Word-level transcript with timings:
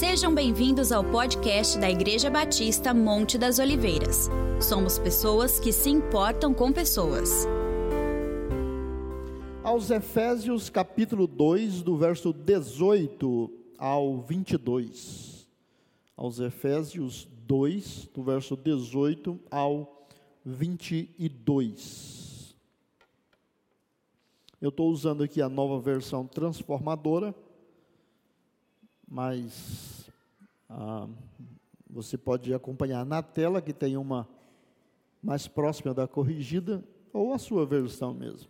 Sejam 0.00 0.34
bem-vindos 0.34 0.92
ao 0.92 1.04
podcast 1.04 1.78
da 1.78 1.90
Igreja 1.90 2.30
Batista 2.30 2.94
Monte 2.94 3.36
das 3.36 3.58
Oliveiras. 3.58 4.30
Somos 4.58 4.98
pessoas 4.98 5.60
que 5.60 5.70
se 5.72 5.90
importam 5.90 6.54
com 6.54 6.72
pessoas. 6.72 7.46
Aos 9.62 9.90
Efésios, 9.90 10.70
capítulo 10.70 11.26
2, 11.26 11.82
do 11.82 11.98
verso 11.98 12.32
18 12.32 13.50
ao 13.76 14.22
22. 14.22 15.46
Aos 16.16 16.40
Efésios 16.40 17.28
2, 17.46 18.08
do 18.14 18.22
verso 18.22 18.56
18 18.56 19.38
ao 19.50 20.08
22. 20.42 22.56
Eu 24.62 24.70
estou 24.70 24.90
usando 24.90 25.22
aqui 25.22 25.42
a 25.42 25.48
nova 25.50 25.78
versão 25.78 26.26
transformadora 26.26 27.34
mas 29.10 30.08
ah, 30.68 31.08
você 31.88 32.16
pode 32.16 32.54
acompanhar 32.54 33.04
na 33.04 33.22
tela 33.22 33.60
que 33.60 33.72
tem 33.72 33.96
uma 33.96 34.28
mais 35.20 35.48
próxima 35.48 35.92
da 35.92 36.06
corrigida 36.06 36.84
ou 37.12 37.34
a 37.34 37.38
sua 37.38 37.66
versão 37.66 38.14
mesmo. 38.14 38.48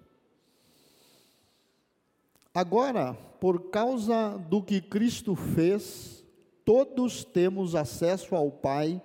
Agora, 2.53 3.15
por 3.41 3.70
causa 3.70 4.37
do 4.37 4.62
que 4.62 4.81
Cristo 4.81 5.34
fez, 5.34 6.25
todos 6.65 7.25
temos 7.25 7.75
acesso 7.75 8.34
ao 8.34 8.51
Pai 8.51 9.01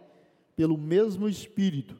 pelo 0.56 0.78
mesmo 0.78 1.30
Espírito. 1.30 1.98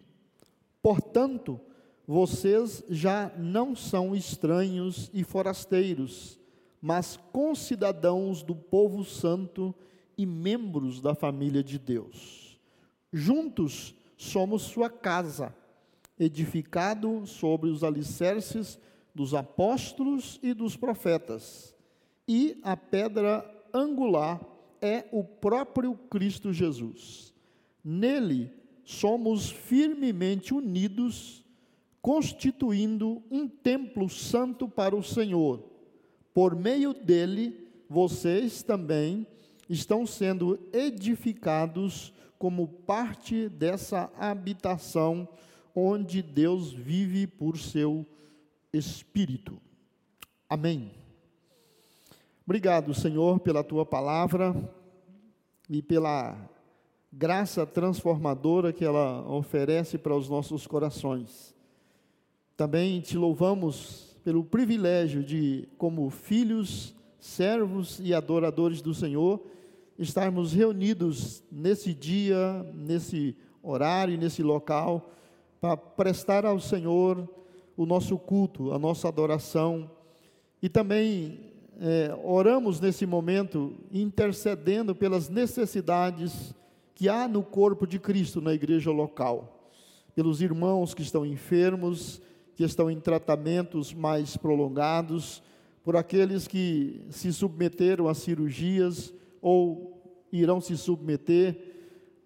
Portanto, 0.82 1.60
vocês 2.08 2.84
já 2.90 3.32
não 3.38 3.76
são 3.76 4.16
estranhos 4.16 5.10
e 5.14 5.24
forasteiros, 5.24 6.40
mas 6.86 7.18
concidadãos 7.34 8.44
do 8.44 8.56
povo 8.56 9.04
santo 9.04 9.74
e 10.16 10.24
membros 10.24 11.02
da 11.02 11.16
família 11.16 11.64
de 11.64 11.80
Deus. 11.80 12.60
Juntos 13.12 13.96
somos 14.16 14.62
sua 14.62 14.88
casa, 14.88 15.52
edificado 16.20 17.26
sobre 17.26 17.72
os 17.72 17.84
alicerces 17.84 18.80
dos 19.16 19.34
apóstolos 19.34 20.40
e 20.44 20.54
dos 20.54 20.78
profetas. 20.78 21.76
E 22.28 22.60
a 22.62 22.78
pedra 22.78 23.44
angular 23.74 24.40
é 24.80 25.06
o 25.12 25.24
próprio 25.24 25.96
Cristo 25.96 26.54
Jesus. 26.54 27.34
Nele 27.84 28.54
somos 28.84 29.50
firmemente 29.50 30.54
unidos, 30.54 31.44
constituindo 32.00 33.24
um 33.32 33.48
templo 33.48 34.08
santo 34.08 34.70
para 34.70 34.96
o 34.96 35.02
Senhor 35.02 35.74
por 36.36 36.54
meio 36.54 36.94
dele, 36.94 37.66
vocês 37.90 38.62
também 38.62 39.26
estão 39.70 40.06
sendo 40.06 40.60
edificados 40.74 42.14
como 42.38 42.68
parte 42.68 43.48
dessa 43.48 44.12
habitação 44.18 45.30
onde 45.74 46.22
Deus 46.22 46.74
vive 46.74 47.26
por 47.26 47.58
seu 47.58 48.06
Espírito. 48.74 49.62
Amém. 50.50 50.92
Obrigado, 52.46 52.94
Senhor, 52.94 53.40
pela 53.40 53.64
tua 53.64 53.86
palavra 53.86 54.54
e 55.70 55.82
pela 55.82 56.38
graça 57.14 57.66
transformadora 57.66 58.74
que 58.74 58.84
ela 58.84 59.26
oferece 59.26 59.98
para 59.98 60.14
os 60.14 60.28
nossos 60.28 60.68
corações. 60.68 61.56
Também 62.58 63.00
te 63.00 63.18
louvamos 63.18 64.15
pelo 64.26 64.44
privilégio 64.44 65.24
de, 65.24 65.70
como 65.78 66.10
filhos, 66.10 66.96
servos 67.20 68.00
e 68.04 68.12
adoradores 68.12 68.82
do 68.82 68.92
Senhor, 68.92 69.40
estarmos 70.00 70.52
reunidos 70.52 71.44
nesse 71.52 71.94
dia, 71.94 72.66
nesse 72.74 73.38
horário, 73.62 74.18
nesse 74.18 74.42
local, 74.42 75.12
para 75.62 75.78
prestar 75.78 76.44
ao 76.44 76.60
Senhor 76.60 77.30
o 77.78 77.86
nosso 77.86 78.18
culto, 78.18 78.74
a 78.74 78.80
nossa 78.80 79.08
adoração. 79.08 79.92
E 80.60 80.68
também 80.70 81.40
é, 81.80 82.18
oramos 82.24 82.80
nesse 82.80 83.06
momento, 83.06 83.76
intercedendo 83.92 84.96
pelas 84.96 85.30
necessidades 85.30 86.56
que 86.96 87.08
há 87.08 87.28
no 87.28 87.44
corpo 87.44 87.86
de 87.86 88.00
Cristo 88.00 88.42
na 88.42 88.56
igreja 88.56 88.90
local, 88.90 89.70
pelos 90.16 90.42
irmãos 90.42 90.96
que 90.96 91.04
estão 91.04 91.24
enfermos, 91.24 92.20
que 92.56 92.64
estão 92.64 92.90
em 92.90 93.00
tratamentos 93.00 93.94
mais 93.94 94.38
prolongados, 94.38 95.44
por 95.84 95.96
aqueles 95.96 96.48
que 96.48 97.02
se 97.10 97.32
submeteram 97.32 98.08
a 98.08 98.14
cirurgias 98.14 99.14
ou 99.42 100.02
irão 100.32 100.60
se 100.60 100.76
submeter, 100.78 101.56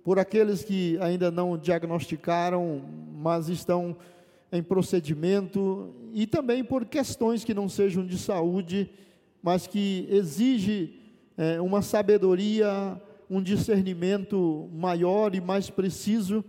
por 0.04 0.18
aqueles 0.18 0.64
que 0.64 0.98
ainda 1.02 1.30
não 1.30 1.58
diagnosticaram, 1.58 2.82
mas 3.14 3.50
estão 3.50 3.98
em 4.52 4.64
procedimento, 4.64 5.94
e 6.14 6.26
também 6.26 6.64
por 6.64 6.86
questões 6.86 7.44
que 7.44 7.54
não 7.54 7.68
sejam 7.68 8.06
de 8.06 8.18
saúde, 8.18 8.90
mas 9.44 9.68
que 9.68 10.08
exige 10.10 10.96
é, 11.38 11.62
uma 11.62 11.82
sabedoria, 11.82 13.00
um 13.30 13.42
discernimento 13.42 14.70
maior 14.74 15.36
e 15.36 15.42
mais 15.42 15.70
preciso. 15.70 16.44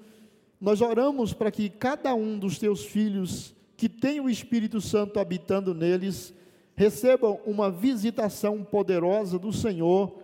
Nós 0.61 0.81
oramos 0.81 1.33
para 1.35 1.51
que 1.51 1.69
cada 1.69 2.15
um 2.15 2.39
dos 2.39 2.59
teus 2.59 2.85
filhos 2.85 3.55
que 3.81 3.89
têm 3.89 4.21
o 4.21 4.29
Espírito 4.29 4.79
Santo 4.79 5.19
habitando 5.19 5.73
neles, 5.73 6.35
recebam 6.77 7.41
uma 7.47 7.71
visitação 7.71 8.63
poderosa 8.63 9.39
do 9.39 9.55
Senhor, 9.55 10.19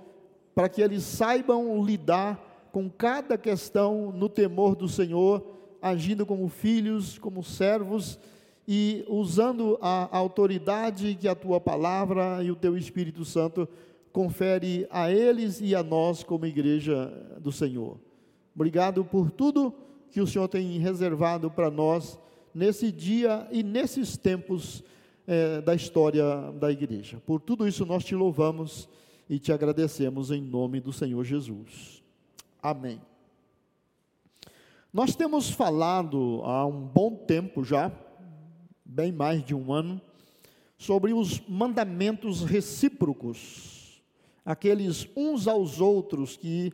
para 0.54 0.68
que 0.68 0.82
eles 0.82 1.02
saibam 1.04 1.82
lidar 1.82 2.68
com 2.70 2.90
cada 2.90 3.38
questão 3.38 4.12
no 4.12 4.28
temor 4.28 4.76
do 4.76 4.86
Senhor, 4.86 5.42
agindo 5.80 6.26
como 6.26 6.50
filhos, 6.50 7.16
como 7.16 7.42
servos 7.42 8.18
e 8.68 9.06
usando 9.08 9.78
a 9.80 10.14
autoridade 10.14 11.16
que 11.18 11.26
a 11.26 11.34
tua 11.34 11.58
palavra 11.58 12.42
e 12.42 12.50
o 12.50 12.56
teu 12.56 12.76
Espírito 12.76 13.24
Santo 13.24 13.66
confere 14.12 14.86
a 14.90 15.10
eles 15.10 15.62
e 15.62 15.74
a 15.74 15.82
nós 15.82 16.22
como 16.22 16.44
igreja 16.44 17.10
do 17.40 17.50
Senhor. 17.50 17.96
Obrigado 18.54 19.02
por 19.02 19.30
tudo 19.30 19.72
que 20.10 20.20
o 20.20 20.26
Senhor 20.26 20.46
tem 20.46 20.78
reservado 20.78 21.50
para 21.50 21.70
nós 21.70 22.18
nesse 22.56 22.90
dia 22.90 23.46
e 23.52 23.62
nesses 23.62 24.16
tempos 24.16 24.82
é, 25.26 25.60
da 25.60 25.74
história 25.74 26.24
da 26.52 26.72
igreja. 26.72 27.20
Por 27.26 27.38
tudo 27.38 27.68
isso 27.68 27.84
nós 27.84 28.02
te 28.02 28.14
louvamos 28.14 28.88
e 29.28 29.38
te 29.38 29.52
agradecemos 29.52 30.30
em 30.30 30.40
nome 30.40 30.80
do 30.80 30.90
Senhor 30.90 31.22
Jesus. 31.22 32.02
Amém. 32.62 32.98
Nós 34.90 35.14
temos 35.14 35.50
falado 35.50 36.40
há 36.44 36.64
um 36.64 36.80
bom 36.80 37.14
tempo 37.14 37.62
já, 37.62 37.92
bem 38.82 39.12
mais 39.12 39.44
de 39.44 39.54
um 39.54 39.70
ano, 39.70 40.00
sobre 40.78 41.12
os 41.12 41.46
mandamentos 41.46 42.42
recíprocos, 42.42 44.02
aqueles 44.42 45.06
uns 45.14 45.46
aos 45.46 45.78
outros 45.78 46.38
que 46.38 46.72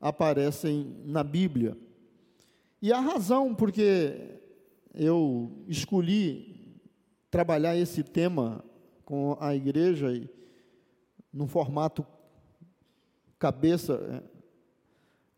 aparecem 0.00 0.96
na 1.04 1.22
Bíblia. 1.22 1.76
E 2.80 2.92
a 2.92 2.98
razão 2.98 3.54
porque 3.54 4.41
eu 4.94 5.64
escolhi 5.66 6.80
trabalhar 7.30 7.76
esse 7.76 8.02
tema 8.02 8.64
com 9.04 9.36
a 9.40 9.54
igreja 9.54 10.12
e, 10.12 10.28
no 11.32 11.46
formato 11.46 12.06
cabeça, 13.38 13.94
é, 13.94 14.22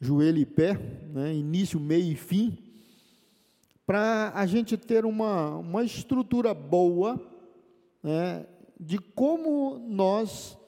joelho 0.00 0.38
e 0.38 0.44
pé, 0.44 0.74
né, 0.74 1.32
início, 1.34 1.78
meio 1.80 2.12
e 2.12 2.16
fim, 2.16 2.58
para 3.86 4.32
a 4.34 4.44
gente 4.44 4.76
ter 4.76 5.04
uma, 5.04 5.56
uma 5.56 5.84
estrutura 5.84 6.52
boa 6.52 7.20
né, 8.02 8.46
de 8.78 8.98
como 8.98 9.78
nós 9.78 10.58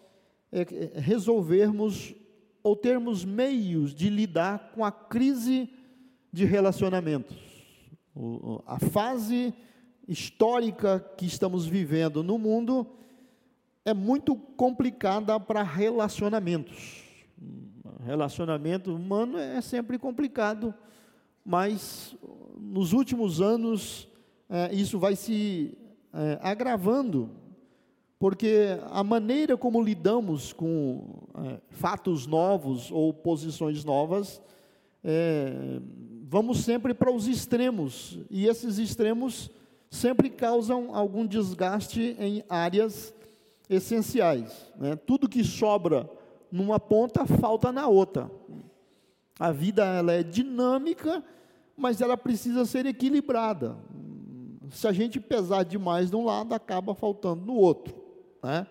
é, 0.52 0.64
resolvermos 0.94 2.14
ou 2.62 2.76
termos 2.76 3.24
meios 3.24 3.94
de 3.94 4.08
lidar 4.08 4.70
com 4.72 4.84
a 4.84 4.92
crise 4.92 5.68
de 6.32 6.44
relacionamentos 6.44 7.45
a 8.66 8.78
fase 8.78 9.52
histórica 10.08 11.00
que 11.16 11.26
estamos 11.26 11.66
vivendo 11.66 12.22
no 12.22 12.38
mundo 12.38 12.86
é 13.84 13.92
muito 13.92 14.34
complicada 14.34 15.38
para 15.38 15.62
relacionamentos. 15.62 17.04
Relacionamento 18.04 18.94
humano 18.94 19.38
é 19.38 19.60
sempre 19.60 19.98
complicado, 19.98 20.74
mas 21.44 22.16
nos 22.58 22.92
últimos 22.92 23.40
anos 23.40 24.08
é, 24.48 24.72
isso 24.74 24.98
vai 24.98 25.16
se 25.16 25.76
é, 26.12 26.38
agravando, 26.40 27.30
porque 28.18 28.78
a 28.90 29.04
maneira 29.04 29.56
como 29.56 29.82
lidamos 29.82 30.52
com 30.52 31.26
é, 31.44 31.60
fatos 31.70 32.26
novos 32.26 32.90
ou 32.90 33.12
posições 33.12 33.84
novas 33.84 34.40
é, 35.04 35.80
vamos 36.28 36.64
sempre 36.64 36.92
para 36.92 37.10
os 37.10 37.28
extremos, 37.28 38.18
e 38.28 38.46
esses 38.46 38.78
extremos 38.78 39.48
sempre 39.88 40.28
causam 40.28 40.94
algum 40.94 41.24
desgaste 41.24 42.16
em 42.18 42.42
áreas 42.48 43.14
essenciais. 43.70 44.72
Né? 44.76 44.96
Tudo 44.96 45.28
que 45.28 45.44
sobra 45.44 46.10
numa 46.50 46.80
ponta, 46.80 47.24
falta 47.26 47.70
na 47.70 47.86
outra. 47.86 48.30
A 49.38 49.52
vida 49.52 49.84
ela 49.84 50.12
é 50.12 50.22
dinâmica, 50.22 51.22
mas 51.76 52.00
ela 52.00 52.16
precisa 52.16 52.64
ser 52.64 52.86
equilibrada. 52.86 53.76
Se 54.70 54.88
a 54.88 54.92
gente 54.92 55.20
pesar 55.20 55.64
demais 55.64 56.10
de 56.10 56.16
um 56.16 56.24
lado, 56.24 56.54
acaba 56.54 56.94
faltando 56.94 57.46
no 57.46 57.54
outro. 57.54 57.94
Né? 58.42 58.66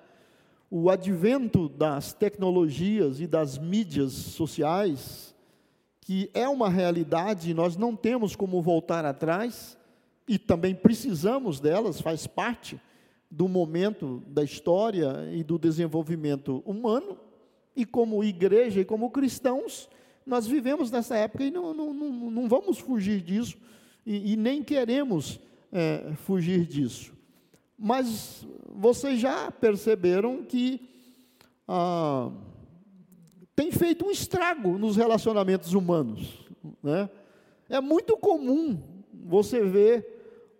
O 0.69 0.89
advento 0.89 1.69
das 1.69 2.11
tecnologias 2.11 3.21
e 3.21 3.27
das 3.27 3.57
mídias 3.57 4.11
sociais, 4.11 5.24
que 6.05 6.29
é 6.35 6.47
uma 6.47 6.69
realidade, 6.69 7.51
nós 7.51 7.75
não 7.75 7.95
temos 7.95 8.35
como 8.35 8.61
voltar 8.61 9.03
atrás, 9.03 9.75
e 10.27 10.37
também 10.37 10.75
precisamos 10.75 11.59
delas, 11.59 11.99
faz 11.99 12.27
parte 12.27 12.79
do 13.29 13.47
momento 13.47 14.21
da 14.27 14.43
história 14.43 15.27
e 15.33 15.43
do 15.43 15.57
desenvolvimento 15.57 16.61
humano, 16.63 17.17
e 17.75 17.83
como 17.85 18.23
igreja 18.23 18.81
e 18.81 18.85
como 18.85 19.09
cristãos, 19.09 19.89
nós 20.23 20.45
vivemos 20.45 20.91
nessa 20.91 21.17
época 21.17 21.43
e 21.43 21.49
não, 21.49 21.73
não, 21.73 21.91
não, 21.91 22.29
não 22.29 22.47
vamos 22.47 22.77
fugir 22.77 23.21
disso, 23.21 23.57
e, 24.05 24.33
e 24.33 24.35
nem 24.35 24.63
queremos 24.63 25.39
é, 25.71 26.13
fugir 26.17 26.67
disso. 26.67 27.13
Mas 27.75 28.45
vocês 28.69 29.19
já 29.19 29.49
perceberam 29.49 30.43
que 30.43 30.87
ah, 31.67 32.29
tem 33.55 33.71
feito 33.71 34.05
um 34.05 34.11
estrago 34.11 34.77
nos 34.77 34.95
relacionamentos 34.95 35.73
humanos. 35.73 36.45
Né? 36.83 37.09
É 37.69 37.79
muito 37.79 38.17
comum 38.17 38.77
você 39.13 39.63
ver 39.63 40.15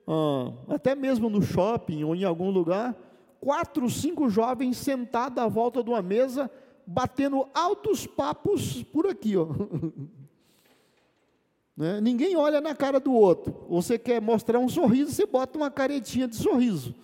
ah, 0.07 0.51
até 0.69 0.95
mesmo 0.95 1.29
no 1.29 1.41
shopping 1.41 2.03
ou 2.03 2.15
em 2.15 2.23
algum 2.23 2.49
lugar, 2.49 2.95
quatro, 3.39 3.89
cinco 3.89 4.29
jovens 4.29 4.77
sentados 4.77 5.43
à 5.43 5.47
volta 5.47 5.83
de 5.83 5.89
uma 5.89 6.01
mesa, 6.01 6.49
batendo 6.85 7.47
altos 7.53 8.07
papos 8.07 8.83
por 8.83 9.07
aqui, 9.07 9.35
ó. 9.35 9.47
Né? 11.77 11.99
Ninguém 11.99 12.37
olha 12.37 12.61
na 12.61 12.73
cara 12.73 13.01
do 13.01 13.11
outro. 13.11 13.53
Você 13.67 13.99
quer 13.99 14.21
mostrar 14.21 14.59
um 14.59 14.69
sorriso, 14.69 15.11
você 15.11 15.25
bota 15.25 15.57
uma 15.57 15.69
caretinha 15.69 16.25
de 16.25 16.37
sorriso. 16.37 16.95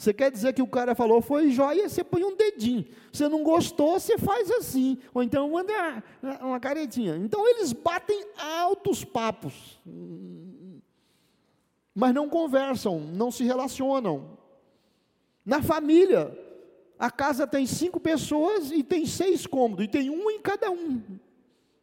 Você 0.00 0.14
quer 0.14 0.30
dizer 0.30 0.54
que 0.54 0.62
o 0.62 0.66
cara 0.66 0.94
falou 0.94 1.20
foi 1.20 1.50
jóia, 1.50 1.88
você 1.88 2.02
põe 2.02 2.24
um 2.24 2.34
dedinho. 2.34 2.86
Você 3.12 3.28
não 3.28 3.42
gostou, 3.42 4.00
você 4.00 4.16
faz 4.16 4.50
assim. 4.50 4.96
Ou 5.12 5.22
então 5.22 5.50
manda 5.50 6.02
uma 6.40 6.58
caretinha. 6.58 7.16
Então 7.16 7.46
eles 7.46 7.72
batem 7.72 8.24
altos 8.38 9.04
papos 9.04 9.78
mas 11.94 12.14
não 12.14 12.28
conversam, 12.28 13.00
não 13.00 13.30
se 13.30 13.44
relacionam. 13.44 14.38
Na 15.44 15.62
família, 15.62 16.36
a 16.98 17.10
casa 17.10 17.46
tem 17.46 17.66
cinco 17.66 17.98
pessoas 17.98 18.70
e 18.70 18.82
tem 18.82 19.04
seis 19.06 19.46
cômodos, 19.46 19.84
e 19.84 19.88
tem 19.88 20.08
um 20.08 20.30
em 20.30 20.40
cada 20.40 20.70
um. 20.70 21.02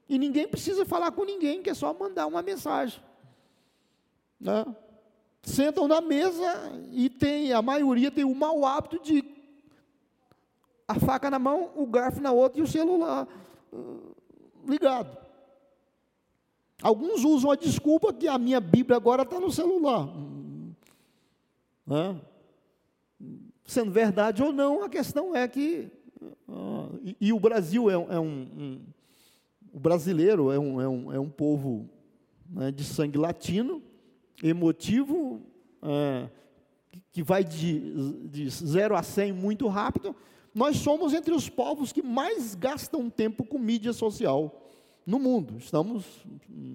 E 0.07 0.17
ninguém 0.17 0.47
precisa 0.47 0.85
falar 0.85 1.11
com 1.11 1.25
ninguém, 1.25 1.61
que 1.61 1.69
é 1.69 1.73
só 1.73 1.93
mandar 1.93 2.25
uma 2.25 2.41
mensagem. 2.41 2.99
Né? 4.39 4.65
Sentam 5.41 5.87
na 5.87 6.01
mesa 6.01 6.81
e 6.91 7.09
tem, 7.09 7.53
a 7.53 7.61
maioria 7.61 8.11
tem 8.11 8.25
o 8.25 8.35
mau 8.35 8.65
hábito 8.65 8.99
de 9.01 9.23
a 10.87 10.95
faca 10.99 11.29
na 11.29 11.37
mão, 11.37 11.71
o 11.75 11.85
garfo 11.85 12.21
na 12.21 12.31
outra 12.31 12.59
e 12.59 12.63
o 12.63 12.67
celular 12.67 13.27
uh, 13.73 14.15
ligado. 14.65 15.17
Alguns 16.81 17.23
usam 17.23 17.51
a 17.51 17.55
desculpa 17.55 18.13
que 18.13 18.27
a 18.27 18.37
minha 18.37 18.59
Bíblia 18.59 18.95
agora 18.97 19.23
está 19.23 19.39
no 19.39 19.51
celular. 19.51 20.07
Sendo 23.65 23.91
verdade 23.91 24.43
ou 24.43 24.51
não, 24.51 24.83
a 24.83 24.89
questão 24.89 25.35
é 25.35 25.47
que. 25.47 25.89
Ah, 26.47 26.89
e, 27.03 27.17
e, 27.19 27.33
o 27.33 27.39
Brasil 27.39 27.89
é, 27.89 27.93
é 27.93 28.19
um, 28.19 28.47
um, 28.57 28.81
O 29.73 29.79
brasileiro 29.79 30.51
é 30.51 30.59
um, 30.59 30.81
é 30.81 30.87
um, 30.87 31.13
é 31.13 31.19
um 31.19 31.29
povo 31.29 31.89
né, 32.49 32.71
de 32.71 32.83
sangue 32.83 33.17
latino, 33.17 33.81
emotivo, 34.43 35.41
é, 35.81 36.29
que 37.11 37.23
vai 37.23 37.43
de, 37.43 38.27
de 38.27 38.49
0 38.49 38.95
a 38.95 39.03
100 39.03 39.33
muito 39.33 39.67
rápido. 39.67 40.15
Nós 40.53 40.77
somos 40.77 41.13
entre 41.13 41.33
os 41.33 41.49
povos 41.49 41.91
que 41.91 42.01
mais 42.01 42.55
gastam 42.55 43.09
tempo 43.09 43.45
com 43.45 43.59
mídia 43.59 43.93
social 43.93 44.69
no 45.05 45.19
mundo. 45.19 45.57
Estamos, 45.57 46.05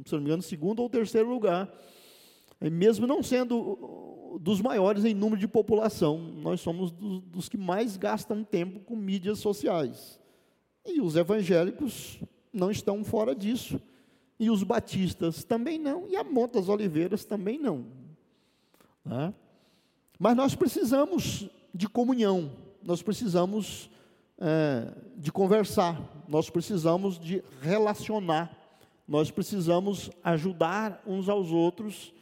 se 0.06 0.12
não 0.12 0.20
me 0.20 0.26
engano, 0.26 0.43
segundo 0.43 0.81
ou 0.81 0.88
terceiro 0.88 1.29
lugar. 1.29 1.73
E 2.61 2.70
mesmo 2.70 3.06
não 3.06 3.23
sendo 3.23 4.38
dos 4.41 4.61
maiores 4.61 5.05
em 5.05 5.14
número 5.14 5.41
de 5.41 5.49
população, 5.49 6.19
nós 6.19 6.61
somos 6.61 6.91
dos, 6.91 7.20
dos 7.23 7.49
que 7.49 7.56
mais 7.56 7.97
gastam 7.97 8.44
tempo 8.44 8.81
com 8.81 8.97
mídias 8.97 9.38
sociais. 9.41 10.19
E 10.87 11.00
os 11.00 11.17
evangélicos 11.17 12.20
não 12.53 12.70
estão 12.70 13.05
fora 13.05 13.35
disso. 13.35 13.81
E 14.42 14.50
os 14.50 14.64
batistas 14.64 15.44
também 15.44 15.78
não. 15.78 16.08
E 16.08 16.16
a 16.16 16.24
Monte 16.24 16.54
das 16.54 16.68
Oliveiras 16.68 17.24
também 17.24 17.60
não. 17.60 17.86
Né? 19.04 19.32
Mas 20.18 20.36
nós 20.36 20.56
precisamos 20.56 21.48
de 21.72 21.88
comunhão. 21.88 22.50
Nós 22.82 23.00
precisamos 23.04 23.88
é, 24.36 24.92
de 25.16 25.30
conversar, 25.30 26.24
nós 26.26 26.50
precisamos 26.50 27.20
de 27.20 27.40
relacionar, 27.60 28.52
nós 29.06 29.30
precisamos 29.30 30.10
ajudar 30.24 31.00
uns 31.06 31.28
aos 31.28 31.52
outros, 31.52 32.12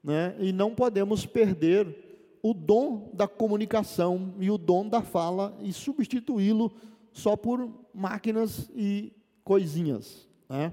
né? 0.00 0.36
e 0.38 0.52
não 0.52 0.76
podemos 0.76 1.26
perder 1.26 2.38
o 2.40 2.54
dom 2.54 3.10
da 3.12 3.26
comunicação 3.26 4.32
e 4.38 4.48
o 4.48 4.56
dom 4.56 4.88
da 4.88 5.02
fala 5.02 5.58
e 5.60 5.72
substituí-lo 5.72 6.70
só 7.12 7.36
por 7.36 7.68
máquinas 7.92 8.70
e 8.76 9.12
coisinhas. 9.42 10.28
Né? 10.48 10.72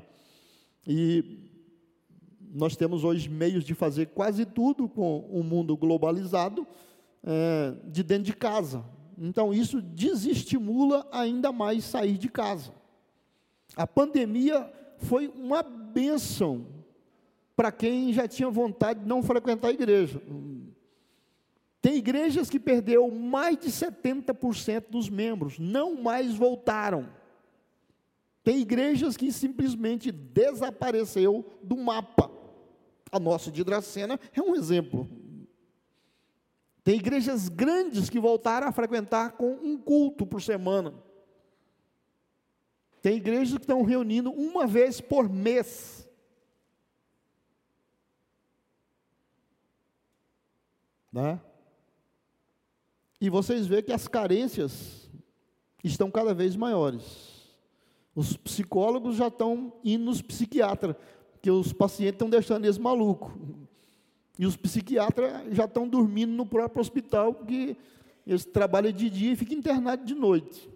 E 0.88 1.50
nós 2.54 2.75
temos 2.75 3.04
hoje 3.04 3.30
meios 3.30 3.63
de 3.63 3.74
fazer 3.74 4.07
quase 4.07 4.45
tudo 4.45 4.89
com 4.89 5.19
o 5.30 5.39
um 5.39 5.44
mundo 5.44 5.78
globalizado 5.78 6.68
é, 7.24 7.74
de 7.86 8.04
dentro 8.04 8.25
de 8.25 8.33
casa. 8.33 8.83
Então, 9.18 9.54
isso 9.54 9.81
desestimula 9.81 11.07
ainda 11.12 11.51
mais 11.51 11.83
sair 11.83 12.18
de 12.18 12.28
casa. 12.28 12.74
A 13.75 13.86
pandemia 13.86 14.72
foi 14.98 15.28
uma 15.28 15.63
bênção 15.63 16.66
para 17.56 17.72
quem 17.72 18.12
já 18.12 18.27
tinha 18.27 18.50
vontade 18.50 19.01
de 19.01 19.07
não 19.07 19.22
frequentar 19.22 19.69
a 19.69 19.74
igreja. 19.74 20.22
Tem 21.81 21.95
igrejas 21.95 22.50
que 22.50 22.60
perdeu 22.60 23.10
mais 23.12 23.57
de 23.57 23.69
70% 23.69 24.86
dos 24.89 25.10
membros, 25.10 25.57
não 25.57 26.01
mais 26.01 26.34
voltaram. 26.36 27.10
Tem 28.44 28.60
igrejas 28.60 29.15
que 29.15 29.32
simplesmente 29.32 30.12
desapareceu 30.12 31.46
do 31.62 31.77
mapa. 31.77 32.32
A 33.12 33.20
nossa 33.20 33.51
de 33.51 33.63
Dracena 33.63 34.20
é 34.34 34.42
um 34.42 34.56
exemplo. 34.56 35.08
Tem 36.84 36.96
igrejas 36.96 37.50
grandes 37.50 38.10
que 38.10 38.20
voltaram 38.20 38.68
a 38.68 38.72
frequentar 38.72 39.34
com 39.34 39.54
um 39.54 39.77
culto 39.77 40.25
por 40.25 40.42
semana. 40.42 40.94
Tem 43.01 43.18
igrejas 43.18 43.58
que 43.58 43.63
estão 43.63 43.84
reunindo 43.84 44.32
uma 44.32 44.65
vez 44.65 45.00
por 45.00 45.30
mês. 45.30 46.08
Né? 51.12 51.39
E 53.20 53.30
vocês 53.30 53.68
veem 53.68 53.84
que 53.84 53.92
as 53.92 54.08
carências 54.08 55.10
estão 55.84 56.10
cada 56.10 56.34
vez 56.34 56.56
maiores. 56.56 57.40
Os 58.15 58.36
psicólogos 58.36 59.15
já 59.15 59.27
estão 59.27 59.74
indo 59.84 60.06
nos 60.06 60.22
psiquiatras, 60.22 60.96
porque 61.32 61.50
os 61.50 61.72
pacientes 61.72 62.15
estão 62.15 62.30
deixando 62.30 62.65
eles 62.65 62.77
malucos. 62.77 63.32
E 64.38 64.46
os 64.46 64.56
psiquiatras 64.58 65.53
já 65.53 65.65
estão 65.65 65.88
dormindo 65.88 66.34
no 66.34 66.46
próprio 66.46 66.82
hospital, 66.82 67.34
porque 67.34 67.77
eles 68.25 68.46
trabalham 68.46 68.91
de 68.91 69.10
dia 69.10 69.34
e 69.34 69.36
ficam 69.36 69.58
internados 69.58 70.06
de 70.06 70.15
noite. 70.15 70.70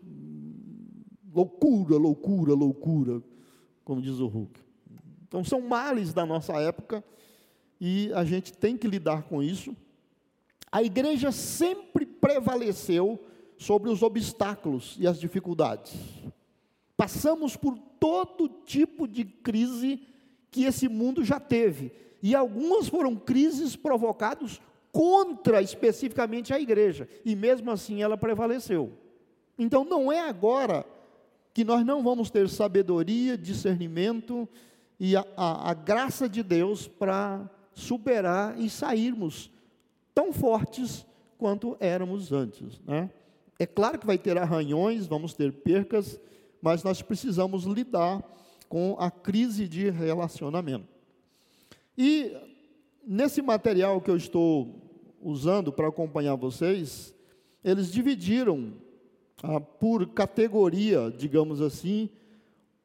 Loucura, 1.34 1.98
loucura, 1.98 2.54
loucura, 2.54 3.22
como 3.84 4.02
diz 4.02 4.20
o 4.20 4.28
Hulk. 4.28 4.62
Então, 5.28 5.44
são 5.44 5.60
males 5.62 6.14
da 6.14 6.26
nossa 6.26 6.54
época 6.54 7.04
e 7.80 8.12
a 8.14 8.24
gente 8.24 8.54
tem 8.54 8.78
que 8.78 8.88
lidar 8.88 9.24
com 9.24 9.44
isso. 9.44 9.76
A 10.72 10.82
igreja 10.82 11.32
sempre 11.32 12.06
prevaleceu 12.06 13.20
sobre 13.58 13.90
os 13.90 14.02
obstáculos 14.02 14.96
e 15.00 15.08
as 15.08 15.20
dificuldades. 15.20 15.94
Passamos 16.98 17.56
por 17.56 17.78
todo 18.00 18.50
tipo 18.66 19.08
de 19.08 19.26
crise 19.26 20.00
que 20.50 20.64
esse 20.64 20.88
mundo 20.88 21.24
já 21.24 21.40
teve 21.40 21.92
e 22.22 22.34
algumas 22.34 22.88
foram 22.88 23.16
crises 23.16 23.76
provocadas 23.76 24.60
contra 24.92 25.62
especificamente 25.62 26.54
a 26.54 26.60
igreja, 26.60 27.08
e 27.26 27.36
mesmo 27.36 27.70
assim 27.70 28.02
ela 28.02 28.18
prevaleceu. 28.18 28.94
Então 29.60 29.84
não 29.84 30.12
é 30.12 30.22
agora 30.22 30.86
que 31.54 31.64
nós 31.64 31.86
não 31.86 32.02
vamos 32.02 32.30
ter 32.30 32.50
sabedoria, 32.50 33.38
discernimento 33.38 34.48
e 35.00 35.16
a, 35.16 35.26
a, 35.36 35.72
a 35.72 35.74
graça 35.74 36.28
de 36.28 36.42
Deus 36.42 36.88
para 36.88 37.50
superar 37.74 38.60
e 38.60 38.70
sairmos 38.70 39.52
tão 40.14 40.32
fortes 40.32 41.06
quanto 41.38 41.76
éramos 41.80 42.32
antes. 42.32 42.82
Né? 42.88 43.10
É 43.60 43.66
claro 43.66 44.00
que 44.00 44.08
vai 44.08 44.18
ter 44.18 44.38
arranhões, 44.38 45.06
vamos 45.06 45.34
ter 45.34 45.52
percas, 45.52 46.20
mas 46.66 46.84
nós 46.84 47.00
precisamos 47.00 47.66
lidar 47.66 48.24
com 48.68 48.96
a 48.98 49.12
crise 49.12 49.68
de 49.68 49.88
relacionamento. 49.92 50.88
E 51.96 52.36
nesse 53.06 53.40
material 53.40 54.02
que 54.02 54.10
eu 54.10 54.18
estou 54.18 54.82
usando 55.22 55.72
para 55.72 55.90
acompanhar 55.90 56.34
vocês, 56.34 57.14
eles 57.64 57.92
dividiram 57.92 58.74
ah, 59.44 59.62
por 59.62 60.08
categoria, 60.08 61.14
digamos 61.16 61.62
assim, 61.62 62.10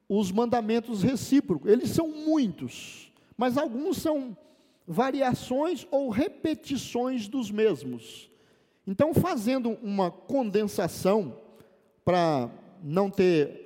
os 0.07 0.31
mandamentos 0.31 1.01
recíprocos. 1.01 1.71
Eles 1.71 1.89
são 1.89 2.07
muitos, 2.07 3.11
mas 3.35 3.57
alguns 3.57 3.97
são 3.97 4.37
variações 4.85 5.87
ou 5.89 6.11
repetições 6.11 7.27
dos 7.27 7.49
mesmos. 7.49 8.29
Então, 8.85 9.11
fazendo 9.11 9.71
uma 9.81 10.11
condensação 10.11 11.35
para 12.05 12.47
não 12.83 13.09
ter 13.09 13.60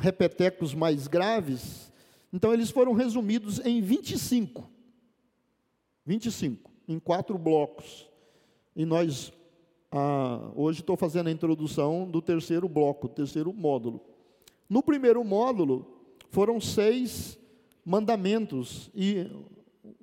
repetecos 0.00 0.74
mais 0.74 1.06
graves, 1.06 1.92
então 2.32 2.52
eles 2.52 2.70
foram 2.70 2.92
resumidos 2.92 3.60
em 3.64 3.80
25. 3.80 4.68
25, 6.04 6.70
em 6.88 6.98
quatro 6.98 7.38
blocos. 7.38 8.08
E 8.74 8.84
nós, 8.84 9.32
ah, 9.90 10.50
hoje 10.54 10.80
estou 10.80 10.96
fazendo 10.96 11.28
a 11.28 11.32
introdução 11.32 12.10
do 12.10 12.20
terceiro 12.20 12.68
bloco, 12.68 13.08
terceiro 13.08 13.52
módulo. 13.52 14.00
No 14.68 14.82
primeiro 14.82 15.22
módulo, 15.22 15.86
foram 16.30 16.60
seis 16.60 17.38
mandamentos, 17.84 18.90
e 18.94 19.30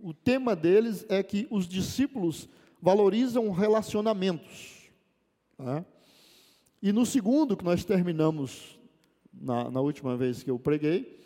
o 0.01 0.13
tema 0.13 0.55
deles 0.55 1.05
é 1.09 1.21
que 1.21 1.47
os 1.49 1.67
discípulos 1.67 2.47
valorizam 2.81 3.51
relacionamentos. 3.51 4.89
Né? 5.57 5.85
E 6.81 6.91
no 6.91 7.05
segundo, 7.05 7.57
que 7.57 7.65
nós 7.65 7.83
terminamos 7.83 8.79
na, 9.33 9.69
na 9.69 9.81
última 9.81 10.17
vez 10.17 10.43
que 10.43 10.51
eu 10.51 10.59
preguei, 10.59 11.19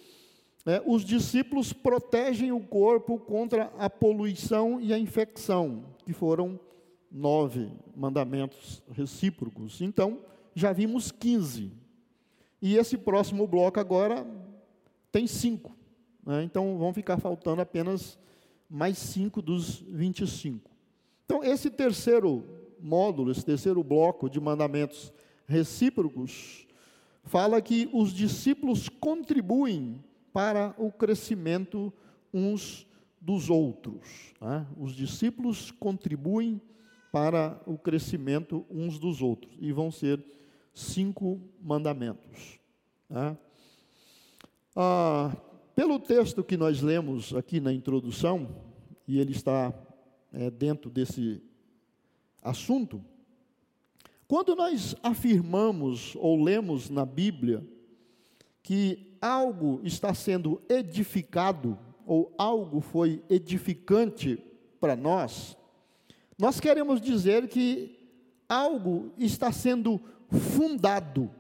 é, 0.65 0.81
os 0.85 1.05
discípulos 1.05 1.71
protegem 1.71 2.51
o 2.51 2.59
corpo 2.59 3.19
contra 3.19 3.71
a 3.77 3.89
poluição 3.89 4.81
e 4.81 4.93
a 4.93 4.97
infecção, 4.97 5.85
que 6.05 6.12
foram 6.12 6.59
nove 7.12 7.71
mandamentos 7.95 8.81
recíprocos. 8.91 9.79
Então, 9.81 10.19
já 10.55 10.74
vimos 10.74 11.12
15. 11.12 11.71
E 12.62 12.77
esse 12.77 12.97
próximo 12.97 13.45
bloco 13.45 13.79
agora 13.79 14.25
tem 15.12 15.27
cinco. 15.27 15.75
Né? 16.25 16.43
Então, 16.43 16.77
vão 16.77 16.93
ficar 16.93 17.17
faltando 17.19 17.62
apenas 17.62 18.17
mais 18.67 18.97
cinco 18.97 19.41
dos 19.41 19.81
25. 19.81 20.71
Então, 21.25 21.43
esse 21.43 21.69
terceiro 21.69 22.43
módulo, 22.79 23.31
esse 23.31 23.45
terceiro 23.45 23.83
bloco 23.83 24.29
de 24.29 24.39
mandamentos 24.39 25.13
recíprocos, 25.47 26.64
fala 27.25 27.62
que 27.62 27.89
os 27.91 28.13
discípulos 28.13 28.88
contribuem 28.88 30.01
para 30.32 30.74
o 30.77 30.91
crescimento 30.91 31.91
uns 32.34 32.88
dos 33.20 33.50
outros. 33.50 34.34
Né? 34.39 34.65
Os 34.77 34.96
discípulos 34.96 35.72
contribuem 35.72 36.62
para 37.12 37.60
o 37.65 37.77
crescimento 37.77 38.65
uns 38.70 39.00
dos 39.00 39.22
outros, 39.22 39.53
e 39.60 39.72
vão 39.72 39.89
ser 39.89 40.24
cinco 40.74 41.41
mandamentos. 41.62 42.60
Né? 43.10 43.38
Ah, 44.75 45.36
pelo 45.74 45.98
texto 45.98 46.44
que 46.44 46.58
nós 46.58 46.82
lemos 46.82 47.34
aqui 47.34 47.60
na 47.60 47.74
introdução, 47.74 48.48
e 49.08 49.20
ele 49.20 49.32
está 49.32 49.74
é, 50.34 50.51
dentro 50.51 50.89
desse 50.89 51.41
assunto, 52.41 53.01
quando 54.27 54.55
nós 54.55 54.96
afirmamos 55.03 56.15
ou 56.15 56.41
lemos 56.41 56.89
na 56.89 57.05
Bíblia 57.05 57.63
que 58.63 59.15
algo 59.22 59.79
está 59.84 60.13
sendo 60.13 60.62
edificado, 60.67 61.77
ou 62.05 62.34
algo 62.38 62.82
foi 62.82 63.24
edificante 63.29 64.38
para 64.79 64.96
nós, 64.96 65.58
nós 66.38 66.60
queremos 66.60 67.00
dizer 67.00 67.48
que 67.48 67.98
algo 68.50 69.12
está 69.17 69.51
sendo 69.51 70.01
fundado, 70.29 71.32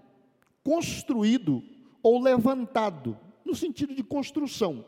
construído 0.63 1.63
ou 2.01 2.21
levantado, 2.21 3.17
no 3.43 3.55
sentido 3.55 3.93
de 3.95 4.03
construção. 4.03 4.85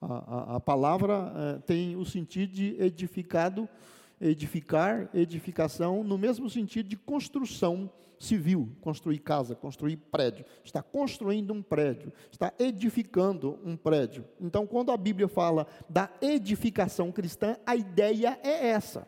A, 0.00 0.06
a, 0.06 0.56
a 0.56 0.60
palavra 0.60 1.32
é, 1.36 1.58
tem 1.60 1.96
o 1.96 2.04
sentido 2.04 2.52
de 2.52 2.76
edificado, 2.80 3.68
edificar, 4.20 5.08
edificação, 5.14 6.04
no 6.04 6.16
mesmo 6.16 6.48
sentido 6.48 6.88
de 6.88 6.96
construção 6.96 7.90
civil, 8.18 8.70
construir 8.80 9.18
casa, 9.18 9.54
construir 9.54 9.96
prédio. 9.96 10.44
Está 10.64 10.82
construindo 10.82 11.52
um 11.52 11.62
prédio, 11.62 12.12
está 12.30 12.52
edificando 12.58 13.58
um 13.64 13.76
prédio. 13.76 14.24
Então, 14.40 14.66
quando 14.66 14.92
a 14.92 14.96
Bíblia 14.96 15.28
fala 15.28 15.66
da 15.88 16.10
edificação 16.20 17.12
cristã, 17.12 17.56
a 17.66 17.76
ideia 17.76 18.38
é 18.42 18.68
essa: 18.68 19.06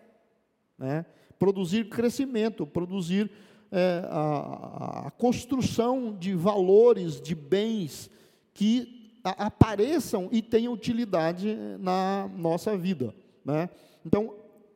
né? 0.79 1.07
produzir 1.39 1.89
crescimento, 1.89 2.67
produzir 2.67 3.31
é, 3.71 4.03
a, 4.11 5.07
a 5.07 5.11
construção 5.13 6.15
de 6.15 6.35
valores, 6.35 7.21
de 7.21 7.35
bens 7.35 8.11
que 8.53 8.97
apareçam 9.25 10.29
e 10.31 10.41
tenham 10.41 10.73
utilidade 10.73 11.57
na 11.81 12.31
nossa 12.37 12.77
vida. 12.77 13.15
Né? 13.45 13.69
Então, 14.05 14.33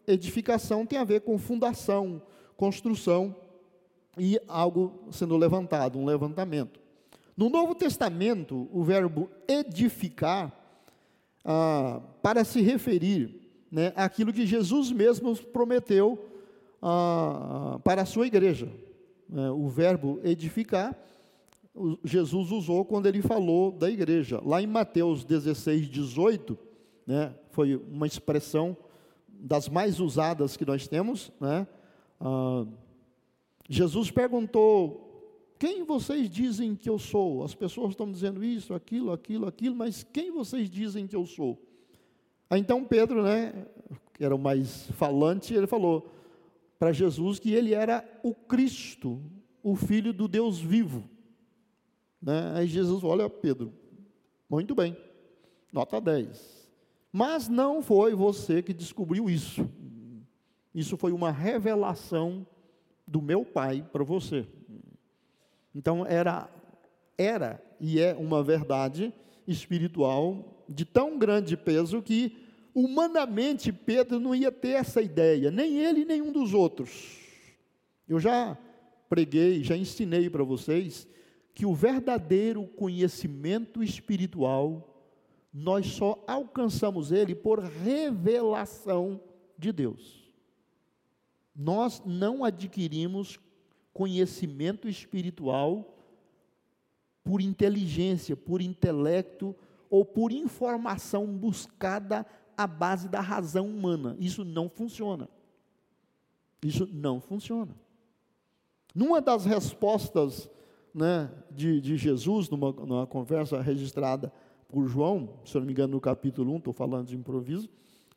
edificação 0.07 0.87
tem 0.87 0.99
a 0.99 1.05
ver 1.05 1.21
com 1.21 1.39
fundação, 1.39 2.23
construção 2.57 3.35
e 4.19 4.41
algo 4.49 5.09
sendo 5.11 5.37
levantado, 5.37 5.99
um 5.99 6.05
levantamento. 6.05 6.81
No 7.37 7.49
Novo 7.49 7.75
Testamento, 7.75 8.69
o 8.73 8.83
verbo 8.83 9.31
edificar, 9.49 10.53
ah, 11.45 12.01
para 12.23 12.45
se 12.45 12.61
referir 12.61 13.41
né, 13.71 13.93
àquilo 13.97 14.33
que 14.33 14.47
Jesus 14.47 14.93
mesmo 14.93 15.35
prometeu 15.37 16.19
ah, 16.83 17.79
para 17.83 18.03
a 18.03 18.07
sua 18.07 18.27
igreja. 18.27 18.69
É, 19.33 19.51
o 19.51 19.69
verbo 19.69 20.19
edificar 20.25 20.99
Jesus 22.05 22.51
usou 22.51 22.85
quando 22.85 23.07
ele 23.07 23.23
falou 23.23 23.71
da 23.71 23.91
igreja. 23.91 24.41
Lá 24.45 24.61
em 24.61 24.67
Mateus 24.67 25.25
16, 25.25 25.89
18, 25.89 26.59
né, 27.07 27.35
foi 27.51 27.77
uma 27.77 28.07
expressão 28.07 28.77
das 29.41 29.69
mais 29.69 30.01
usadas 30.01 30.57
que 30.57 30.65
nós 30.65 30.87
temos. 30.87 31.33
Né? 31.41 31.67
Ah, 32.21 32.67
Jesus 33.69 34.11
perguntou: 34.11 35.55
Quem 35.59 35.85
vocês 35.85 36.29
dizem 36.29 36.75
que 36.75 36.89
eu 36.89 36.99
sou? 36.99 37.43
As 37.43 37.55
pessoas 37.55 37.91
estão 37.91 38.11
dizendo 38.11 38.45
isso, 38.45 38.75
aquilo, 38.75 39.13
aquilo, 39.13 39.47
aquilo, 39.47 39.75
mas 39.75 40.03
quem 40.03 40.31
vocês 40.31 40.69
dizem 40.69 41.07
que 41.07 41.17
eu 41.17 41.27
sou? 41.27 41.61
Aí, 42.49 42.61
então 42.61 42.85
Pedro, 42.85 43.23
né, 43.23 43.67
que 44.13 44.25
era 44.25 44.35
o 44.35 44.39
mais 44.39 44.91
falante, 44.93 45.55
ele 45.55 45.67
falou 45.67 46.11
para 46.79 46.93
Jesus 46.93 47.39
que 47.39 47.53
ele 47.53 47.75
era 47.75 48.05
o 48.23 48.35
Cristo, 48.35 49.23
o 49.63 49.77
Filho 49.77 50.13
do 50.13 50.27
Deus 50.27 50.59
vivo. 50.59 51.09
Né? 52.21 52.53
Aí 52.55 52.67
Jesus 52.67 53.05
olha 53.05 53.31
Pedro, 53.31 53.73
muito 54.49 54.75
bem, 54.75 54.97
nota 55.73 56.01
10. 56.01 56.60
Mas 57.13 57.49
não 57.49 57.83
foi 57.83 58.15
você 58.15 58.63
que 58.63 58.73
descobriu 58.73 59.29
isso. 59.29 59.69
Isso 60.75 60.97
foi 60.97 61.13
uma 61.13 61.31
revelação 61.31 62.47
do 63.07 63.21
meu 63.21 63.45
Pai 63.45 63.87
para 63.93 64.05
você. 64.05 64.47
Então 65.75 66.07
era 66.07 66.49
era 67.19 67.63
e 67.79 68.01
é 68.01 68.15
uma 68.15 68.43
verdade 68.43 69.13
espiritual 69.47 70.65
de 70.69 70.85
tão 70.85 71.19
grande 71.19 71.57
peso 71.57 72.01
que 72.01 72.37
humanamente 72.75 73.73
Pedro 73.73 74.19
não 74.19 74.35
ia 74.35 74.51
ter 74.51 74.71
essa 74.71 75.03
ideia, 75.03 75.51
nem 75.51 75.79
ele, 75.79 76.05
nenhum 76.05 76.33
dos 76.33 76.55
outros. 76.55 77.19
Eu 78.09 78.19
já 78.19 78.57
preguei, 79.09 79.63
já 79.63 79.77
ensinei 79.77 80.31
para 80.31 80.45
vocês 80.45 81.07
que 81.55 81.67
o 81.67 81.75
verdadeiro 81.75 82.67
conhecimento 82.67 83.83
espiritual 83.83 84.90
nós 85.53 85.87
só 85.87 86.23
alcançamos 86.27 87.11
ele 87.11 87.35
por 87.35 87.59
revelação 87.59 89.21
de 89.59 89.73
Deus. 89.73 90.31
Nós 91.55 92.03
não 92.07 92.45
adquirimos 92.45 93.39
conhecimento 93.93 94.89
espiritual 94.89 95.97
por 97.25 97.41
inteligência, 97.41 98.37
por 98.37 98.63
intelecto 98.63 99.55
ou 99.91 100.05
por 100.05 100.33
informação 100.33 101.27
buscada 101.27 102.25
à 102.57 102.67
base 102.67 103.09
da 103.09 103.21
razão 103.21 103.67
humana. 103.67 104.17
Isso 104.19 104.45
não 104.45 104.69
funciona. 104.69 105.29
Isso 106.63 106.89
não 106.93 107.21
funciona. 107.21 107.75
Numa 108.95 109.21
das 109.21 109.45
respostas 109.45 110.49
né, 110.95 111.31
de, 111.51 111.81
de 111.81 111.97
Jesus, 111.97 112.49
numa, 112.49 112.73
numa 112.73 113.07
conversa 113.07 113.61
registrada 113.61 114.33
por 114.71 114.87
João, 114.87 115.41
se 115.45 115.57
eu 115.57 115.61
não 115.61 115.67
me 115.67 115.73
engano, 115.73 115.93
no 115.95 116.01
capítulo 116.01 116.53
1, 116.55 116.57
estou 116.59 116.73
falando 116.73 117.09
de 117.09 117.17
improviso, 117.17 117.69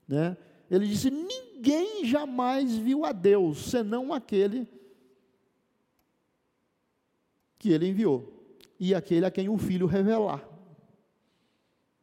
né, 0.07 0.37
ele 0.69 0.87
disse: 0.87 1.09
Ninguém 1.09 2.05
jamais 2.05 2.77
viu 2.77 3.05
a 3.05 3.11
Deus, 3.11 3.69
senão 3.69 4.13
aquele 4.13 4.67
que 7.57 7.71
ele 7.71 7.87
enviou. 7.87 8.31
e 8.79 8.93
aquele 8.93 9.25
a 9.25 9.31
quem 9.31 9.47
o 9.47 9.57
Filho 9.57 9.85
revelar. 9.85 10.45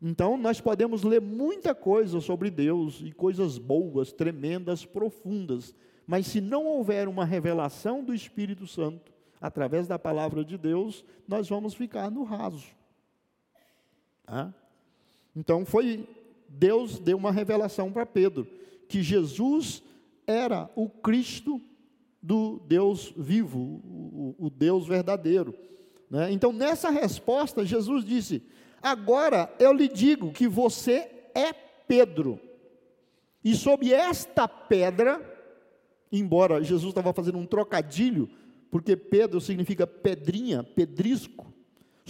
Então, 0.01 0.39
nós 0.39 0.61
podemos 0.61 1.03
ler 1.03 1.21
muita 1.21 1.75
coisa 1.75 2.21
sobre 2.21 2.51
Deus 2.51 3.03
e 3.05 3.13
coisas 3.13 3.59
boas, 3.59 4.13
tremendas, 4.13 4.87
profundas, 4.87 5.75
mas 6.07 6.27
se 6.27 6.41
não 6.41 6.65
houver 6.65 7.07
uma 7.07 7.27
revelação 7.27 8.03
do 8.03 8.15
Espírito 8.15 8.67
Santo, 8.67 9.13
através 9.39 9.87
da 9.87 9.99
palavra 9.99 10.43
de 10.43 10.57
Deus, 10.57 11.05
nós 11.29 11.49
vamos 11.49 11.75
ficar 11.75 12.11
no 12.11 12.23
raso. 12.23 12.69
Ah? 14.31 14.53
Então, 15.35 15.67
foi 15.67 16.09
Deus 16.49 16.99
deu 16.99 17.17
uma 17.17 17.33
revelação 17.33 17.93
para 17.93 18.07
Pedro, 18.07 18.47
que 18.89 19.03
Jesus 19.03 19.83
era 20.27 20.71
o 20.77 20.89
Cristo 20.89 21.61
do 22.23 22.61
Deus 22.67 23.13
vivo, 23.17 23.59
o, 23.59 24.37
o 24.39 24.51
Deus 24.51 24.87
verdadeiro. 24.87 25.55
Né? 26.09 26.31
Então, 26.31 26.53
nessa 26.53 26.91
resposta, 26.91 27.65
Jesus 27.65 28.05
disse: 28.05 28.43
Agora 28.81 29.53
eu 29.59 29.73
lhe 29.73 29.89
digo 29.89 30.33
que 30.33 30.47
você 30.47 31.11
é 31.35 31.53
Pedro, 31.53 32.39
e 33.43 33.55
sob 33.55 33.93
esta 33.93 34.47
pedra, 34.47 35.21
embora 36.13 36.63
Jesus 36.63 36.91
estava 36.91 37.13
fazendo 37.13 37.39
um 37.39 37.47
trocadilho, 37.47 38.29
porque 38.71 38.97
Pedro 38.97 39.41
significa 39.41 39.87
pedrinha, 39.87 40.63
pedrisco, 40.63 41.53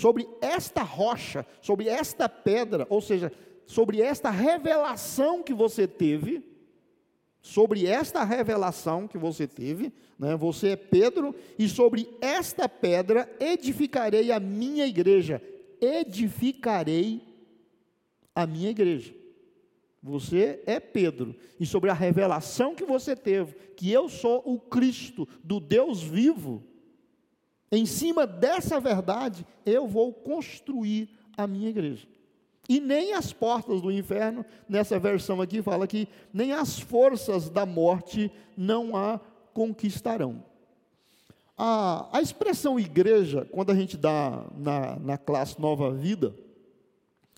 sobre 0.00 0.26
esta 0.40 0.82
rocha, 0.82 1.44
sobre 1.60 1.86
esta 1.86 2.26
pedra, 2.26 2.86
ou 2.88 3.02
seja, 3.02 3.30
sobre 3.66 4.00
esta 4.00 4.30
revelação 4.30 5.42
que 5.42 5.52
você 5.52 5.86
teve, 5.86 6.42
sobre 7.42 7.86
esta 7.86 8.24
revelação 8.24 9.06
que 9.06 9.18
você 9.18 9.46
teve, 9.46 9.92
né, 10.18 10.34
você 10.36 10.68
é 10.68 10.76
Pedro, 10.76 11.34
e 11.58 11.68
sobre 11.68 12.08
esta 12.18 12.66
pedra 12.66 13.30
edificarei 13.38 14.32
a 14.32 14.40
minha 14.40 14.86
igreja, 14.86 15.42
edificarei 15.78 17.20
a 18.34 18.46
minha 18.46 18.70
igreja. 18.70 19.14
Você 20.02 20.62
é 20.64 20.80
Pedro, 20.80 21.36
e 21.58 21.66
sobre 21.66 21.90
a 21.90 21.94
revelação 21.94 22.74
que 22.74 22.86
você 22.86 23.14
teve, 23.14 23.52
que 23.76 23.92
eu 23.92 24.08
sou 24.08 24.42
o 24.46 24.58
Cristo 24.58 25.28
do 25.44 25.60
Deus 25.60 26.02
vivo, 26.02 26.64
em 27.72 27.86
cima 27.86 28.26
dessa 28.26 28.80
verdade, 28.80 29.46
eu 29.64 29.86
vou 29.86 30.12
construir 30.12 31.08
a 31.36 31.46
minha 31.46 31.68
igreja. 31.68 32.06
E 32.68 32.80
nem 32.80 33.14
as 33.14 33.32
portas 33.32 33.80
do 33.80 33.90
inferno, 33.90 34.44
nessa 34.68 34.98
versão 34.98 35.40
aqui 35.40 35.60
fala 35.62 35.86
que 35.86 36.08
nem 36.32 36.52
as 36.52 36.78
forças 36.78 37.50
da 37.50 37.66
morte 37.66 38.30
não 38.56 38.96
a 38.96 39.20
conquistarão. 39.52 40.44
A, 41.56 42.08
a 42.12 42.22
expressão 42.22 42.78
igreja, 42.78 43.46
quando 43.50 43.70
a 43.70 43.74
gente 43.74 43.96
dá 43.96 44.44
na, 44.56 44.96
na 44.96 45.18
classe 45.18 45.60
Nova 45.60 45.92
Vida, 45.92 46.34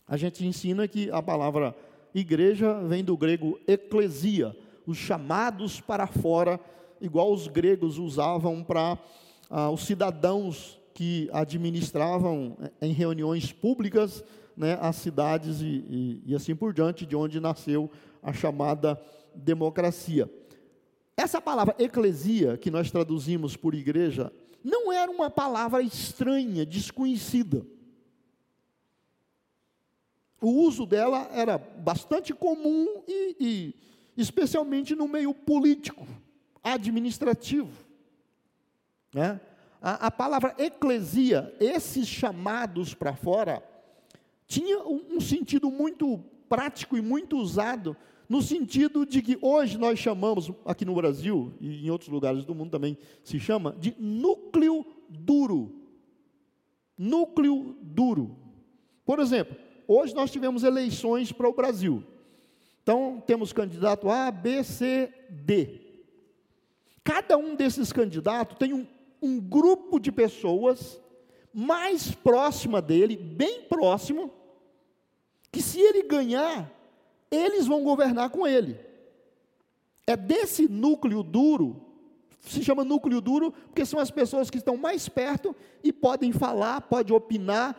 a 0.07 0.17
gente 0.17 0.47
ensina 0.47 0.87
que 0.87 1.11
a 1.11 1.23
palavra 1.23 1.75
igreja 2.15 2.75
vem 2.83 3.03
do 3.03 3.17
grego 3.17 3.59
eclesia, 3.67 4.57
os 4.87 4.99
chamados 4.99 5.81
para 5.81 6.07
fora, 6.07 6.61
igual 7.01 7.33
os 7.33 7.49
gregos 7.49 7.99
usavam 7.99 8.63
para 8.63 8.99
ah, 9.53 9.71
os 9.71 9.85
cidadãos 9.85 10.81
que 10.95 11.29
administravam 11.33 12.57
eh, 12.61 12.89
em 12.89 12.93
reuniões 12.93 13.53
públicas 13.53 14.25
né, 14.57 14.79
as 14.81 14.97
cidades 14.97 15.61
e, 15.61 15.67
e, 15.67 16.23
e 16.27 16.35
assim 16.35 16.57
por 16.57 16.73
diante, 16.73 17.07
de 17.07 17.15
onde 17.15 17.39
nasceu 17.39 17.91
a 18.23 18.33
chamada 18.33 19.01
democracia. 19.35 20.29
Essa 21.17 21.41
palavra 21.41 21.77
eclesia, 21.79 22.57
que 22.57 22.71
nós 22.71 22.91
traduzimos 22.91 23.57
por 23.57 23.75
igreja, 23.75 24.33
não 24.65 24.93
era 24.93 25.11
uma 25.11 25.31
palavra 25.31 25.83
estranha, 25.83 26.67
desconhecida 26.67 27.65
o 30.43 30.51
uso 30.51 30.85
dela 30.85 31.29
era 31.33 31.57
bastante 31.57 32.35
comum 32.35 33.05
e, 33.07 33.37
e 33.39 34.21
especialmente 34.21 34.93
no 34.93 35.07
meio 35.07 35.33
político, 35.33 36.05
administrativo. 36.63 37.82
Né? 39.13 39.41
A, 39.81 40.07
a 40.07 40.11
palavra 40.11 40.55
eclesia, 40.59 41.55
esses 41.61 42.07
chamados 42.07 42.95
para 42.95 43.15
fora, 43.15 43.63
tinha 44.47 44.79
um, 44.81 45.17
um 45.17 45.21
sentido 45.21 45.71
muito 45.71 46.19
prático 46.49 46.97
e 46.97 47.03
muito 47.03 47.39
usado, 47.39 47.97
no 48.29 48.41
sentido 48.41 49.05
de 49.05 49.21
que 49.21 49.39
hoje 49.43 49.77
nós 49.77 49.99
chamamos, 49.99 50.51
aqui 50.65 50.85
no 50.85 50.95
Brasil 50.95 51.53
e 51.61 51.87
em 51.87 51.91
outros 51.91 52.11
lugares 52.11 52.45
do 52.45 52.55
mundo 52.55 52.71
também 52.71 52.97
se 53.23 53.39
chama, 53.39 53.77
de 53.79 53.95
núcleo 53.99 54.87
duro. 55.09 55.75
Núcleo 56.97 57.77
duro. 57.83 58.37
Por 59.05 59.19
exemplo, 59.19 59.57
hoje 59.89 60.15
nós 60.15 60.31
tivemos 60.31 60.63
eleições 60.63 61.33
para 61.33 61.49
o 61.49 61.55
Brasil. 61.55 62.05
Então, 62.83 63.23
temos 63.27 63.53
candidato 63.53 64.11
A, 64.11 64.31
B, 64.31 64.63
C, 64.65 65.13
D. 65.29 65.81
Cada 67.05 67.37
um 67.37 67.55
desses 67.55 67.93
candidatos 67.93 68.57
tem 68.59 68.73
um, 68.73 68.87
um 69.23 69.41
grupo 69.41 70.01
de 70.01 70.11
pessoas 70.11 71.01
mais 71.55 72.13
próxima 72.13 72.83
dele, 72.83 73.17
bem 73.17 73.63
próximo, 73.63 74.31
que 75.51 75.63
se 75.63 75.81
ele 75.81 76.03
ganhar, 76.03 76.71
eles 77.31 77.67
vão 77.67 77.85
governar 77.85 78.31
com 78.31 78.47
ele. 78.47 78.79
É 80.07 80.17
desse 80.17 80.69
núcleo 80.69 81.23
duro, 81.23 81.81
se 82.41 82.65
chama 82.65 82.85
núcleo 82.85 83.21
duro, 83.21 83.53
porque 83.53 83.87
são 83.87 84.01
as 84.01 84.11
pessoas 84.11 84.51
que 84.51 84.59
estão 84.59 84.77
mais 84.77 85.09
perto 85.09 85.55
e 85.85 85.93
podem 85.93 86.33
falar, 86.33 86.81
podem 86.81 87.15
opinar, 87.15 87.77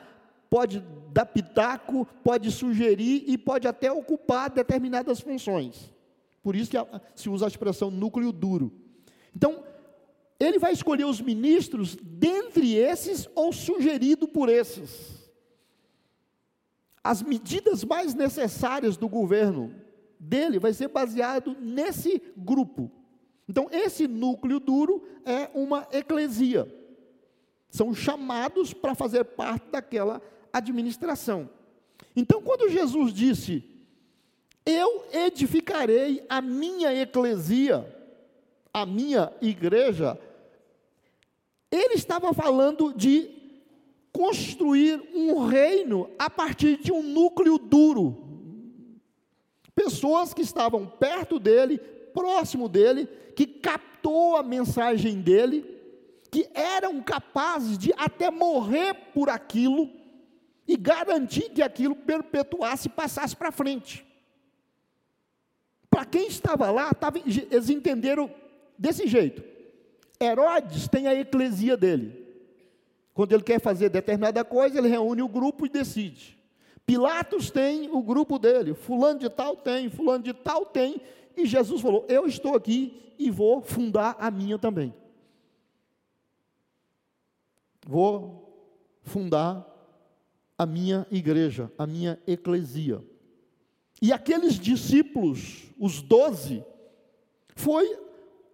pode 0.50 0.80
dar 1.12 1.26
pitaco, 1.26 2.08
pode 2.24 2.52
sugerir 2.52 3.24
e 3.28 3.38
pode 3.38 3.68
até 3.68 3.92
ocupar 3.92 4.50
determinadas 4.50 5.20
funções. 5.20 5.92
Por 6.42 6.56
isso 6.56 6.72
que 6.72 6.78
se 7.16 7.30
usa 7.30 7.46
a 7.46 7.48
expressão 7.48 7.90
núcleo 7.90 8.32
duro. 8.32 8.72
Então, 9.36 9.64
ele 10.44 10.60
vai 10.60 10.74
escolher 10.74 11.06
os 11.06 11.22
ministros 11.22 11.96
dentre 11.96 12.76
esses 12.76 13.30
ou 13.36 13.54
sugerido 13.54 14.28
por 14.28 14.50
esses. 14.50 15.14
As 17.04 17.22
medidas 17.22 17.84
mais 17.84 18.14
necessárias 18.14 18.98
do 18.98 19.10
governo 19.10 19.74
dele 20.20 20.60
vai 20.60 20.74
ser 20.74 20.88
baseado 20.88 21.56
nesse 21.60 22.22
grupo. 22.38 22.90
Então, 23.48 23.68
esse 23.72 24.08
núcleo 24.08 24.60
duro 24.60 25.04
é 25.26 25.50
uma 25.54 25.88
eclesia. 25.92 26.68
São 27.70 27.94
chamados 27.94 28.74
para 28.74 28.96
fazer 28.96 29.24
parte 29.26 29.70
daquela 29.70 30.22
administração. 30.52 31.50
Então, 32.16 32.42
quando 32.42 32.70
Jesus 32.70 33.14
disse: 33.14 33.64
Eu 34.66 35.06
edificarei 35.12 36.26
a 36.30 36.42
minha 36.42 36.94
eclesia, 36.94 37.86
a 38.74 38.86
minha 38.86 39.34
igreja, 39.42 40.18
ele 41.74 41.96
estava 41.96 42.32
falando 42.36 42.94
de 42.94 43.32
construir 44.12 45.02
um 45.12 45.44
reino 45.48 46.08
a 46.20 46.30
partir 46.30 46.78
de 46.78 46.92
um 46.92 47.02
núcleo 47.02 47.58
duro. 47.58 48.16
Pessoas 49.74 50.36
que 50.36 50.44
estavam 50.44 50.86
perto 50.86 51.40
dele, 51.40 51.80
próximo 52.14 52.70
dele, 52.70 53.08
que 53.36 53.48
captou 53.48 54.38
a 54.38 54.44
mensagem 54.44 55.20
dele, 55.20 55.66
que 56.30 56.48
eram 56.54 57.02
capazes 57.02 57.76
de 57.76 57.92
até 57.98 58.30
morrer 58.30 58.94
por 59.12 59.32
aquilo 59.32 59.90
e 60.68 60.78
garantir 60.78 61.50
que 61.50 61.64
aquilo 61.64 61.96
perpetuasse 61.96 62.88
e 62.88 62.92
passasse 62.92 63.36
para 63.36 63.52
frente. 63.52 64.06
Para 65.90 66.06
quem 66.06 66.28
estava 66.28 66.70
lá, 66.70 66.94
tava, 66.94 67.18
eles 67.18 67.70
entenderam 67.70 68.32
desse 68.78 69.08
jeito. 69.08 69.53
Herodes 70.20 70.88
tem 70.88 71.08
a 71.08 71.16
eclesia 71.16 71.76
dele. 71.76 72.24
Quando 73.14 73.34
ele 73.34 73.44
quer 73.44 73.60
fazer 73.60 73.90
determinada 73.90 74.44
coisa, 74.44 74.78
ele 74.78 74.88
reúne 74.88 75.22
o 75.22 75.28
grupo 75.28 75.66
e 75.66 75.70
decide. 75.70 76.38
Pilatos 76.86 77.50
tem 77.52 77.90
o 77.90 78.02
grupo 78.02 78.38
dele, 78.38 78.74
fulano 78.74 79.20
de 79.20 79.30
tal 79.30 79.56
tem, 79.56 79.90
fulano 79.90 80.24
de 80.24 80.34
tal 80.34 80.66
tem, 80.66 81.02
e 81.38 81.46
Jesus 81.46 81.82
falou: 81.82 82.06
Eu 82.10 82.26
estou 82.28 82.56
aqui 82.56 83.14
e 83.18 83.30
vou 83.30 83.62
fundar 83.62 84.16
a 84.20 84.30
minha 84.30 84.58
também. 84.58 84.94
Vou 87.86 88.44
fundar 89.02 89.66
a 90.58 90.66
minha 90.66 91.06
igreja, 91.12 91.72
a 91.78 91.86
minha 91.86 92.20
eclesia. 92.26 93.02
E 94.02 94.12
aqueles 94.12 94.60
discípulos, 94.60 95.70
os 95.80 96.02
doze, 96.02 96.64
foi 97.56 97.98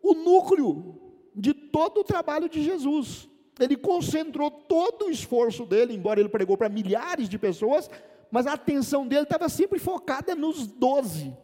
o 0.02 0.14
núcleo 0.14 0.99
de 1.36 1.54
todo 1.54 2.02
o 2.02 2.04
trabalho 2.04 2.50
de 2.50 2.64
Jesus. 2.64 3.28
Ele 3.60 3.76
concentrou 3.76 4.50
todo 4.50 5.06
o 5.06 5.12
esforço 5.12 5.66
dele, 5.66 5.94
embora 5.94 6.20
ele 6.20 6.30
pregou 6.30 6.58
para 6.58 6.70
milhares 6.70 7.28
de 7.28 7.38
pessoas, 7.38 7.90
mas 8.32 8.48
a 8.48 8.54
atenção 8.54 9.08
dele 9.08 9.24
estava 9.24 9.50
sempre 9.50 9.80
focada 9.80 10.36
nos 10.36 10.68
doze. 10.68 11.36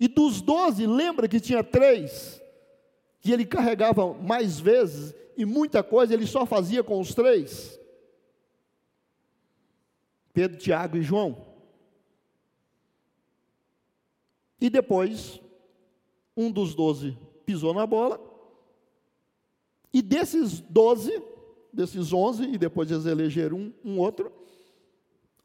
E 0.00 0.08
dos 0.08 0.40
doze, 0.40 0.86
lembra 0.86 1.28
que 1.28 1.38
tinha 1.38 1.62
três, 1.62 2.42
que 3.20 3.30
ele 3.32 3.44
carregava 3.44 4.12
mais 4.14 4.58
vezes, 4.58 5.14
e 5.36 5.44
muita 5.44 5.82
coisa 5.82 6.14
ele 6.14 6.26
só 6.26 6.44
fazia 6.44 6.82
com 6.82 7.00
os 7.00 7.14
três? 7.14 7.78
Pedro, 10.32 10.58
Tiago 10.58 10.96
e 10.96 11.02
João. 11.02 11.36
E 14.60 14.68
depois, 14.68 15.40
um 16.36 16.50
dos 16.50 16.74
doze 16.74 17.16
pisou 17.46 17.72
na 17.72 17.86
bola, 17.86 18.18
e 19.94 20.02
desses 20.02 20.58
doze, 20.58 21.22
desses 21.72 22.12
onze, 22.12 22.42
e 22.42 22.58
depois 22.58 22.90
eles 22.90 23.06
elegeram 23.06 23.56
um, 23.56 23.72
um 23.84 24.00
outro, 24.00 24.32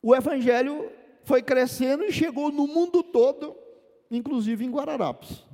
o 0.01 0.15
evangelho 0.15 0.89
foi 1.23 1.43
crescendo 1.43 2.03
e 2.03 2.11
chegou 2.11 2.51
no 2.51 2.65
mundo 2.65 3.03
todo, 3.03 3.55
inclusive 4.09 4.65
em 4.65 4.71
Guararapes. 4.71 5.45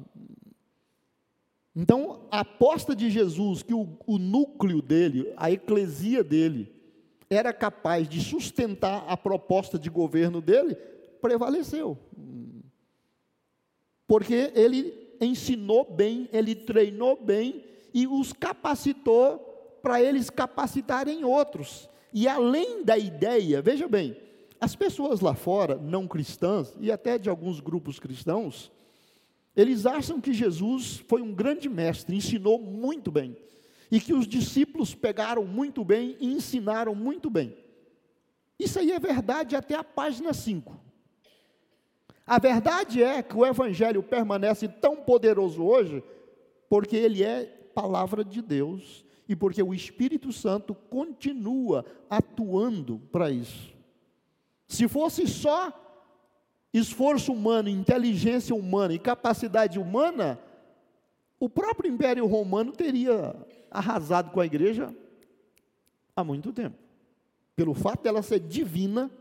Então, 1.76 2.26
a 2.32 2.40
aposta 2.40 2.96
de 2.96 3.10
Jesus, 3.10 3.62
que 3.62 3.74
o, 3.74 3.98
o 4.08 4.18
núcleo 4.18 4.82
dele, 4.82 5.34
a 5.36 5.52
eclesia 5.52 6.24
dele, 6.24 6.74
era 7.30 7.52
capaz 7.52 8.08
de 8.08 8.22
sustentar 8.22 9.04
a 9.10 9.18
proposta 9.18 9.78
de 9.78 9.90
governo 9.90 10.40
dele, 10.40 10.74
prevaleceu. 11.22 11.98
Porque 14.08 14.54
ele 14.56 15.18
ensinou 15.20 15.84
bem, 15.84 16.30
ele 16.32 16.56
treinou 16.56 17.22
bem 17.22 17.75
e 17.96 18.06
os 18.06 18.34
capacitou 18.34 19.40
para 19.82 20.04
eles 20.04 20.30
capacitarem 20.30 21.24
outros. 21.24 21.90
E 22.14 22.28
além 22.28 22.84
da 22.84 22.98
ideia, 22.98 23.62
veja 23.62 23.88
bem, 23.88 24.18
as 24.60 24.76
pessoas 24.76 25.22
lá 25.22 25.34
fora, 25.34 25.78
não 25.78 26.06
cristãs, 26.06 26.76
e 26.82 26.92
até 26.92 27.18
de 27.18 27.30
alguns 27.30 27.62
grupos 27.62 27.98
cristãos, 27.98 28.70
eles 29.56 29.86
acham 29.86 30.20
que 30.20 30.34
Jesus 30.34 30.98
foi 31.08 31.22
um 31.22 31.34
grande 31.34 31.70
mestre, 31.70 32.18
ensinou 32.18 32.60
muito 32.60 33.10
bem, 33.10 33.38
e 33.90 34.02
que 34.02 34.14
os 34.14 34.28
discípulos 34.28 34.94
pegaram 34.94 35.46
muito 35.46 35.82
bem 35.86 36.18
e 36.20 36.34
ensinaram 36.34 36.94
muito 36.94 37.30
bem. 37.30 37.56
Isso 38.60 38.78
aí 38.78 38.92
é 38.92 39.00
verdade 39.00 39.56
até 39.56 39.74
a 39.74 39.86
página 39.86 40.34
5. 40.34 40.78
A 42.28 42.40
verdade 42.40 43.02
é 43.02 43.24
que 43.24 43.38
o 43.38 43.46
Evangelho 43.46 44.04
permanece 44.04 44.68
tão 44.68 44.98
poderoso 44.98 45.64
hoje, 45.64 46.04
porque 46.68 46.98
ele 46.98 47.24
é 47.24 47.62
palavra 47.76 48.24
de 48.24 48.42
Deus 48.42 49.06
e 49.28 49.36
porque 49.36 49.62
o 49.62 49.74
Espírito 49.74 50.32
Santo 50.32 50.74
continua 50.74 51.86
atuando 52.10 53.00
para 53.12 53.30
isso. 53.30 53.76
Se 54.68 54.88
fosse 54.88 55.28
só 55.28 55.72
esforço 56.74 57.34
humano, 57.34 57.70
inteligência 57.70 58.56
humana 58.56 58.94
e 58.94 59.00
capacidade 59.00 59.78
humana, 59.78 60.40
o 61.40 61.50
próprio 61.50 61.92
Império 61.92 62.26
Romano 62.26 62.72
teria 62.72 63.36
arrasado 63.70 64.32
com 64.32 64.40
a 64.40 64.46
igreja 64.46 64.96
há 66.16 66.24
muito 66.24 66.54
tempo. 66.54 66.78
Pelo 67.56 67.74
fato 67.74 68.04
dela 68.04 68.22
ser 68.22 68.40
divina, 68.40 69.12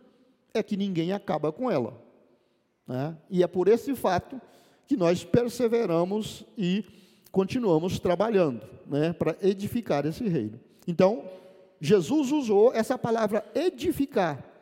é 0.53 0.63
que 0.63 0.77
ninguém 0.77 1.13
acaba 1.13 1.53
com 1.53 1.71
ela. 1.71 2.01
Né? 2.87 3.17
E 3.29 3.43
é 3.43 3.47
por 3.47 3.69
esse 3.69 3.95
fato 3.95 4.41
que 4.87 4.97
nós 4.97 5.25
perseveramos 5.25 6.45
e 6.57 6.85
continuamos 7.35 7.99
trabalhando 7.99 8.63
né, 8.87 9.13
para 9.13 9.37
edificar 9.43 10.07
esse 10.07 10.27
reino. 10.27 10.59
Então, 10.87 11.29
Jesus 11.81 12.33
usou 12.33 12.73
essa 12.73 12.97
palavra 12.97 13.45
edificar 13.55 14.55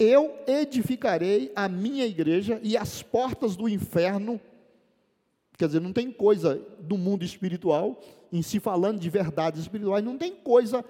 eu 0.00 0.34
edificarei 0.46 1.52
a 1.54 1.68
minha 1.68 2.06
igreja 2.06 2.58
e 2.62 2.74
as 2.74 3.02
portas 3.02 3.54
do 3.54 3.68
inferno. 3.68 4.40
Quer 5.58 5.66
dizer, 5.66 5.80
não 5.80 5.92
tem 5.92 6.10
coisa 6.10 6.58
do 6.80 6.96
mundo 6.96 7.22
espiritual, 7.22 8.00
em 8.32 8.40
se 8.40 8.58
falando 8.58 8.98
de 8.98 9.10
verdades 9.10 9.60
espirituais, 9.60 10.02
não 10.02 10.16
tem 10.16 10.34
coisa 10.34 10.82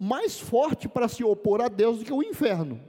mais 0.00 0.40
forte 0.40 0.88
para 0.88 1.08
se 1.08 1.22
opor 1.22 1.60
a 1.60 1.68
Deus 1.68 1.98
do 1.98 2.06
que 2.06 2.12
o 2.12 2.22
inferno. 2.22 2.80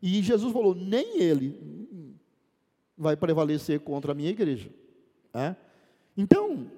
E 0.00 0.22
Jesus 0.22 0.52
falou: 0.52 0.76
nem 0.76 1.20
ele 1.20 1.58
vai 2.96 3.16
prevalecer 3.16 3.80
contra 3.80 4.12
a 4.12 4.14
minha 4.14 4.30
igreja. 4.30 4.70
É? 5.34 5.56
Então, 6.16 6.70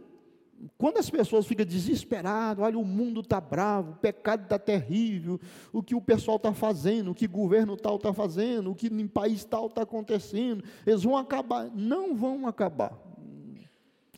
quando 0.79 0.99
as 0.99 1.11
pessoas 1.11 1.47
ficam 1.47 1.67
desesperadas, 1.67 2.65
olha, 2.65 2.79
o 2.79 2.85
mundo 2.85 3.21
está 3.21 3.41
bravo, 3.41 3.93
o 3.93 3.97
pecado 3.97 4.45
está 4.45 4.59
terrível, 4.59 5.41
o 5.73 5.83
que 5.83 5.95
o 5.95 6.01
pessoal 6.01 6.37
está 6.37 6.55
fazendo, 6.55 7.11
o 7.11 7.15
que 7.15 7.27
governo 7.27 7.77
tal 7.77 7.97
está 7.97 8.13
fazendo, 8.13 8.71
o 8.71 8.75
que 8.75 8.87
em 8.87 9.09
país 9.09 9.45
tal 9.45 9.67
está 9.67 9.83
acontecendo, 9.83 10.63
eles 10.87 11.03
vão 11.03 11.17
acabar. 11.17 11.71
Não 11.75 12.15
vão 12.15 12.47
acabar. 12.47 12.97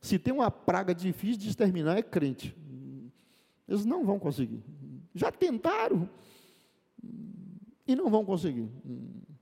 Se 0.03 0.19
tem 0.19 0.35
uma 0.35 0.51
praga 0.51 0.95
difícil 0.95 1.39
de 1.39 1.49
exterminar, 1.49 1.97
é 1.97 2.03
crente. 2.03 2.55
Eles 3.67 3.87
não 3.87 4.05
vão 4.05 4.19
conseguir. 4.19 4.63
Já 5.15 5.33
tentaram 5.33 6.09
e 7.87 7.97
não 7.97 8.11
vão 8.11 8.25
conseguir. 8.25 8.69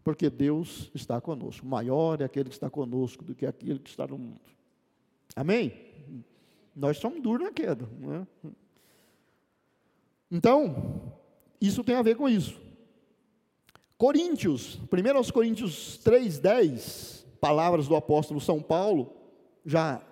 Porque 0.05 0.31
Deus 0.31 0.91
está 0.95 1.21
conosco. 1.21 1.67
Maior 1.67 2.21
é 2.21 2.25
aquele 2.25 2.49
que 2.49 2.55
está 2.55 2.71
conosco 2.71 3.25
do 3.25 3.35
que 3.35 3.45
aquele 3.45 3.81
que 3.81 3.91
está 3.91 4.07
no 4.07 4.19
mundo. 4.19 4.41
Amém? 5.35 5.73
Nós 6.74 6.98
somos 6.98 7.20
duros 7.20 7.46
na 7.46 7.52
queda. 7.52 7.88
Né? 7.98 8.26
Então, 10.30 11.12
isso 11.61 11.85
tem 11.85 11.94
a 11.94 12.02
ver 12.02 12.16
com 12.16 12.28
isso. 12.28 12.61
Coríntios, 13.98 14.80
1 14.90 15.32
Coríntios 15.32 16.00
3,10, 16.04 17.24
palavras 17.40 17.87
do 17.87 17.94
apóstolo 17.94 18.40
São 18.40 18.61
Paulo, 18.61 19.12
já 19.64 20.02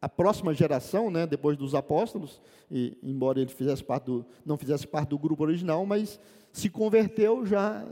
a 0.00 0.08
próxima 0.08 0.54
geração, 0.54 1.10
né, 1.10 1.26
depois 1.26 1.56
dos 1.56 1.74
apóstolos, 1.74 2.40
e, 2.70 2.96
embora 3.02 3.40
ele 3.40 3.50
fizesse 3.50 3.82
parte 3.82 4.04
do, 4.04 4.26
não 4.44 4.56
fizesse 4.56 4.86
parte 4.86 5.10
do 5.10 5.18
grupo 5.18 5.44
original, 5.44 5.84
mas 5.86 6.18
se 6.52 6.68
converteu 6.68 7.46
já 7.46 7.86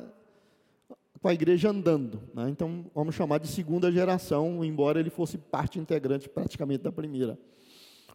com 1.21 1.29
a 1.29 1.35
igreja 1.35 1.71
andando. 1.71 2.21
Né? 2.35 2.51
Então, 2.51 2.87
vamos 2.95 3.15
chamar 3.15 3.39
de 3.39 3.49
segunda 3.49 3.91
geração, 3.91 4.65
embora 4.65 5.01
ele 5.01 5.11
fosse 5.11 5.39
parte 5.39 5.79
integrante 5.79 6.29
praticamente 6.29 6.83
da 6.83 6.93
primeira. 6.93 7.39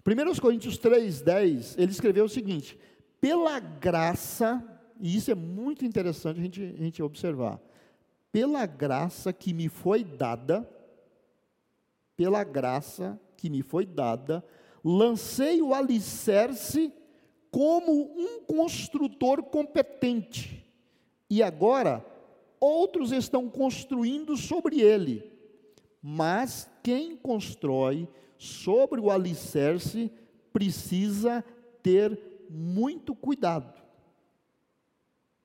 1 0.06 0.40
Coríntios 0.40 0.78
3,10, 0.80 1.76
ele 1.78 1.92
escreveu 1.92 2.26
o 2.26 2.30
seguinte: 2.30 2.78
pela 3.20 3.60
graça, 3.60 4.64
e 5.00 5.16
isso 5.16 5.30
é 5.32 5.36
muito 5.36 5.86
interessante 5.86 6.40
a 6.40 6.44
gente, 6.44 6.64
a 6.64 6.84
gente 6.84 7.04
observar, 7.04 7.60
pela 8.32 8.66
graça 8.66 9.34
que 9.34 9.54
me 9.54 9.68
foi 9.68 10.04
dada, 10.04 10.68
pela 12.16 12.44
graça 12.44 13.20
que 13.36 13.50
me 13.50 13.62
foi 13.62 13.86
dada, 13.86 14.44
lancei 14.84 15.62
o 15.62 15.74
alicerce 15.74 16.94
como 17.52 17.92
um 17.92 18.44
construtor 18.44 19.44
competente, 19.44 20.66
e 21.30 21.44
agora 21.44 22.06
outros 22.60 23.12
estão 23.12 23.50
construindo 23.50 24.38
sobre 24.38 24.82
ele, 24.82 25.32
mas 26.02 26.70
quem 26.84 27.16
constrói 27.16 28.08
sobre 28.39 29.02
o 29.02 29.12
alicerce 29.12 30.10
precisa 30.54 31.43
ter 31.84 32.17
muito 32.49 33.13
cuidado. 33.13 33.80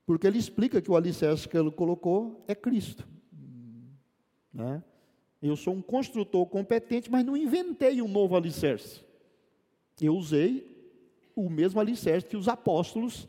Porque 0.06 0.26
ele 0.26 0.38
explica 0.38 0.80
que 0.80 0.90
o 0.90 0.96
alicerce 0.96 1.48
que 1.48 1.58
ele 1.58 1.72
colocou 1.72 2.44
é 2.46 2.54
Cristo. 2.54 3.06
Né? 4.52 4.82
Eu 5.42 5.56
sou 5.56 5.74
um 5.74 5.82
construtor 5.82 6.46
competente, 6.46 7.10
mas 7.10 7.24
não 7.24 7.36
inventei 7.36 8.00
um 8.00 8.08
novo 8.08 8.36
alicerce. 8.36 9.04
Eu 10.00 10.16
usei 10.16 10.72
o 11.34 11.50
mesmo 11.50 11.80
alicerce 11.80 12.28
que 12.28 12.36
os 12.36 12.46
apóstolos 12.46 13.28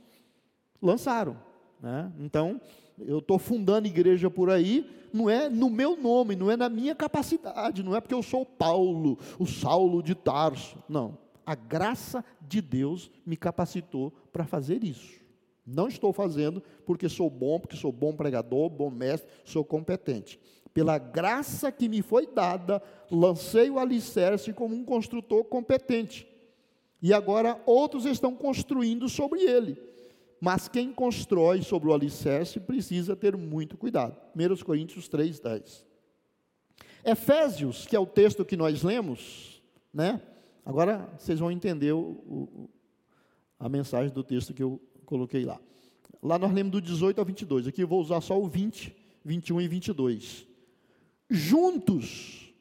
lançaram. 0.79 1.41
Né? 1.81 2.11
Então, 2.19 2.61
eu 2.99 3.19
estou 3.19 3.37
fundando 3.37 3.87
igreja 3.87 4.29
por 4.29 4.49
aí, 4.49 4.89
não 5.11 5.29
é 5.29 5.49
no 5.49 5.69
meu 5.69 5.95
nome, 5.95 6.35
não 6.35 6.51
é 6.51 6.57
na 6.57 6.69
minha 6.69 6.93
capacidade, 6.93 7.83
não 7.83 7.95
é 7.95 8.01
porque 8.01 8.13
eu 8.13 8.23
sou 8.23 8.45
Paulo, 8.45 9.17
o 9.39 9.45
Saulo 9.45 10.03
de 10.03 10.13
Tarso. 10.13 10.77
Não. 10.87 11.17
A 11.45 11.55
graça 11.55 12.23
de 12.41 12.61
Deus 12.61 13.11
me 13.25 13.37
capacitou 13.37 14.11
para 14.31 14.45
fazer 14.45 14.83
isso. 14.83 15.19
Não 15.65 15.87
estou 15.87 16.13
fazendo 16.13 16.61
porque 16.85 17.09
sou 17.09 17.29
bom, 17.29 17.59
porque 17.59 17.75
sou 17.75 17.91
bom 17.91 18.13
pregador, 18.13 18.69
bom 18.69 18.89
mestre, 18.89 19.29
sou 19.43 19.63
competente. 19.63 20.39
Pela 20.73 20.97
graça 20.97 21.71
que 21.71 21.87
me 21.87 22.01
foi 22.01 22.27
dada, 22.27 22.81
lancei 23.09 23.69
o 23.69 23.79
alicerce 23.79 24.51
como 24.51 24.75
um 24.75 24.83
construtor 24.83 25.45
competente. 25.45 26.27
E 27.01 27.13
agora 27.13 27.61
outros 27.65 28.05
estão 28.05 28.35
construindo 28.35 29.07
sobre 29.07 29.41
ele. 29.41 29.77
Mas 30.39 30.67
quem 30.67 30.91
constrói 30.91 31.61
sobre 31.61 31.89
o 31.89 31.93
alicerce 31.93 32.59
precisa 32.59 33.15
ter 33.15 33.35
muito 33.35 33.77
cuidado. 33.77 34.15
1 34.35 34.63
Coríntios 34.63 35.07
3, 35.07 35.39
10. 35.39 35.85
Efésios, 37.03 37.85
que 37.85 37.95
é 37.95 37.99
o 37.99 38.05
texto 38.05 38.43
que 38.43 38.57
nós 38.57 38.83
lemos, 38.83 39.61
né? 39.93 40.21
Agora 40.65 41.09
vocês 41.17 41.39
vão 41.39 41.51
entender 41.51 41.93
o, 41.93 41.99
o, 41.99 42.69
a 43.59 43.69
mensagem 43.69 44.11
do 44.11 44.23
texto 44.23 44.53
que 44.53 44.63
eu 44.63 44.81
coloquei 45.05 45.45
lá. 45.45 45.59
Lá 46.21 46.39
nós 46.39 46.51
lemos 46.51 46.71
do 46.71 46.81
18 46.81 47.19
ao 47.19 47.25
22. 47.25 47.67
Aqui 47.67 47.83
eu 47.83 47.87
vou 47.87 48.01
usar 48.01 48.19
só 48.21 48.39
o 48.39 48.47
20, 48.47 48.95
21 49.23 49.61
e 49.61 49.67
22. 49.67 50.47
Juntos, 51.29 52.53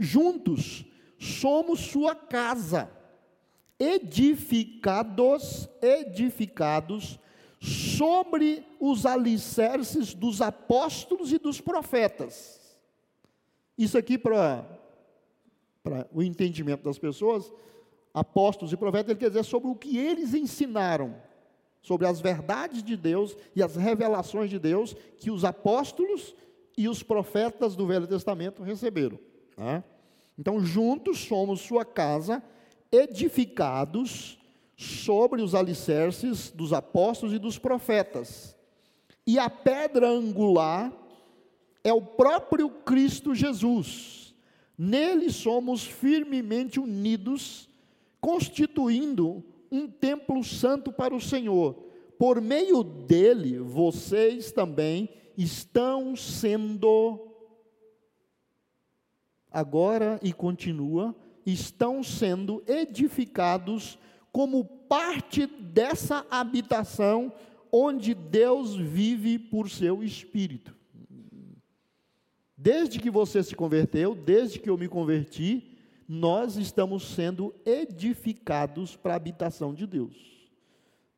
juntos, 0.00 0.84
somos 1.18 1.80
sua 1.80 2.14
casa 2.14 2.90
edificados, 3.78 5.68
edificados 5.82 7.18
sobre 7.60 8.64
os 8.78 9.06
alicerces 9.06 10.14
dos 10.14 10.40
apóstolos 10.40 11.32
e 11.32 11.38
dos 11.38 11.60
profetas. 11.60 12.60
Isso 13.76 13.96
aqui, 13.98 14.16
para 14.18 14.78
o 16.12 16.22
entendimento 16.22 16.84
das 16.84 16.98
pessoas, 16.98 17.52
apóstolos 18.12 18.72
e 18.72 18.76
profetas, 18.76 19.10
ele 19.10 19.18
quer 19.18 19.28
dizer 19.28 19.44
sobre 19.44 19.68
o 19.68 19.74
que 19.74 19.98
eles 19.98 20.34
ensinaram, 20.34 21.16
sobre 21.82 22.06
as 22.06 22.20
verdades 22.20 22.82
de 22.82 22.96
Deus 22.96 23.36
e 23.56 23.62
as 23.62 23.76
revelações 23.76 24.48
de 24.48 24.58
Deus 24.58 24.94
que 25.18 25.30
os 25.30 25.44
apóstolos 25.44 26.34
e 26.76 26.88
os 26.88 27.02
profetas 27.02 27.74
do 27.74 27.86
Velho 27.86 28.06
Testamento 28.06 28.62
receberam. 28.62 29.18
Tá? 29.56 29.82
Então, 30.38 30.60
juntos 30.60 31.20
somos 31.20 31.60
sua 31.60 31.84
casa, 31.84 32.42
edificados 32.94 34.38
sobre 34.76 35.42
os 35.42 35.54
alicerces 35.54 36.50
dos 36.50 36.72
apóstolos 36.72 37.34
e 37.34 37.38
dos 37.38 37.58
profetas. 37.58 38.56
E 39.26 39.38
a 39.38 39.48
pedra 39.48 40.08
angular 40.08 40.92
é 41.82 41.92
o 41.92 42.02
próprio 42.02 42.68
Cristo 42.68 43.34
Jesus. 43.34 44.34
Nele 44.76 45.30
somos 45.30 45.84
firmemente 45.84 46.80
unidos, 46.80 47.68
constituindo 48.20 49.44
um 49.70 49.88
templo 49.88 50.42
santo 50.42 50.92
para 50.92 51.14
o 51.14 51.20
Senhor. 51.20 51.74
Por 52.18 52.40
meio 52.40 52.82
dele, 52.82 53.58
vocês 53.58 54.52
também 54.52 55.08
estão 55.36 56.14
sendo, 56.14 57.28
agora 59.50 60.18
e 60.22 60.32
continua, 60.32 61.14
estão 61.46 62.02
sendo 62.02 62.62
edificados 62.66 63.98
como 64.32 64.64
parte 64.64 65.46
dessa 65.46 66.26
habitação 66.30 67.32
onde 67.70 68.14
Deus 68.14 68.76
vive 68.76 69.38
por 69.38 69.68
seu 69.68 70.02
Espírito. 70.02 70.74
Desde 72.56 72.98
que 72.98 73.10
você 73.10 73.42
se 73.42 73.54
converteu, 73.54 74.14
desde 74.14 74.58
que 74.58 74.70
eu 74.70 74.78
me 74.78 74.88
converti, 74.88 75.76
nós 76.08 76.56
estamos 76.56 77.14
sendo 77.14 77.54
edificados 77.64 78.96
para 78.96 79.14
a 79.14 79.16
habitação 79.16 79.74
de 79.74 79.86
Deus. 79.86 80.14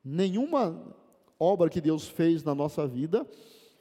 Nenhuma 0.03 0.95
obra 1.39 1.69
que 1.69 1.81
Deus 1.81 2.07
fez 2.07 2.43
na 2.43 2.55
nossa 2.55 2.87
vida 2.87 3.25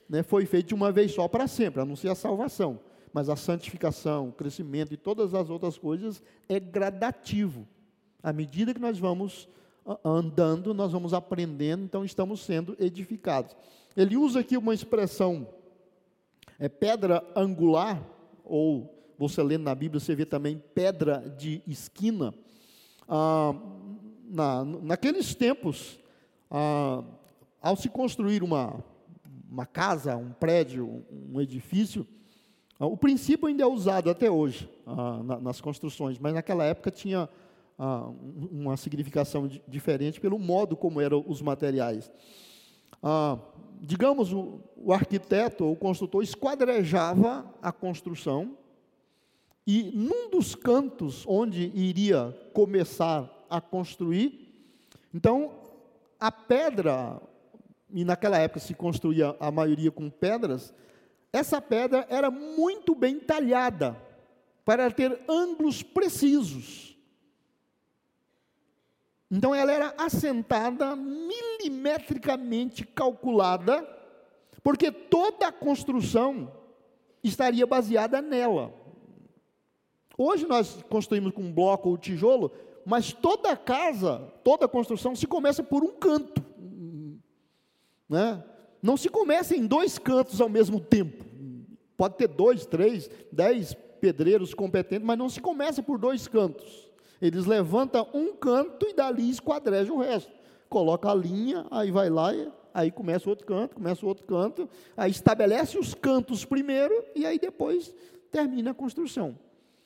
né, 0.09 0.23
foi 0.23 0.45
feita 0.47 0.69
de 0.69 0.75
uma 0.75 0.93
vez 0.93 1.13
só 1.13 1.27
para 1.29 1.47
sempre, 1.47 1.81
a 1.81 1.85
não 1.85 1.97
ser 1.97 2.09
a 2.09 2.15
salvação. 2.15 2.81
Mas 3.13 3.29
a 3.29 3.37
santificação, 3.37 4.29
o 4.29 4.33
crescimento 4.33 4.93
e 4.93 4.97
todas 4.97 5.35
as 5.35 5.49
outras 5.49 5.79
coisas 5.79 6.23
é 6.49 6.61
gradativo. 6.61 7.67
À 8.23 8.33
medida 8.33 8.75
que 8.75 8.81
nós 8.81 8.99
vamos 8.99 9.49
andando, 10.05 10.75
nós 10.75 10.93
vamos 10.93 11.15
aprendendo, 11.15 11.85
então 11.85 12.05
estamos 12.05 12.41
sendo 12.41 12.77
edificados. 12.79 13.57
Ele 13.97 14.17
usa 14.17 14.41
aqui 14.41 14.57
uma 14.57 14.75
expressão 14.75 15.47
é 16.59 16.69
pedra 16.69 17.23
angular, 17.35 18.03
ou 18.45 18.93
você 19.19 19.43
lendo 19.43 19.65
na 19.65 19.75
Bíblia, 19.75 20.01
você 20.01 20.15
vê 20.15 20.25
também 20.25 20.63
pedra 20.75 21.35
de 21.37 21.63
esquina. 21.67 22.35
Ah, 23.09 23.55
na, 24.25 24.65
naqueles 24.65 25.35
tempos, 25.35 25.99
ah, 26.51 27.05
ao 27.61 27.77
se 27.77 27.89
construir 27.89 28.43
uma, 28.43 28.83
uma 29.51 29.67
casa, 29.67 30.17
um 30.17 30.33
prédio, 30.33 31.05
um 31.11 31.41
edifício, 31.41 32.07
o 32.85 32.97
princípio 32.97 33.49
ainda 33.49 33.63
é 33.63 33.67
usado 33.67 34.11
até 34.11 34.31
hoje 34.31 34.69
ah, 34.87 35.23
na, 35.23 35.41
nas 35.41 35.61
construções, 35.61 36.19
mas 36.19 36.35
naquela 36.35 36.65
época 36.65 36.91
tinha 36.91 37.29
ah, 37.79 38.11
uma 38.51 38.77
significação 38.77 39.49
diferente 39.67 40.21
pelo 40.21 40.39
modo 40.39 40.77
como 40.77 41.01
eram 41.01 41.25
os 41.27 41.41
materiais. 41.41 42.11
Ah, 43.03 43.39
digamos, 43.81 44.33
o, 44.33 44.61
o 44.77 44.93
arquiteto 44.93 45.65
ou 45.65 45.73
o 45.73 45.77
construtor 45.77 46.23
esquadrejava 46.23 47.45
a 47.63 47.73
construção 47.73 48.57
e 49.67 49.91
num 49.95 50.31
dos 50.31 50.55
cantos 50.55 51.25
onde 51.27 51.73
iria 51.75 52.37
começar 52.53 53.29
a 53.51 53.61
construir, 53.61 54.47
então 55.13 55.51
a 56.21 56.31
pedra, 56.31 57.21
e 57.91 58.05
naquela 58.05 58.39
época 58.39 58.61
se 58.61 58.75
construía 58.75 59.35
a 59.41 59.51
maioria 59.51 59.91
com 59.91 60.09
pedras, 60.09 60.73
essa 61.37 61.61
pedra 61.61 62.07
era 62.09 62.31
muito 62.31 62.95
bem 62.95 63.21
talhada 63.21 64.01
para 64.65 64.91
ter 64.91 65.21
ângulos 65.29 65.83
precisos. 65.83 66.97
Então 69.31 69.55
ela 69.55 69.71
era 69.71 69.95
assentada, 69.99 70.97
milimetricamente 70.97 72.87
calculada, 72.87 73.87
porque 74.63 74.91
toda 74.91 75.49
a 75.49 75.53
construção 75.53 76.51
estaria 77.23 77.67
baseada 77.67 78.23
nela. 78.23 78.73
Hoje 80.17 80.47
nós 80.47 80.83
construímos 80.89 81.33
com 81.33 81.53
bloco 81.53 81.91
ou 81.91 81.99
tijolo, 81.99 82.51
mas 82.87 83.13
toda 83.13 83.57
casa, 83.57 84.33
toda 84.43 84.67
construção 84.67 85.15
se 85.15 85.27
começa 85.27 85.63
por 85.63 85.85
um 85.85 85.93
canto. 85.93 86.43
Né? 88.09 88.43
Não 88.81 88.97
se 88.97 89.09
começa 89.09 89.55
em 89.57 89.67
dois 89.67 89.99
cantos 89.99 90.41
ao 90.41 90.49
mesmo 90.49 90.81
tempo. 90.81 91.26
Pode 91.97 92.17
ter 92.17 92.29
dois, 92.29 92.67
três, 92.67 93.11
dez 93.33 93.75
pedreiros 94.01 94.55
competentes, 94.55 95.07
mas 95.07 95.19
não 95.19 95.29
se 95.29 95.41
começa 95.41 95.83
por 95.83 95.99
dois 95.99 96.29
cantos. 96.29 96.87
Eles 97.21 97.47
levantam 97.47 98.07
um 98.13 98.35
canto 98.35 98.87
e 98.87 98.95
dali 98.95 99.31
esquadrejam 99.31 99.97
o 99.97 100.01
resto. 100.01 100.31
Coloca 100.69 101.11
a 101.11 101.15
linha, 101.15 101.67
aí 101.71 101.91
vai 101.91 102.11
lá, 102.11 102.33
aí 102.75 102.91
começa 102.91 103.31
outro 103.31 103.47
canto, 103.47 103.77
começa 103.77 104.05
outro 104.05 104.27
canto, 104.27 104.69
aí 104.97 105.11
estabelece 105.11 105.79
os 105.79 105.95
cantos 105.95 106.45
primeiro 106.45 107.05
e 107.15 107.25
aí 107.25 107.39
depois 107.39 107.95
termina 108.31 108.73
a 108.73 108.75
construção. 108.75 109.39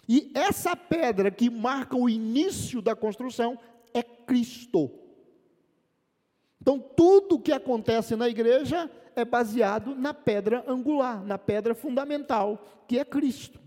E 0.08 0.32
essa 0.34 0.74
pedra 0.74 1.30
que 1.30 1.48
marca 1.48 1.96
o 1.96 2.08
início 2.08 2.82
da 2.82 2.96
construção 2.96 3.56
é 3.94 4.02
Cristo. 4.02 4.90
Então, 6.60 6.78
tudo 6.78 7.38
que 7.38 7.52
acontece 7.52 8.16
na 8.16 8.28
igreja 8.28 8.90
é 9.20 9.24
baseado 9.24 9.94
na 9.94 10.12
pedra 10.12 10.64
angular, 10.66 11.24
na 11.24 11.38
pedra 11.38 11.74
fundamental, 11.74 12.84
que 12.88 12.98
é 12.98 13.04
Cristo. 13.04 13.60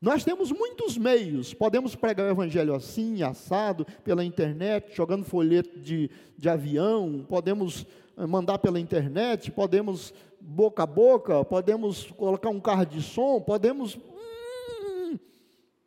Nós 0.00 0.22
temos 0.22 0.52
muitos 0.52 0.96
meios, 0.96 1.54
podemos 1.54 1.94
pregar 1.94 2.26
o 2.26 2.30
evangelho 2.30 2.74
assim, 2.74 3.22
assado, 3.22 3.86
pela 4.04 4.24
internet, 4.24 4.94
jogando 4.94 5.24
folheto 5.24 5.78
de, 5.80 6.10
de 6.36 6.48
avião, 6.48 7.24
podemos 7.28 7.86
eh, 8.16 8.26
mandar 8.26 8.58
pela 8.58 8.78
internet, 8.78 9.50
podemos 9.50 10.12
boca 10.40 10.82
a 10.82 10.86
boca, 10.86 11.44
podemos 11.44 12.10
colocar 12.12 12.50
um 12.50 12.60
carro 12.60 12.84
de 12.84 13.02
som, 13.02 13.40
podemos. 13.40 13.96
Hum, 13.96 15.18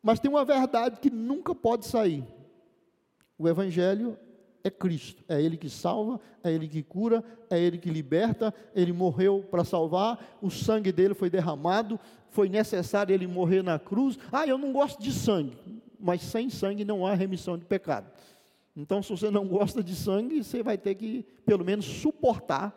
mas 0.02 0.18
tem 0.18 0.30
uma 0.30 0.44
verdade 0.44 1.00
que 1.00 1.08
nunca 1.08 1.54
pode 1.54 1.86
sair: 1.86 2.24
o 3.38 3.48
evangelho 3.48 4.18
é 4.62 4.70
Cristo, 4.70 5.22
é 5.28 5.40
Ele 5.40 5.56
que 5.56 5.68
salva, 5.68 6.20
é 6.42 6.52
Ele 6.52 6.68
que 6.68 6.82
cura, 6.82 7.24
é 7.48 7.58
Ele 7.58 7.78
que 7.78 7.90
liberta, 7.90 8.54
Ele 8.74 8.92
morreu 8.92 9.44
para 9.50 9.64
salvar, 9.64 10.38
o 10.42 10.50
sangue 10.50 10.92
dele 10.92 11.14
foi 11.14 11.30
derramado, 11.30 11.98
foi 12.30 12.48
necessário 12.48 13.12
ele 13.12 13.26
morrer 13.26 13.62
na 13.62 13.78
cruz. 13.78 14.18
Ah, 14.32 14.46
eu 14.46 14.56
não 14.56 14.72
gosto 14.72 15.02
de 15.02 15.12
sangue, 15.12 15.56
mas 15.98 16.22
sem 16.22 16.48
sangue 16.48 16.84
não 16.84 17.06
há 17.06 17.14
remissão 17.14 17.58
de 17.58 17.64
pecado. 17.64 18.10
Então, 18.76 19.02
se 19.02 19.10
você 19.10 19.30
não 19.30 19.46
gosta 19.46 19.82
de 19.82 19.94
sangue, 19.94 20.42
você 20.42 20.62
vai 20.62 20.78
ter 20.78 20.94
que, 20.94 21.26
pelo 21.44 21.64
menos, 21.64 21.84
suportar, 21.84 22.72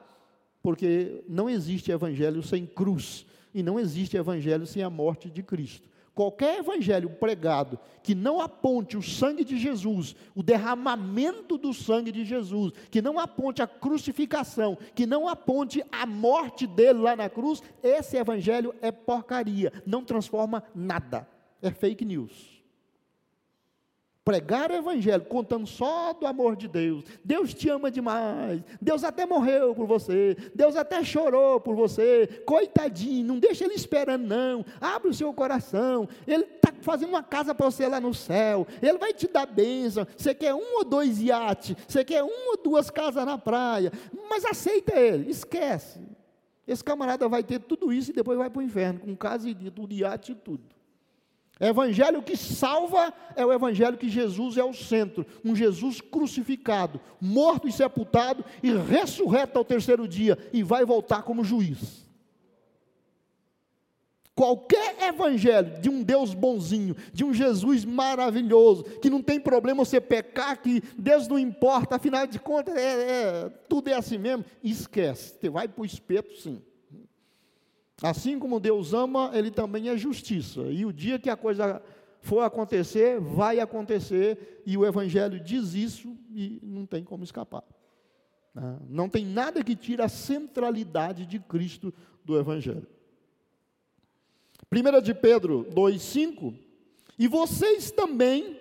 porque 0.62 1.24
não 1.30 1.50
existe 1.50 1.92
evangelho 1.92 2.42
sem 2.42 2.66
cruz, 2.66 3.26
e 3.54 3.62
não 3.62 3.80
existe 3.80 4.18
evangelho 4.18 4.66
sem 4.66 4.82
a 4.82 4.90
morte 4.90 5.30
de 5.30 5.44
Cristo. 5.44 5.88
Qualquer 6.16 6.60
evangelho 6.60 7.10
pregado 7.10 7.80
que 8.04 8.14
não 8.14 8.40
aponte 8.40 8.96
o 8.96 9.02
sangue 9.02 9.44
de 9.44 9.58
Jesus, 9.58 10.16
o 10.36 10.44
derramamento 10.44 11.58
do 11.58 11.74
sangue 11.74 12.12
de 12.12 12.24
Jesus, 12.24 12.72
que 12.92 13.02
não 13.02 13.18
aponte 13.18 13.64
a 13.64 13.68
crucificação, 13.68 14.78
que 14.94 15.08
não 15.08 15.28
aponte 15.28 15.84
a 15.92 16.06
morte 16.06 16.68
dele 16.68 17.00
lá 17.00 17.16
na 17.16 17.30
cruz, 17.30 17.64
esse 17.82 18.16
evangelho 18.16 18.76
é 18.82 18.92
porcaria, 18.92 19.74
não 19.88 20.04
transforma 20.04 20.64
nada, 20.76 21.28
é 21.62 21.72
fake 21.72 22.06
news. 22.06 22.53
Pregar 24.26 24.72
o 24.72 24.76
evangelho 24.76 25.26
contando 25.26 25.68
só 25.68 26.14
do 26.14 26.26
amor 26.26 26.56
de 26.56 26.70
Deus. 26.70 27.04
Deus 27.26 27.54
te 27.54 27.68
ama 27.68 27.92
demais. 27.92 28.64
Deus 28.82 29.04
até 29.04 29.26
morreu 29.26 29.76
por 29.76 29.86
você. 29.86 30.38
Deus 30.56 30.78
até 30.78 31.04
chorou 31.04 31.60
por 31.60 31.76
você. 31.76 32.42
Coitadinho, 32.46 33.26
não 33.26 33.38
deixa 33.40 33.66
ele 33.66 33.74
esperando, 33.74 34.26
não. 34.26 34.66
Abre 34.80 35.10
o 35.10 35.14
seu 35.14 35.34
coração. 35.34 36.08
Ele 36.26 36.44
está 36.44 36.72
fazendo 36.80 37.10
uma 37.10 37.22
casa 37.22 37.54
para 37.54 37.70
você 37.70 37.86
lá 37.86 38.00
no 38.00 38.14
céu. 38.14 38.66
Ele 38.82 38.98
vai 38.98 39.14
te 39.14 39.28
dar 39.28 39.46
bênção. 39.46 40.08
Você 40.16 40.34
quer 40.34 40.54
um 40.54 40.78
ou 40.78 40.86
dois 40.86 41.22
iates. 41.22 41.76
Você 41.86 42.06
quer 42.06 42.24
uma 42.24 42.52
ou 42.52 42.58
duas 42.64 42.90
casas 42.90 43.26
na 43.26 43.38
praia. 43.38 43.92
Mas 44.30 44.46
aceita 44.46 44.98
ele. 44.98 45.30
Esquece. 45.30 46.00
Esse 46.66 46.82
camarada 46.82 47.28
vai 47.28 47.44
ter 47.44 47.60
tudo 47.60 47.92
isso 47.92 48.12
e 48.12 48.14
depois 48.14 48.38
vai 48.38 48.50
para 48.50 48.60
o 48.60 48.64
inferno, 48.64 49.02
com 49.02 49.14
casa 49.18 49.50
e 49.50 49.54
tudo, 49.54 49.94
iate 49.94 50.32
e 50.32 50.36
tudo. 50.36 50.64
Evangelho 51.60 52.22
que 52.22 52.36
salva 52.36 53.14
é 53.36 53.46
o 53.46 53.54
evangelho 53.54 53.98
que 53.98 54.10
Jesus 54.10 54.58
é 54.58 54.64
o 54.64 54.74
centro, 54.74 55.26
um 55.46 55.56
Jesus 55.56 56.02
crucificado, 56.02 57.00
morto 57.22 57.68
e 57.68 57.72
sepultado 57.72 58.44
e 58.62 58.72
ressurreto 58.72 59.58
ao 59.58 59.66
terceiro 59.66 60.08
dia 60.08 60.38
e 60.52 60.64
vai 60.64 60.84
voltar 60.84 61.22
como 61.24 61.44
juiz. 61.44 62.04
Qualquer 64.36 65.10
evangelho 65.10 65.80
de 65.80 65.90
um 65.90 66.02
Deus 66.02 66.34
bonzinho, 66.34 66.96
de 67.14 67.24
um 67.24 67.32
Jesus 67.32 67.86
maravilhoso, 67.86 68.84
que 69.00 69.10
não 69.10 69.22
tem 69.22 69.40
problema 69.40 69.86
você 69.86 70.02
pecar, 70.02 70.60
que 70.60 70.82
Deus 70.98 71.28
não 71.28 71.38
importa, 71.38 71.98
afinal 71.98 72.26
de 72.26 72.40
contas, 72.40 72.76
é, 72.76 72.82
é, 72.82 73.50
tudo 73.70 73.90
é 73.90 73.94
assim 73.94 74.18
mesmo, 74.18 74.44
esquece, 74.64 75.36
você 75.40 75.50
vai 75.52 75.68
para 75.68 75.84
o 75.84 75.86
espeto 75.86 76.36
sim. 76.36 76.60
Assim 78.02 78.40
como 78.40 78.60
Deus 78.60 78.94
ama, 78.94 79.32
Ele 79.34 79.52
também 79.52 79.90
é 79.90 79.98
justiça. 79.98 80.62
E 80.64 80.86
o 80.86 80.92
dia 80.92 81.20
que 81.20 81.30
a 81.30 81.38
coisa 81.38 81.82
for 82.22 82.42
acontecer, 82.42 83.20
vai 83.20 83.60
acontecer, 83.60 84.62
e 84.66 84.78
o 84.78 84.86
Evangelho 84.86 85.40
diz 85.40 85.74
isso 85.74 86.18
e 86.32 86.60
não 86.64 86.86
tem 86.86 87.04
como 87.04 87.24
escapar. 87.24 87.64
Né? 88.54 88.80
Não 88.90 89.10
tem 89.10 89.26
nada 89.26 89.64
que 89.64 89.76
tire 89.76 90.02
a 90.02 90.08
centralidade 90.08 91.26
de 91.26 91.40
Cristo 91.40 91.94
do 92.24 92.40
Evangelho. 92.40 92.88
1 94.72 95.02
de 95.02 95.14
Pedro 95.14 95.66
2,5: 95.72 96.58
E 97.20 97.28
vocês 97.28 97.92
também 97.92 98.60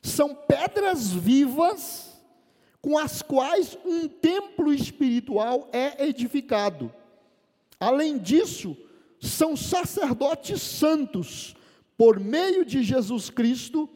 são 0.00 0.34
pedras 0.34 1.12
vivas 1.12 2.16
com 2.80 2.96
as 2.96 3.20
quais 3.22 3.76
um 3.84 4.06
templo 4.06 4.72
espiritual 4.72 5.68
é 5.72 6.06
edificado. 6.06 6.92
Além 7.78 8.18
disso, 8.18 8.76
são 9.20 9.56
sacerdotes 9.56 10.62
santos, 10.62 11.54
por 11.96 12.18
meio 12.18 12.64
de 12.64 12.82
Jesus 12.82 13.30
Cristo, 13.30 13.88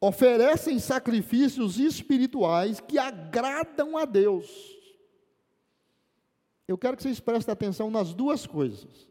oferecem 0.00 0.78
sacrifícios 0.78 1.78
espirituais 1.78 2.80
que 2.80 2.98
agradam 2.98 3.96
a 3.96 4.04
Deus. 4.04 4.50
Eu 6.66 6.76
quero 6.76 6.96
que 6.96 7.02
vocês 7.02 7.20
prestem 7.20 7.52
atenção 7.52 7.90
nas 7.90 8.14
duas 8.14 8.46
coisas. 8.46 9.08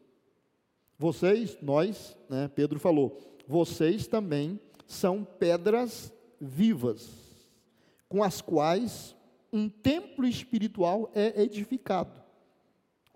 Vocês, 0.98 1.58
nós, 1.60 2.16
né, 2.28 2.48
Pedro 2.48 2.78
falou, 2.78 3.18
vocês 3.46 4.06
também 4.06 4.60
são 4.86 5.24
pedras 5.24 6.12
vivas, 6.40 7.08
com 8.08 8.22
as 8.22 8.40
quais 8.40 9.16
um 9.52 9.68
templo 9.68 10.26
espiritual 10.26 11.10
é 11.14 11.42
edificado. 11.42 12.21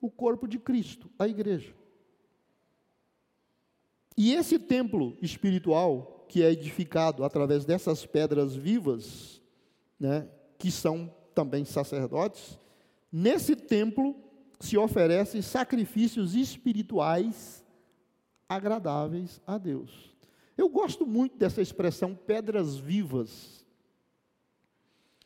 O 0.07 0.11
corpo 0.11 0.47
de 0.47 0.57
Cristo, 0.57 1.11
a 1.19 1.27
igreja. 1.27 1.75
E 4.17 4.33
esse 4.33 4.57
templo 4.57 5.19
espiritual, 5.21 6.25
que 6.29 6.45
é 6.45 6.53
edificado 6.53 7.25
através 7.25 7.65
dessas 7.65 8.07
pedras 8.07 8.55
vivas, 8.55 9.43
né, 9.99 10.29
que 10.61 10.71
são 10.71 11.13
também 11.35 11.65
sacerdotes, 11.65 12.57
nesse 13.11 13.57
templo 13.57 14.15
se 14.61 14.79
oferecem 14.79 15.43
sacrifícios 15.43 16.37
espirituais 16.37 17.67
agradáveis 18.49 19.43
a 19.45 19.59
Deus. 19.59 20.15
Eu 20.57 20.69
gosto 20.69 21.05
muito 21.05 21.37
dessa 21.37 21.61
expressão 21.61 22.15
pedras 22.15 22.77
vivas. 22.77 23.67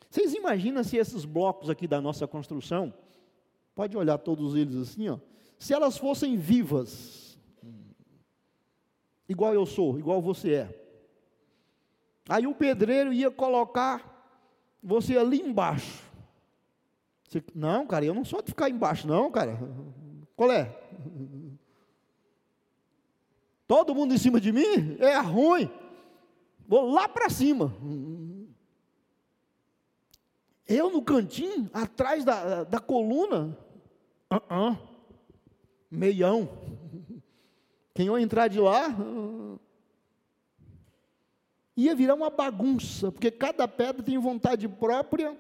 Vocês 0.09 0.33
imaginam 0.33 0.83
se 0.83 0.97
esses 0.97 1.27
blocos 1.27 1.69
aqui 1.69 1.87
da 1.87 2.01
nossa 2.01 2.27
construção, 2.27 2.95
pode 3.74 3.96
olhar 3.96 4.18
todos 4.18 4.54
eles 4.54 4.76
assim, 4.76 5.09
ó, 5.09 5.18
se 5.59 5.74
elas 5.74 5.96
fossem 5.98 6.37
vivas, 6.37 7.38
igual 9.28 9.54
eu 9.54 9.66
sou, 9.66 9.98
igual 9.98 10.20
você 10.20 10.54
é. 10.54 10.80
Aí 12.28 12.46
o 12.46 12.54
pedreiro 12.54 13.12
ia 13.12 13.30
colocar 13.30 14.11
você 14.83 15.16
ali 15.16 15.40
embaixo. 15.40 16.02
Você, 17.28 17.42
não, 17.54 17.87
cara, 17.87 18.04
eu 18.04 18.14
não 18.14 18.24
sou 18.24 18.42
de 18.42 18.48
ficar 18.48 18.68
embaixo, 18.70 19.06
não, 19.06 19.30
cara. 19.30 19.59
Qual 20.35 20.50
é? 20.50 20.76
Todo 23.68 23.94
mundo 23.94 24.14
em 24.14 24.18
cima 24.18 24.40
de 24.40 24.50
mim 24.50 24.96
é 24.98 25.18
ruim. 25.18 25.70
Vou 26.66 26.90
lá 26.90 27.09
para 27.09 27.28
cima. 27.28 27.72
Eu 30.70 30.88
no 30.88 31.02
cantinho, 31.02 31.68
atrás 31.72 32.24
da, 32.24 32.62
da 32.62 32.78
coluna, 32.78 33.59
uh 34.33 34.37
-uh. 34.37 34.78
meião. 35.90 36.48
Quem 37.92 38.06
ia 38.06 38.20
entrar 38.20 38.46
de 38.46 38.61
lá, 38.61 38.88
uh, 38.88 39.59
ia 41.76 41.92
virar 41.92 42.14
uma 42.14 42.30
bagunça, 42.30 43.11
porque 43.11 43.33
cada 43.33 43.66
pedra 43.66 44.00
tem 44.00 44.16
vontade 44.16 44.68
própria 44.68 45.37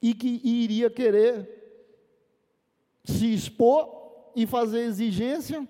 e 0.00 0.14
que 0.14 0.40
iria 0.44 0.88
querer 0.88 1.56
se 3.04 3.34
expor 3.34 4.30
e 4.36 4.46
fazer 4.46 4.82
exigência 4.82 5.66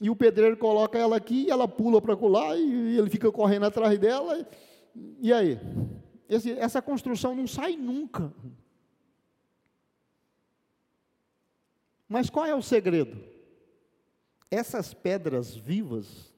e 0.00 0.10
o 0.10 0.16
pedreiro 0.16 0.56
coloca 0.58 0.98
ela 0.98 1.16
aqui, 1.16 1.50
ela 1.50 1.66
pula 1.66 2.00
para 2.00 2.14
colar 2.14 2.58
e 2.58 2.98
ele 2.98 3.08
fica 3.08 3.32
correndo 3.32 3.64
atrás 3.64 3.98
dela. 3.98 4.46
E 5.20 5.32
aí? 5.32 5.58
Esse, 6.28 6.52
essa 6.52 6.82
construção 6.82 7.34
não 7.34 7.46
sai 7.46 7.76
nunca. 7.76 8.32
Mas 12.08 12.28
qual 12.28 12.44
é 12.46 12.54
o 12.54 12.62
segredo? 12.62 13.22
Essas 14.50 14.94
pedras 14.94 15.54
vivas 15.54 16.32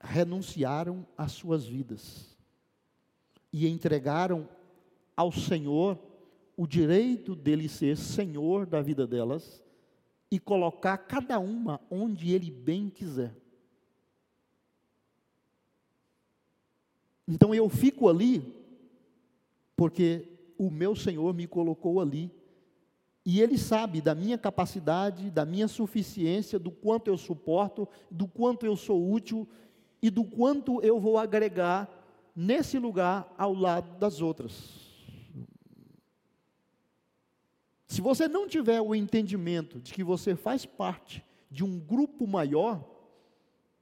renunciaram 0.00 1.06
às 1.16 1.32
suas 1.32 1.66
vidas 1.66 2.36
e 3.52 3.68
entregaram 3.68 4.48
ao 5.16 5.30
Senhor 5.30 5.98
o 6.56 6.66
direito 6.66 7.34
dele 7.34 7.68
ser 7.68 7.96
Senhor 7.96 8.66
da 8.66 8.80
vida 8.82 9.06
delas 9.06 9.62
e 10.30 10.38
colocar 10.38 10.98
cada 10.98 11.38
uma 11.38 11.80
onde 11.90 12.32
ele 12.32 12.50
bem 12.50 12.88
quiser. 12.88 13.34
Então 17.26 17.54
eu 17.54 17.68
fico 17.68 18.08
ali, 18.08 18.59
porque 19.80 20.28
o 20.58 20.70
meu 20.70 20.94
Senhor 20.94 21.32
me 21.32 21.46
colocou 21.46 22.02
ali, 22.02 22.30
e 23.24 23.40
Ele 23.40 23.56
sabe 23.56 24.02
da 24.02 24.14
minha 24.14 24.36
capacidade, 24.36 25.30
da 25.30 25.46
minha 25.46 25.66
suficiência, 25.66 26.58
do 26.58 26.70
quanto 26.70 27.08
eu 27.08 27.16
suporto, 27.16 27.88
do 28.10 28.28
quanto 28.28 28.66
eu 28.66 28.76
sou 28.76 29.10
útil 29.10 29.48
e 30.02 30.10
do 30.10 30.22
quanto 30.22 30.82
eu 30.82 31.00
vou 31.00 31.16
agregar 31.16 31.88
nesse 32.36 32.78
lugar 32.78 33.34
ao 33.38 33.54
lado 33.54 33.98
das 33.98 34.20
outras. 34.20 34.52
Se 37.86 38.02
você 38.02 38.28
não 38.28 38.46
tiver 38.46 38.82
o 38.82 38.94
entendimento 38.94 39.80
de 39.80 39.94
que 39.94 40.04
você 40.04 40.36
faz 40.36 40.66
parte 40.66 41.24
de 41.50 41.64
um 41.64 41.80
grupo 41.80 42.26
maior, 42.26 42.84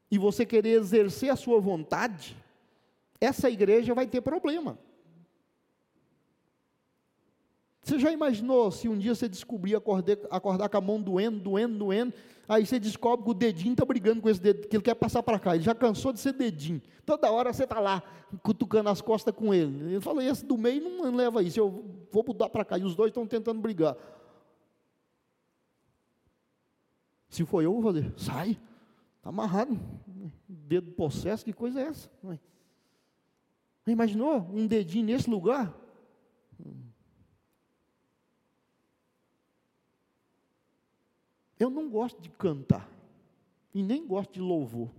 e 0.09 0.17
você 0.17 0.47
querer 0.47 0.79
exercer 0.79 1.31
a 1.31 1.35
sua 1.35 1.59
vontade, 1.61 2.37
essa 3.21 3.51
igreja 3.51 3.95
vai 3.95 4.07
ter 4.07 4.21
problema. 4.21 4.79
Você 7.89 7.99
já 7.99 8.13
imaginou 8.13 8.71
se 8.71 8.87
um 8.87 8.99
dia 8.99 9.15
você 9.15 9.27
descobrir 9.27 9.75
acordar, 9.75 10.19
acordar 10.31 10.69
com 10.69 10.77
a 10.77 10.81
mão 10.81 11.01
doendo, 11.01 11.41
doendo, 11.41 11.79
doendo, 11.79 12.13
aí 12.47 12.67
você 12.67 12.79
descobre 12.79 13.25
que 13.25 13.31
o 13.31 13.35
dedinho 13.35 13.73
está 13.73 13.83
brigando 13.83 14.21
com 14.21 14.29
esse 14.29 14.39
dedo, 14.39 14.69
que 14.69 14.77
ele 14.77 14.83
quer 14.83 14.95
passar 14.95 15.23
para 15.23 15.39
cá, 15.39 15.55
ele 15.55 15.65
já 15.65 15.75
cansou 15.75 16.13
de 16.13 16.21
ser 16.21 16.35
dedinho. 16.35 16.83
Toda 17.07 17.33
hora 17.33 17.51
você 17.51 17.65
está 17.65 17.81
lá, 17.81 18.03
cutucando 18.43 18.91
as 18.91 19.01
costas 19.01 19.35
com 19.35 19.55
ele. 19.55 19.95
Ele 19.95 20.01
falou, 20.03 20.21
esse 20.21 20.45
do 20.45 20.59
meio 20.59 20.83
não 20.83 21.17
leva 21.17 21.43
isso, 21.43 21.59
eu 21.59 21.83
vou 22.13 22.23
mudar 22.27 22.51
para 22.51 22.63
cá, 22.63 22.77
e 22.77 22.85
os 22.85 22.95
dois 22.95 23.09
estão 23.09 23.27
tentando 23.27 23.59
brigar. 23.59 23.97
Se 27.31 27.43
for 27.47 27.63
eu, 27.63 27.73
vou 27.73 27.83
fazer, 27.83 28.13
sai, 28.19 28.51
está 29.17 29.31
amarrado, 29.31 29.81
dedo 30.47 30.91
possesso, 30.93 31.43
que 31.43 31.55
coisa 31.55 31.81
é 31.81 31.85
essa? 31.85 32.11
Imaginou 33.87 34.47
um 34.53 34.67
dedinho 34.67 35.07
nesse 35.07 35.31
lugar? 35.31 35.75
Eu 41.59 41.71
não 41.71 41.91
gosto 41.91 42.21
de 42.21 42.29
cantar, 42.31 42.89
e 43.75 43.83
nem 43.83 44.07
gosto 44.07 44.35
de 44.35 44.41
louvor. 44.41 44.91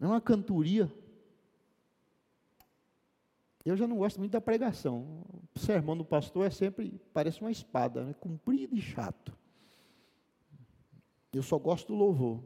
É 0.00 0.06
uma 0.06 0.20
cantoria. 0.20 0.90
Eu 3.64 3.76
já 3.76 3.86
não 3.86 3.98
gosto 3.98 4.18
muito 4.18 4.32
da 4.32 4.40
pregação. 4.40 5.24
O 5.54 5.58
sermão 5.58 5.96
do 5.96 6.04
pastor 6.04 6.46
é 6.46 6.50
sempre, 6.50 7.00
parece 7.12 7.40
uma 7.40 7.50
espada, 7.50 8.04
né? 8.04 8.14
comprido 8.14 8.76
e 8.76 8.80
chato. 8.80 9.36
Eu 11.32 11.42
só 11.42 11.58
gosto 11.58 11.88
do 11.88 11.94
louvor. 11.94 12.42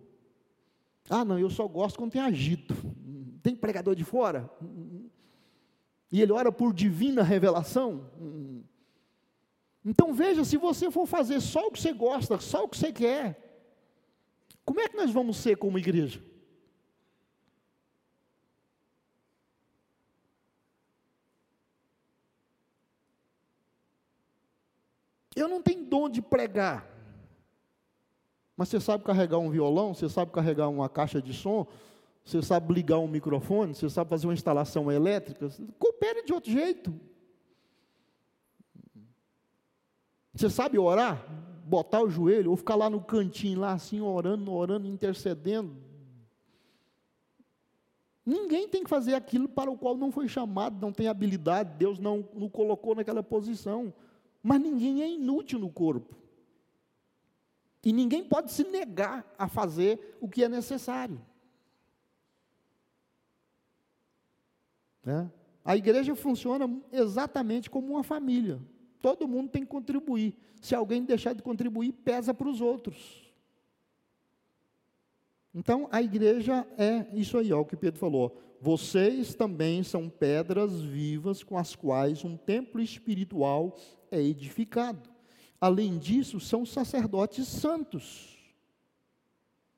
Ah, 1.09 1.25
não, 1.25 1.39
eu 1.39 1.51
só 1.51 1.69
gosto 1.69 1.99
quando 1.99 2.13
tem 2.13 2.21
agito. 2.21 2.75
Tem 3.43 3.55
pregador 3.55 3.95
de 3.95 4.05
fora? 4.05 4.51
E 6.11 6.21
ele 6.21 6.33
ora 6.33 6.51
por 6.51 6.73
divina 6.73 7.23
revelação? 7.23 8.11
Então 9.85 10.13
veja, 10.15 10.45
se 10.45 10.57
você 10.57 10.91
for 10.91 11.07
fazer 11.07 11.41
só 11.41 11.67
o 11.67 11.71
que 11.71 11.81
você 11.81 11.93
gosta, 11.93 12.39
só 12.39 12.65
o 12.65 12.69
que 12.69 12.77
você 12.77 12.93
quer, 12.93 13.39
Como 14.65 14.81
é 14.81 14.89
que 14.89 14.97
nós 14.97 15.11
vamos 15.11 15.39
ser 15.39 15.57
como 15.57 15.79
igreja? 15.79 16.23
Eu 25.35 25.49
não 25.49 25.61
tenho 25.63 25.85
dom 25.85 26.09
de 26.09 26.23
pregar. 26.23 26.87
Mas 28.57 28.69
você 28.69 28.81
sabe 28.81 29.03
carregar 29.03 29.39
um 29.39 29.51
violão, 29.51 29.95
você 29.95 30.09
sabe 30.09 30.31
carregar 30.31 30.69
uma 30.69 30.89
caixa 30.89 31.21
de 31.21 31.33
som, 31.33 31.67
você 32.25 32.41
sabe 32.43 32.73
ligar 32.73 32.99
um 32.99 33.09
microfone, 33.09 33.75
você 33.75 33.89
sabe 33.91 34.11
fazer 34.11 34.27
uma 34.27 34.35
instalação 34.35 34.93
elétrica, 34.93 35.51
coopere 35.79 36.25
de 36.25 36.33
outro 36.33 36.53
jeito. 36.53 36.95
Você 40.35 40.49
sabe 40.49 40.79
orar? 40.79 41.25
Botar 41.65 42.03
o 42.03 42.11
joelho, 42.11 42.51
ou 42.51 42.57
ficar 42.57 42.75
lá 42.75 42.89
no 42.91 43.01
cantinho, 43.03 43.61
lá 43.61 43.73
assim, 43.73 44.01
orando, 44.01 44.53
orando, 44.53 44.87
intercedendo. 44.87 45.77
Ninguém 48.25 48.69
tem 48.69 48.85
que 48.85 48.91
fazer 48.91 49.15
aquilo 49.15 49.49
para 49.49 49.71
o 49.71 49.77
qual 49.77 49.97
não 49.97 50.13
foi 50.13 50.29
chamado, 50.29 50.81
não 50.81 50.93
tem 50.93 51.09
habilidade, 51.09 51.77
Deus 51.77 51.99
não 51.99 52.21
o 52.35 52.49
colocou 52.49 52.95
naquela 52.95 53.23
posição. 53.23 53.93
Mas 54.43 54.61
ninguém 54.61 55.03
é 55.03 55.09
inútil 55.09 55.59
no 55.59 55.71
corpo. 55.71 56.17
E 57.85 57.93
ninguém 57.93 58.25
pode 58.25 58.53
se 58.53 58.65
negar 58.65 59.35
a 59.37 59.49
fazer 59.49 60.17
o 60.21 60.29
que 60.29 60.45
é 60.45 60.49
necessário. 60.49 61.21
Né? 65.05 65.31
A 65.65 65.77
igreja 65.77 66.15
funciona 66.15 66.81
exatamente 66.93 67.69
como 67.69 67.89
uma 67.89 68.05
família. 68.05 68.61
Todo 69.03 69.29
mundo 69.29 69.51
tem 69.51 69.63
que 69.63 69.69
contribuir. 69.69 70.35
Se 70.61 70.75
alguém 70.75 71.05
deixar 71.05 71.35
de 71.35 71.43
contribuir, 71.43 71.93
pesa 71.93 72.33
para 72.33 72.49
os 72.49 72.61
outros. 72.61 73.31
Então, 75.53 75.89
a 75.91 76.01
igreja 76.01 76.67
é 76.79 77.07
isso 77.13 77.37
aí, 77.37 77.53
ó, 77.53 77.61
o 77.61 77.65
que 77.67 77.77
Pedro 77.77 77.99
falou. 77.99 78.41
Vocês 78.61 79.35
também 79.35 79.83
são 79.83 80.09
pedras 80.09 80.81
vivas 80.81 81.43
com 81.43 81.59
as 81.59 81.75
quais 81.75 82.25
um 82.25 82.37
templo 82.37 82.81
espiritual 82.81 83.77
é 84.11 84.23
edificado. 84.23 85.11
Além 85.61 85.99
disso, 85.99 86.39
são 86.39 86.65
sacerdotes 86.65 87.49
santos. 87.49 88.39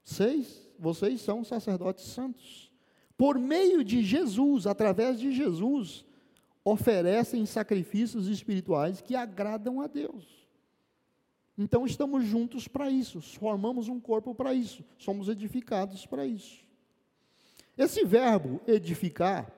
Seis, 0.03 0.71
vocês 0.79 1.23
são 1.23 1.43
sacerdotes 1.43 2.05
santos. 2.05 2.71
Por 3.17 3.39
meio 3.39 3.83
de 3.83 4.03
Jesus, 4.03 4.67
através 4.67 5.19
de 5.19 5.33
Jesus, 5.33 6.05
oferecem 6.65 7.45
sacrifícios 7.45 8.27
espirituais 8.27 9.01
que 9.01 9.15
agradam 9.15 9.81
a 9.81 9.87
Deus. 9.87 10.25
Então 11.57 11.87
estamos 11.87 12.25
juntos 12.25 12.67
para 12.67 12.91
isso, 12.91 13.21
formamos 13.21 13.89
um 13.89 14.01
corpo 14.01 14.35
para 14.35 14.55
isso, 14.55 14.83
somos 14.99 15.29
edificados 15.29 16.07
para 16.07 16.27
isso. 16.27 16.65
Esse 17.77 18.05
verbo 18.05 18.61
edificar 18.67 19.53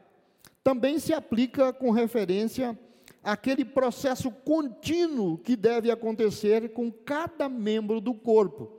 também 0.62 0.98
se 0.98 1.14
aplica 1.14 1.72
com 1.72 1.90
referência 1.90 2.78
aquele 3.22 3.64
processo 3.64 4.30
contínuo 4.30 5.38
que 5.38 5.56
deve 5.56 5.90
acontecer 5.90 6.72
com 6.72 6.90
cada 6.90 7.48
membro 7.48 8.00
do 8.00 8.14
corpo. 8.14 8.70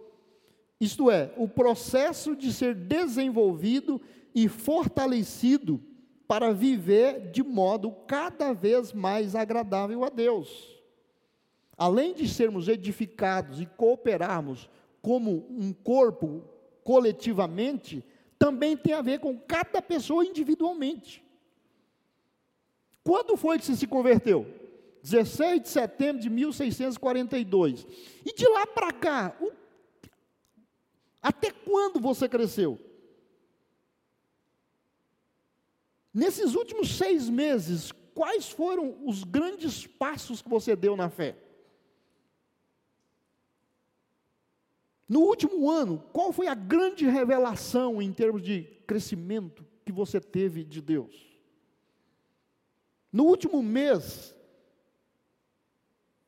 Isto 0.80 1.10
é, 1.10 1.34
o 1.38 1.48
processo 1.48 2.36
de 2.36 2.54
ser 2.54 2.76
desenvolvido 2.76 4.00
e 4.34 4.48
fortalecido 4.48 5.82
para 6.28 6.52
viver 6.54 7.32
de 7.32 7.42
modo 7.42 7.92
cada 8.06 8.54
vez 8.54 8.92
mais 8.92 9.34
agradável 9.34 10.04
a 10.04 10.10
Deus. 10.10 10.76
Além 11.78 12.14
de 12.14 12.28
sermos 12.28 12.68
edificados 12.68 13.62
e 13.62 13.66
cooperarmos 13.66 14.70
como 15.02 15.48
um 15.50 15.72
corpo 15.72 16.44
coletivamente, 16.84 18.04
também 18.38 18.76
tem 18.76 18.94
a 18.94 19.02
ver 19.02 19.20
com 19.20 19.38
cada 19.38 19.82
pessoa 19.82 20.26
individualmente. 20.26 21.24
Quando 23.04 23.38
foi 23.38 23.58
que 23.58 23.66
você 23.66 23.76
se 23.76 23.88
converteu? 23.88 24.46
16 25.02 25.62
de 25.62 25.70
setembro 25.70 26.22
de 26.22 26.30
1642. 26.30 27.88
E 28.26 28.34
de 28.34 28.48
lá 28.50 28.68
para 28.68 28.92
cá, 28.92 29.38
o, 29.40 29.52
até 31.22 31.52
quando 31.52 32.00
você 32.02 32.28
cresceu? 32.28 32.78
Nesses 36.14 36.56
últimos 36.56 36.98
seis 36.98 37.30
meses, 37.30 37.92
quais 38.14 38.50
foram 38.50 38.98
os 39.06 39.24
grandes 39.24 39.86
passos 39.86 40.42
que 40.42 40.50
você 40.50 40.76
deu 40.76 40.96
na 40.96 41.10
fé? 41.10 41.38
No 45.08 45.22
último 45.22 45.70
ano, 45.70 46.04
qual 46.12 46.34
foi 46.34 46.48
a 46.48 46.56
grande 46.56 47.08
revelação 47.08 48.02
em 48.02 48.12
termos 48.12 48.42
de 48.42 48.64
crescimento 48.86 49.66
que 49.86 49.92
você 49.92 50.20
teve 50.20 50.64
de 50.66 50.82
Deus? 50.82 51.16
No 53.12 53.24
último 53.24 53.64
mês, 53.64 54.36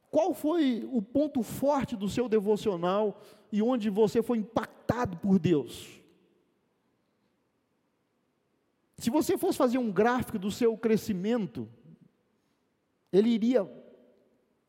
qual 0.09 0.33
foi 0.33 0.87
o 0.91 1.01
ponto 1.01 1.43
forte 1.43 1.95
do 1.95 2.07
seu 2.07 2.29
devocional 2.29 3.21
e 3.51 3.61
onde 3.61 3.89
você 3.89 4.21
foi 4.21 4.37
impactado 4.37 5.17
por 5.17 5.37
Deus? 5.37 5.98
Se 8.99 9.09
você 9.09 9.37
fosse 9.37 9.57
fazer 9.57 9.77
um 9.77 9.91
gráfico 9.91 10.37
do 10.37 10.51
seu 10.51 10.77
crescimento, 10.77 11.67
ele 13.11 13.29
iria 13.29 13.69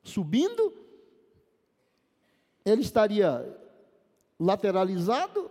subindo, 0.02 0.72
ele 2.64 2.80
estaria 2.80 3.58
lateralizado, 4.38 5.50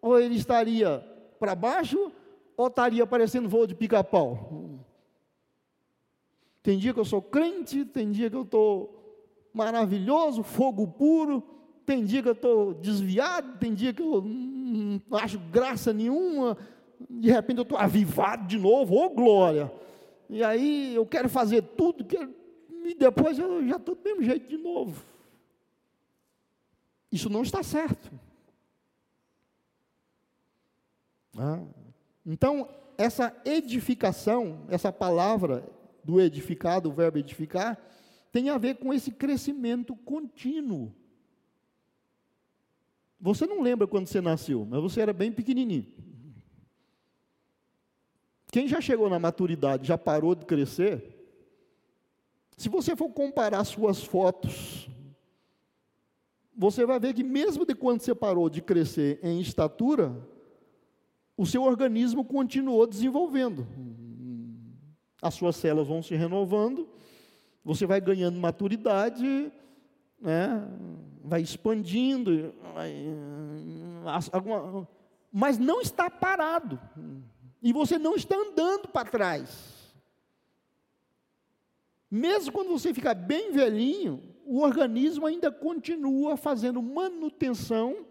ou 0.00 0.18
ele 0.18 0.36
estaria 0.36 1.00
para 1.38 1.54
baixo, 1.54 2.12
ou 2.56 2.68
estaria 2.68 3.06
parecendo 3.06 3.48
voo 3.48 3.66
de 3.66 3.74
pica-pau? 3.74 4.78
Tem 6.62 6.78
dia 6.78 6.94
que 6.94 7.00
eu 7.00 7.04
sou 7.04 7.20
crente, 7.20 7.84
tem 7.84 8.10
dia 8.10 8.30
que 8.30 8.36
eu 8.36 8.42
estou 8.42 9.48
maravilhoso, 9.52 10.42
fogo 10.42 10.86
puro, 10.86 11.42
tem 11.84 12.04
dia 12.04 12.22
que 12.22 12.28
eu 12.28 12.32
estou 12.32 12.74
desviado, 12.74 13.58
tem 13.58 13.74
dia 13.74 13.92
que 13.92 14.02
eu 14.02 14.22
não 14.22 15.18
acho 15.18 15.38
graça 15.38 15.92
nenhuma, 15.92 16.56
de 17.08 17.30
repente 17.30 17.58
eu 17.58 17.62
estou 17.62 17.78
avivado 17.78 18.46
de 18.46 18.58
novo, 18.58 18.96
ô 18.96 19.08
glória! 19.10 19.72
E 20.28 20.44
aí 20.44 20.94
eu 20.94 21.06
quero 21.06 21.28
fazer 21.28 21.62
tudo, 21.62 22.04
quero, 22.04 22.34
e 22.84 22.94
depois 22.94 23.38
eu 23.38 23.66
já 23.66 23.76
estou 23.76 23.94
do 23.94 24.02
mesmo 24.02 24.22
jeito 24.22 24.48
de 24.48 24.56
novo. 24.56 25.04
Isso 27.10 27.28
não 27.28 27.42
está 27.42 27.62
certo. 27.62 28.10
Ah. 31.36 31.60
Então, 32.24 32.68
essa 32.96 33.34
edificação, 33.44 34.66
essa 34.68 34.92
palavra 34.92 35.64
do 36.04 36.20
edificar, 36.20 36.80
do 36.80 36.92
verbo 36.92 37.18
edificar, 37.18 37.78
tem 38.30 38.50
a 38.50 38.58
ver 38.58 38.76
com 38.76 38.92
esse 38.92 39.10
crescimento 39.10 39.96
contínuo. 39.96 40.94
Você 43.20 43.46
não 43.46 43.60
lembra 43.60 43.86
quando 43.86 44.06
você 44.06 44.20
nasceu, 44.20 44.64
mas 44.64 44.80
você 44.80 45.00
era 45.00 45.12
bem 45.12 45.32
pequenininho. 45.32 45.86
Quem 48.50 48.66
já 48.66 48.80
chegou 48.80 49.08
na 49.08 49.18
maturidade, 49.18 49.86
já 49.86 49.96
parou 49.96 50.34
de 50.34 50.44
crescer, 50.44 51.16
se 52.56 52.68
você 52.68 52.94
for 52.94 53.08
comparar 53.10 53.64
suas 53.64 54.02
fotos, 54.02 54.90
você 56.54 56.84
vai 56.84 57.00
ver 57.00 57.14
que 57.14 57.24
mesmo 57.24 57.64
de 57.64 57.74
quando 57.74 58.02
você 58.02 58.14
parou 58.14 58.50
de 58.50 58.60
crescer 58.60 59.18
em 59.22 59.40
estatura, 59.40 60.14
o 61.36 61.46
seu 61.46 61.62
organismo 61.62 62.22
continuou 62.22 62.86
desenvolvendo. 62.86 63.66
As 65.22 65.32
suas 65.32 65.56
células 65.56 65.88
vão 65.88 66.02
se 66.02 66.14
renovando, 66.14 66.86
você 67.64 67.86
vai 67.86 67.98
ganhando 67.98 68.38
maturidade, 68.38 69.50
né, 70.20 70.68
vai 71.24 71.40
expandindo, 71.40 72.52
vai, 72.74 72.94
alguma, 74.32 74.86
mas 75.32 75.56
não 75.58 75.80
está 75.80 76.10
parado. 76.10 76.78
E 77.62 77.72
você 77.72 77.98
não 77.98 78.14
está 78.14 78.36
andando 78.36 78.88
para 78.88 79.08
trás. 79.08 79.70
Mesmo 82.10 82.52
quando 82.52 82.70
você 82.70 82.92
fica 82.92 83.14
bem 83.14 83.52
velhinho, 83.52 84.22
o 84.44 84.60
organismo 84.60 85.26
ainda 85.26 85.52
continua 85.52 86.36
fazendo 86.36 86.82
manutenção 86.82 88.04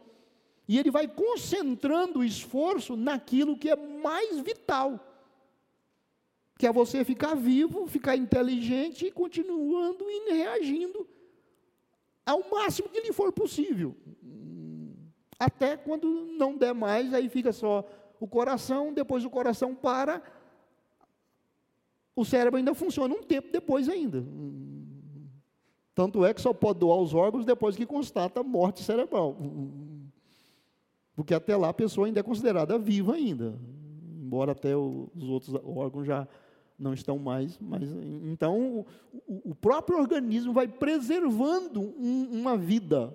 e 0.67 0.77
ele 0.77 0.91
vai 0.91 1.07
concentrando 1.07 2.19
o 2.19 2.23
esforço 2.23 2.95
naquilo 2.95 3.57
que 3.57 3.69
é 3.69 3.75
mais 3.75 4.39
vital, 4.39 4.99
que 6.57 6.67
é 6.67 6.71
você 6.71 7.03
ficar 7.03 7.35
vivo, 7.35 7.87
ficar 7.87 8.15
inteligente 8.15 9.07
e 9.07 9.11
continuando 9.11 10.05
e 10.07 10.31
reagindo 10.31 11.07
ao 12.25 12.47
máximo 12.49 12.87
que 12.87 13.01
lhe 13.01 13.11
for 13.11 13.33
possível. 13.33 13.95
Até 15.39 15.75
quando 15.75 16.07
não 16.37 16.55
der 16.55 16.73
mais, 16.73 17.13
aí 17.13 17.27
fica 17.27 17.51
só 17.51 17.83
o 18.19 18.27
coração, 18.27 18.93
depois 18.93 19.23
o 19.23 19.29
coração 19.29 19.73
para, 19.73 20.21
o 22.15 22.25
cérebro 22.25 22.57
ainda 22.57 22.73
funciona 22.73 23.13
um 23.13 23.23
tempo 23.23 23.49
depois 23.51 23.87
ainda. 23.87 24.25
Tanto 25.95 26.25
é 26.25 26.33
que 26.33 26.41
só 26.41 26.53
pode 26.53 26.79
doar 26.79 26.97
os 26.97 27.13
órgãos 27.13 27.45
depois 27.45 27.75
que 27.75 27.85
constata 27.85 28.43
morte 28.43 28.83
cerebral. 28.83 29.37
Porque 31.15 31.33
até 31.33 31.55
lá 31.55 31.69
a 31.69 31.73
pessoa 31.73 32.07
ainda 32.07 32.19
é 32.19 32.23
considerada 32.23 32.77
viva 32.77 33.13
ainda, 33.13 33.59
embora 34.21 34.53
até 34.53 34.75
os 34.75 35.29
outros 35.29 35.53
órgãos 35.63 36.07
já 36.07 36.27
não 36.79 36.93
estão 36.93 37.19
mais. 37.19 37.57
Mas, 37.59 37.89
então, 38.23 38.85
o, 39.27 39.53
próprio 39.53 39.99
organismo 39.99 40.53
vai 40.53 40.67
preservando 40.67 41.81
um, 41.81 42.29
uma 42.31 42.57
vida, 42.57 43.13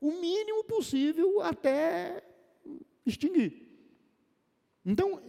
o 0.00 0.12
mínimo 0.12 0.62
possível 0.64 1.40
até 1.40 2.22
extinguir. 3.04 3.61
Então, 4.84 5.20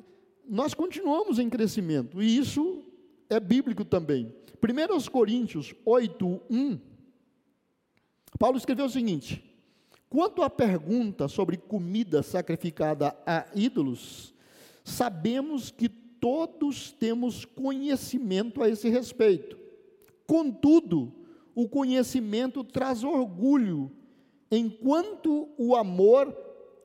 nós 0.48 0.74
continuamos 0.74 1.40
em 1.40 1.50
crescimento, 1.50 2.22
e 2.22 2.38
isso 2.38 2.84
é 3.30 3.40
bíblico 3.40 3.86
também. 3.86 4.34
1 4.62 5.12
Coríntios 5.12 5.74
8, 5.86 6.42
1, 6.50 6.80
Paulo 8.40 8.58
escreveu 8.58 8.86
o 8.86 8.90
seguinte: 8.90 9.44
quanto 10.10 10.42
à 10.42 10.50
pergunta 10.50 11.28
sobre 11.28 11.58
comida 11.58 12.24
sacrificada 12.24 13.16
a 13.26 13.46
ídolos, 13.56 14.34
sabemos 14.84 15.72
que 15.72 15.90
todos 15.90 16.92
temos 16.92 17.46
conhecimento 17.46 18.64
a 18.64 18.70
esse 18.70 18.90
respeito. 18.90 19.58
Contudo, 20.26 21.14
o 21.54 21.68
conhecimento 21.68 22.64
traz 22.64 23.04
orgulho, 23.04 23.92
enquanto 24.50 25.50
o 25.58 25.76
amor 25.76 26.36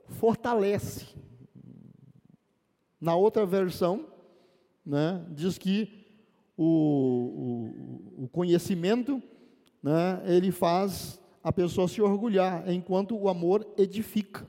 fortalece. 0.09 1.07
Na 3.01 3.15
outra 3.15 3.47
versão, 3.47 4.07
né, 4.85 5.25
diz 5.31 5.59
que 5.59 6.07
o, 6.57 8.15
o, 8.19 8.25
o 8.25 8.29
conhecimento, 8.29 9.23
né, 9.83 10.23
ele 10.27 10.51
faz 10.51 11.21
a 11.43 11.53
pessoa 11.53 11.87
se 11.87 12.03
orgulhar, 12.03 12.69
enquanto 12.69 13.17
o 13.17 13.29
amor 13.29 13.67
edifica. 13.77 14.47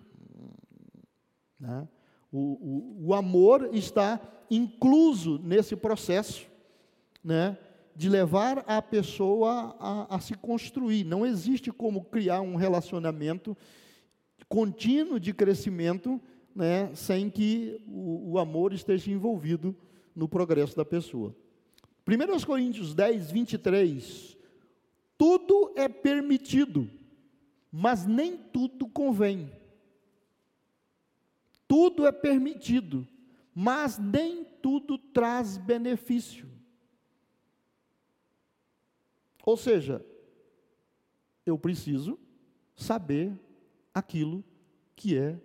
Né? 1.59 1.87
O, 2.31 3.07
o, 3.07 3.13
amor 3.13 3.69
está 3.73 4.19
incluso 4.49 5.39
nesse 5.39 5.75
processo, 5.75 6.47
né, 7.23 7.57
de 7.95 8.09
levar 8.09 8.63
a 8.65 8.81
pessoa 8.81 9.75
a, 9.79 10.15
a 10.15 10.19
se 10.19 10.33
construir. 10.33 11.03
Não 11.03 11.25
existe 11.25 11.71
como 11.71 12.05
criar 12.05 12.41
um 12.41 12.55
relacionamento 12.55 13.55
contínuo 14.47 15.19
de 15.19 15.33
crescimento 15.33 16.19
né, 16.59 16.93
sem 16.93 17.29
que 17.29 17.81
o, 17.87 18.33
o 18.33 18.37
amor 18.37 18.73
esteja 18.73 19.09
envolvido 19.09 19.73
no 20.13 20.27
progresso 20.27 20.75
da 20.75 20.83
pessoa. 20.83 21.33
1 22.05 22.45
Coríntios 22.45 22.93
10, 22.93 23.31
23. 23.31 24.37
Tudo 25.17 25.71
é 25.77 25.87
permitido, 25.87 26.89
mas 27.71 28.05
nem 28.05 28.35
tudo 28.35 28.89
convém. 28.89 29.49
Tudo 31.65 32.05
é 32.05 32.11
permitido, 32.11 33.07
mas 33.55 33.97
nem 33.97 34.43
tudo 34.43 34.97
traz 34.97 35.57
benefício. 35.57 36.45
Ou 39.45 39.55
seja, 39.55 40.05
eu 41.45 41.57
preciso 41.57 42.19
saber 42.75 43.31
aquilo 43.93 44.43
que 44.93 45.17
é 45.17 45.39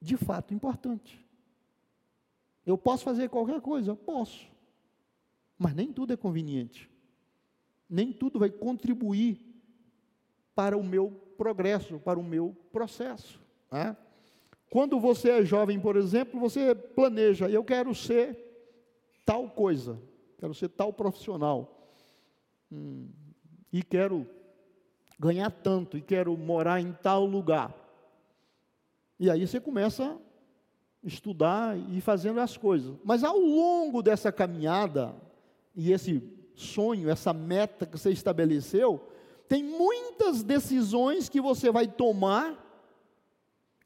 de 0.00 0.16
fato 0.16 0.54
importante. 0.54 1.24
Eu 2.64 2.76
posso 2.76 3.04
fazer 3.04 3.28
qualquer 3.28 3.60
coisa? 3.60 3.94
Posso. 3.94 4.46
Mas 5.58 5.74
nem 5.74 5.92
tudo 5.92 6.12
é 6.12 6.16
conveniente. 6.16 6.90
Nem 7.88 8.12
tudo 8.12 8.38
vai 8.38 8.50
contribuir 8.50 9.40
para 10.54 10.76
o 10.76 10.82
meu 10.82 11.10
progresso, 11.36 11.98
para 12.00 12.18
o 12.18 12.24
meu 12.24 12.56
processo. 12.72 13.40
Né? 13.70 13.96
Quando 14.70 14.98
você 14.98 15.30
é 15.30 15.44
jovem, 15.44 15.78
por 15.78 15.96
exemplo, 15.96 16.40
você 16.40 16.74
planeja, 16.74 17.48
eu 17.48 17.62
quero 17.62 17.94
ser 17.94 18.36
tal 19.24 19.48
coisa, 19.50 20.00
quero 20.38 20.54
ser 20.54 20.68
tal 20.70 20.92
profissional, 20.92 21.88
hum, 22.70 23.08
e 23.72 23.82
quero 23.82 24.26
ganhar 25.18 25.50
tanto, 25.50 25.96
e 25.96 26.02
quero 26.02 26.36
morar 26.36 26.80
em 26.80 26.92
tal 26.92 27.24
lugar. 27.24 27.74
E 29.18 29.30
aí 29.30 29.46
você 29.46 29.60
começa 29.60 30.04
a 30.04 30.16
estudar 31.02 31.78
e 31.78 32.00
fazendo 32.00 32.40
as 32.40 32.56
coisas. 32.56 32.96
Mas 33.04 33.24
ao 33.24 33.38
longo 33.38 34.02
dessa 34.02 34.30
caminhada, 34.30 35.14
e 35.74 35.92
esse 35.92 36.22
sonho, 36.54 37.08
essa 37.08 37.32
meta 37.32 37.86
que 37.86 37.98
você 37.98 38.10
estabeleceu, 38.10 39.08
tem 39.48 39.62
muitas 39.62 40.42
decisões 40.42 41.28
que 41.28 41.40
você 41.40 41.70
vai 41.70 41.86
tomar 41.86 42.62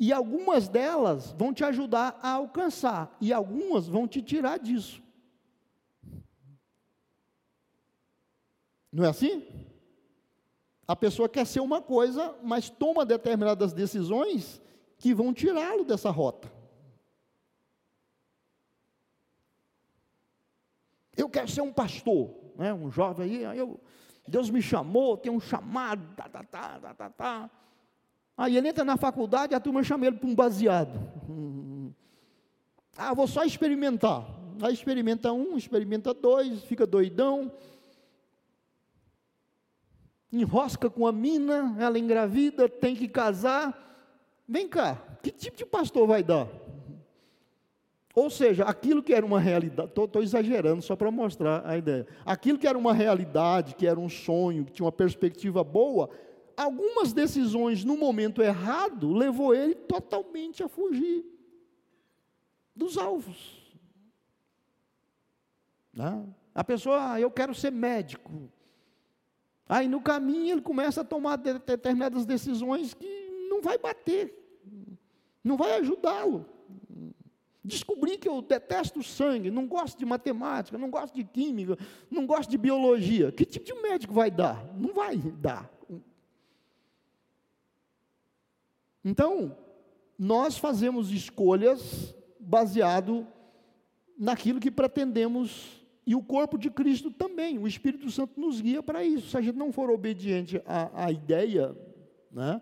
e 0.01 0.15
algumas 0.15 0.67
delas 0.67 1.33
vão 1.33 1.53
te 1.53 1.63
ajudar 1.63 2.19
a 2.23 2.31
alcançar, 2.31 3.15
e 3.21 3.35
algumas 3.35 3.87
vão 3.87 4.09
te 4.09 4.23
tirar 4.23 4.59
disso. 4.59 5.03
Não 8.91 9.05
é 9.05 9.09
assim? 9.09 9.47
A 10.89 10.97
pessoa 10.97 11.29
quer 11.29 11.47
ser 11.47 11.61
uma 11.61 11.83
coisa, 11.83 12.35
mas 12.43 12.71
toma 12.71 13.05
determinadas 13.05 13.75
decisões 13.75 14.61
que 15.01 15.15
vão 15.15 15.33
tirá-lo 15.33 15.83
dessa 15.83 16.11
rota. 16.11 16.53
Eu 21.17 21.29
quero 21.29 21.49
ser 21.49 21.63
um 21.63 21.73
pastor, 21.73 22.31
né? 22.57 22.73
um 22.73 22.91
jovem 22.91 23.25
aí, 23.25 23.59
eu, 23.59 23.81
Deus 24.29 24.51
me 24.51 24.61
chamou, 24.61 25.17
tem 25.17 25.33
um 25.33 25.41
chamado, 25.41 26.15
tá, 26.15 26.29
tá, 26.29 26.45
tá, 26.45 26.79
tá, 26.79 26.95
tá, 26.95 27.11
tá. 27.11 27.51
Aí 28.37 28.57
ele 28.57 28.69
entra 28.69 28.85
na 28.85 28.99
faculdade, 28.99 29.55
a 29.55 29.61
turma 29.61 29.83
chama 29.83 30.07
ele 30.07 30.17
para 30.17 30.29
um 30.29 30.35
baseado. 30.35 31.01
Ah, 32.97 33.15
vou 33.15 33.27
só 33.27 33.43
experimentar. 33.43 34.27
Aí 34.63 34.75
experimenta 34.75 35.33
um, 35.33 35.57
experimenta 35.57 36.13
dois, 36.13 36.63
fica 36.65 36.87
doidão. 36.87 37.51
Enrosca 40.31 40.91
com 40.91 41.07
a 41.07 41.13
mina, 41.13 41.75
ela 41.79 41.99
engravida, 41.99 42.69
tem 42.69 42.95
que 42.95 43.09
casar. 43.09 43.90
Vem 44.51 44.67
cá, 44.67 45.01
que 45.23 45.31
tipo 45.31 45.57
de 45.57 45.65
pastor 45.65 46.09
vai 46.09 46.25
dar? 46.25 46.49
Ou 48.13 48.29
seja, 48.29 48.65
aquilo 48.65 49.01
que 49.01 49.15
era 49.15 49.25
uma 49.25 49.39
realidade, 49.39 49.93
estou 49.97 50.21
exagerando 50.21 50.83
só 50.83 50.97
para 50.97 51.09
mostrar 51.09 51.65
a 51.65 51.79
ideia. 51.79 52.05
Aquilo 52.27 52.59
que 52.59 52.67
era 52.67 52.77
uma 52.77 52.93
realidade, 52.93 53.77
que 53.77 53.87
era 53.87 54.01
um 54.01 54.09
sonho, 54.09 54.65
que 54.65 54.73
tinha 54.73 54.85
uma 54.85 54.91
perspectiva 54.91 55.63
boa, 55.63 56.11
algumas 56.57 57.13
decisões 57.13 57.85
no 57.85 57.97
momento 57.97 58.43
errado 58.43 59.13
levou 59.13 59.55
ele 59.55 59.77
totalmente 59.77 60.65
a 60.65 60.69
fugir 60.69 61.25
dos 62.75 62.99
alvos. 62.99 63.73
Né? 65.95 66.27
A 66.53 66.65
pessoa, 66.65 67.13
ah, 67.13 67.21
eu 67.21 67.31
quero 67.31 67.55
ser 67.55 67.71
médico. 67.71 68.51
Aí 69.69 69.87
no 69.87 70.01
caminho 70.01 70.55
ele 70.55 70.61
começa 70.61 71.03
a 71.03 71.05
tomar 71.05 71.37
determinadas 71.37 72.27
decisões 72.27 72.93
que 72.93 73.31
não 73.49 73.63
vai 73.63 73.79
bater, 73.79 74.40
não 75.43 75.57
vai 75.57 75.75
ajudá-lo. 75.77 76.47
Descobri 77.63 78.17
que 78.17 78.29
eu 78.29 78.41
detesto 78.41 79.03
sangue, 79.03 79.51
não 79.51 79.67
gosto 79.67 79.99
de 79.99 80.07
matemática, 80.07 80.79
não 80.79 80.91
gosto 80.91 81.15
de 81.15 81.25
química, 81.25 81.77
não 82.11 82.27
gosto 82.27 82.51
de 82.51 82.57
biologia. 82.57 83.31
Que 83.31 83.45
tipo 83.45 83.67
de 83.67 83.75
médico 83.75 84.15
vai 84.15 84.31
dar? 84.31 84.65
Não 84.77 84.95
vai 84.95 85.17
dar. 85.17 85.71
Então, 89.05 89.57
nós 90.19 90.57
fazemos 90.57 91.11
escolhas 91.11 92.15
baseado 92.39 93.27
naquilo 94.19 94.61
que 94.61 94.71
pretendemos 94.71 95.81
e 96.07 96.15
o 96.15 96.23
corpo 96.23 96.59
de 96.59 96.71
Cristo 96.71 97.11
também. 97.11 97.59
O 97.59 97.69
Espírito 97.69 98.11
Santo 98.11 98.41
nos 98.41 98.61
guia 98.61 98.83
para 98.83 99.05
isso. 99.05 99.29
Se 99.31 99.37
a 99.37 99.41
gente 99.41 99.57
não 99.57 99.71
for 99.71 99.91
obediente 99.91 100.61
à, 100.67 101.05
à 101.07 101.13
ideia, 101.13 101.77
né, 102.31 102.61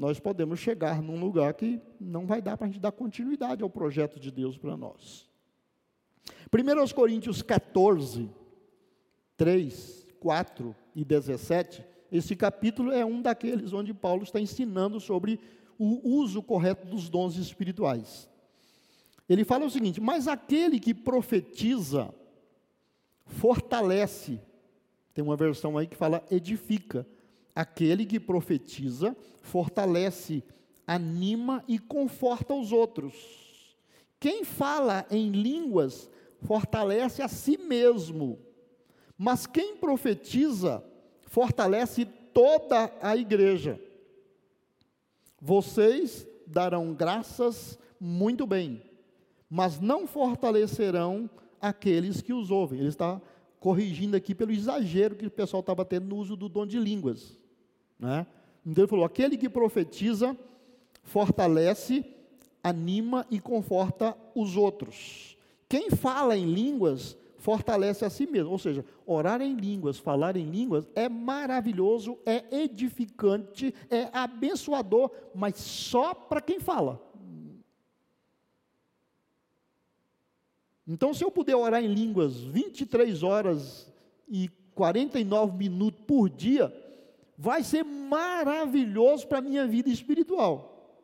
nós 0.00 0.18
podemos 0.18 0.58
chegar 0.58 1.02
num 1.02 1.20
lugar 1.20 1.52
que 1.52 1.78
não 2.00 2.24
vai 2.26 2.40
dar 2.40 2.56
para 2.56 2.66
a 2.66 2.70
gente 2.70 2.80
dar 2.80 2.90
continuidade 2.90 3.62
ao 3.62 3.68
projeto 3.68 4.18
de 4.18 4.30
Deus 4.30 4.56
para 4.56 4.74
nós. 4.74 5.28
1 6.50 6.94
Coríntios 6.94 7.42
14, 7.42 8.30
3, 9.36 10.06
4 10.18 10.74
e 10.96 11.04
17, 11.04 11.84
esse 12.10 12.34
capítulo 12.34 12.90
é 12.90 13.04
um 13.04 13.20
daqueles 13.20 13.74
onde 13.74 13.92
Paulo 13.92 14.22
está 14.22 14.40
ensinando 14.40 14.98
sobre 14.98 15.38
o 15.78 16.00
uso 16.08 16.42
correto 16.42 16.86
dos 16.86 17.10
dons 17.10 17.36
espirituais. 17.36 18.26
Ele 19.28 19.44
fala 19.44 19.66
o 19.66 19.70
seguinte: 19.70 20.00
Mas 20.00 20.26
aquele 20.26 20.80
que 20.80 20.94
profetiza, 20.94 22.10
fortalece. 23.26 24.40
Tem 25.12 25.22
uma 25.22 25.36
versão 25.36 25.76
aí 25.76 25.86
que 25.86 25.94
fala 25.94 26.24
edifica. 26.30 27.06
Aquele 27.54 28.06
que 28.06 28.20
profetiza, 28.20 29.16
fortalece, 29.42 30.42
anima 30.86 31.64
e 31.68 31.78
conforta 31.78 32.54
os 32.54 32.72
outros. 32.72 33.14
Quem 34.18 34.44
fala 34.44 35.06
em 35.10 35.30
línguas, 35.30 36.10
fortalece 36.42 37.22
a 37.22 37.28
si 37.28 37.56
mesmo. 37.56 38.38
Mas 39.16 39.46
quem 39.46 39.76
profetiza, 39.76 40.84
fortalece 41.26 42.04
toda 42.04 42.92
a 43.00 43.16
igreja. 43.16 43.80
Vocês 45.40 46.26
darão 46.46 46.92
graças 46.92 47.78
muito 47.98 48.46
bem, 48.46 48.82
mas 49.48 49.80
não 49.80 50.06
fortalecerão 50.06 51.28
aqueles 51.60 52.20
que 52.20 52.32
os 52.32 52.50
ouvem. 52.50 52.80
Ele 52.80 52.88
está 52.88 53.20
corrigindo 53.58 54.16
aqui 54.16 54.34
pelo 54.34 54.52
exagero 54.52 55.16
que 55.16 55.26
o 55.26 55.30
pessoal 55.30 55.60
estava 55.60 55.84
tendo 55.84 56.06
no 56.06 56.16
uso 56.16 56.36
do 56.36 56.48
dom 56.48 56.66
de 56.66 56.78
línguas. 56.78 57.38
Né? 58.00 58.26
Então 58.64 58.82
ele 58.82 58.90
falou: 58.90 59.04
aquele 59.04 59.36
que 59.36 59.48
profetiza 59.48 60.36
fortalece, 61.02 62.04
anima 62.62 63.26
e 63.30 63.38
conforta 63.38 64.16
os 64.34 64.56
outros. 64.56 65.36
Quem 65.68 65.90
fala 65.90 66.36
em 66.36 66.52
línguas 66.52 67.16
fortalece 67.38 68.04
a 68.04 68.10
si 68.10 68.26
mesmo. 68.26 68.50
Ou 68.50 68.58
seja, 68.58 68.84
orar 69.06 69.40
em 69.40 69.54
línguas, 69.54 69.98
falar 69.98 70.36
em 70.36 70.48
línguas 70.48 70.88
é 70.94 71.08
maravilhoso, 71.08 72.18
é 72.24 72.44
edificante, 72.62 73.74
é 73.88 74.08
abençoador, 74.12 75.10
mas 75.34 75.56
só 75.56 76.14
para 76.14 76.40
quem 76.40 76.60
fala. 76.60 77.00
Então, 80.86 81.14
se 81.14 81.24
eu 81.24 81.30
puder 81.30 81.54
orar 81.54 81.82
em 81.82 81.94
línguas 81.94 82.40
23 82.40 83.22
horas 83.22 83.92
e 84.28 84.50
49 84.74 85.56
minutos 85.56 86.00
por 86.04 86.28
dia, 86.28 86.74
vai 87.40 87.64
ser 87.64 87.82
maravilhoso 87.82 89.26
para 89.26 89.38
a 89.38 89.42
minha 89.42 89.66
vida 89.66 89.88
espiritual. 89.88 91.00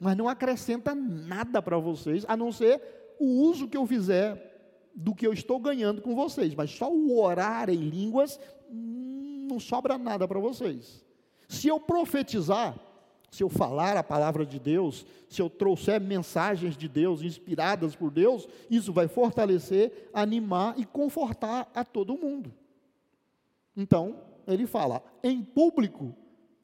Mas 0.00 0.16
não 0.16 0.26
acrescenta 0.26 0.94
nada 0.94 1.60
para 1.60 1.76
vocês, 1.76 2.24
a 2.26 2.34
não 2.34 2.50
ser 2.50 2.80
o 3.20 3.26
uso 3.42 3.68
que 3.68 3.76
eu 3.76 3.86
fizer 3.86 4.90
do 4.94 5.14
que 5.14 5.26
eu 5.26 5.32
estou 5.32 5.60
ganhando 5.60 6.00
com 6.00 6.14
vocês, 6.14 6.54
mas 6.54 6.70
só 6.70 6.90
o 6.90 7.20
orar 7.20 7.68
em 7.68 7.76
línguas 7.76 8.40
hum, 8.70 9.46
não 9.50 9.60
sobra 9.60 9.98
nada 9.98 10.26
para 10.26 10.40
vocês. 10.40 11.04
Se 11.46 11.68
eu 11.68 11.78
profetizar, 11.78 12.74
se 13.30 13.42
eu 13.42 13.50
falar 13.50 13.94
a 13.98 14.02
palavra 14.02 14.46
de 14.46 14.58
Deus, 14.58 15.04
se 15.28 15.42
eu 15.42 15.50
trouxer 15.50 16.00
mensagens 16.00 16.78
de 16.78 16.88
Deus 16.88 17.20
inspiradas 17.20 17.94
por 17.94 18.10
Deus, 18.10 18.48
isso 18.70 18.90
vai 18.90 19.06
fortalecer, 19.06 20.08
animar 20.14 20.78
e 20.78 20.86
confortar 20.86 21.70
a 21.74 21.84
todo 21.84 22.16
mundo. 22.16 22.54
Então, 23.76 24.27
ele 24.52 24.66
fala: 24.66 25.02
em 25.22 25.42
público 25.42 26.14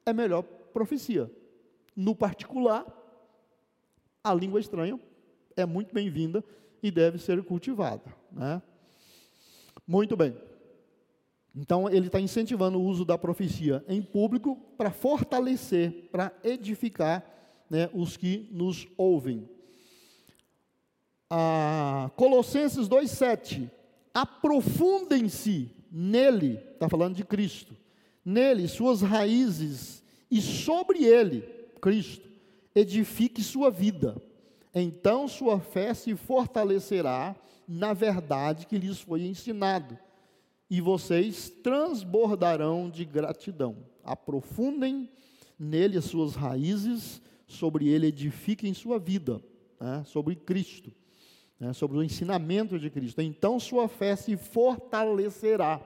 é 0.05 0.12
melhor 0.12 0.43
profecia. 0.43 1.30
No 1.95 2.16
particular, 2.16 2.85
a 4.22 4.35
língua 4.35 4.59
estranha 4.59 4.99
é 5.57 5.64
muito 5.64 5.95
bem-vinda 5.95 6.43
e 6.82 6.91
deve 6.91 7.18
ser 7.18 7.43
cultivada. 7.45 8.14
Né? 8.32 8.61
Muito 9.87 10.16
bem. 10.16 10.37
Então, 11.55 11.89
ele 11.89 12.09
está 12.09 12.18
incentivando 12.18 12.78
o 12.80 12.85
uso 12.85 13.05
da 13.05 13.16
profecia 13.16 13.85
em 13.87 14.03
público 14.03 14.57
para 14.76 14.91
fortalecer, 14.91 16.09
para 16.11 16.32
edificar 16.43 17.24
né, 17.70 17.89
os 17.95 18.16
que 18.16 18.49
nos 18.51 18.89
ouvem. 18.97 19.49
Ah, 21.30 22.11
Colossenses 22.16 22.89
2,7. 22.89 23.70
Aprofundem-se 24.12 25.70
nele, 25.97 26.59
está 26.73 26.89
falando 26.89 27.15
de 27.15 27.23
Cristo, 27.23 27.77
nele, 28.25 28.67
suas 28.67 29.01
raízes, 29.01 30.03
e 30.29 30.41
sobre 30.41 31.05
ele, 31.05 31.43
Cristo, 31.81 32.29
edifique 32.75 33.41
sua 33.45 33.71
vida. 33.71 34.21
Então 34.75 35.29
sua 35.29 35.61
fé 35.61 35.95
se 35.95 36.17
fortalecerá 36.17 37.37
na 37.69 37.93
verdade 37.93 38.67
que 38.67 38.77
lhes 38.77 38.99
foi 38.99 39.23
ensinado, 39.23 39.97
e 40.69 40.81
vocês 40.81 41.49
transbordarão 41.63 42.91
de 42.91 43.05
gratidão. 43.05 43.77
Aprofundem 44.03 45.09
nele 45.57 45.97
as 45.97 46.07
suas 46.07 46.35
raízes, 46.35 47.23
sobre 47.47 47.87
ele 47.87 48.09
edifiquem 48.09 48.75
sua 48.75 48.99
vida, 48.99 49.41
né, 49.79 50.03
sobre 50.07 50.35
Cristo, 50.35 50.91
né, 51.59 51.73
sobre 51.73 51.97
o 51.97 52.03
ensinamento 52.03 52.79
de 52.79 52.91
Cristo. 52.91 53.21
Então 53.21 53.59
sua 53.59 53.89
fé 53.89 54.17
se 54.17 54.37
fortalecerá. 54.37 55.81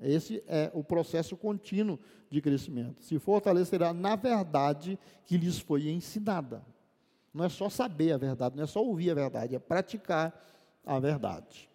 Esse 0.00 0.42
é 0.46 0.70
o 0.74 0.84
processo 0.84 1.36
contínuo 1.36 1.98
de 2.30 2.40
crescimento. 2.40 3.02
Se 3.02 3.18
fortalecerá 3.18 3.92
na 3.92 4.16
verdade 4.16 4.98
que 5.24 5.36
lhes 5.36 5.58
foi 5.58 5.88
ensinada. 5.88 6.64
Não 7.32 7.44
é 7.44 7.48
só 7.48 7.68
saber 7.68 8.12
a 8.12 8.16
verdade, 8.16 8.56
não 8.56 8.64
é 8.64 8.66
só 8.66 8.82
ouvir 8.82 9.10
a 9.10 9.14
verdade, 9.14 9.54
é 9.54 9.58
praticar 9.58 10.34
a 10.84 10.98
verdade. 10.98 11.68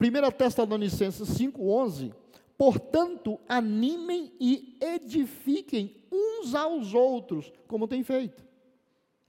1 0.00 0.30
Tessalonicenses 0.36 1.28
5,11: 1.28 2.14
Portanto, 2.56 3.38
animem 3.48 4.32
e 4.40 4.78
edifiquem 4.80 5.94
uns 6.10 6.54
aos 6.54 6.94
outros, 6.94 7.52
como 7.66 7.88
tem 7.88 8.02
feito. 8.02 8.49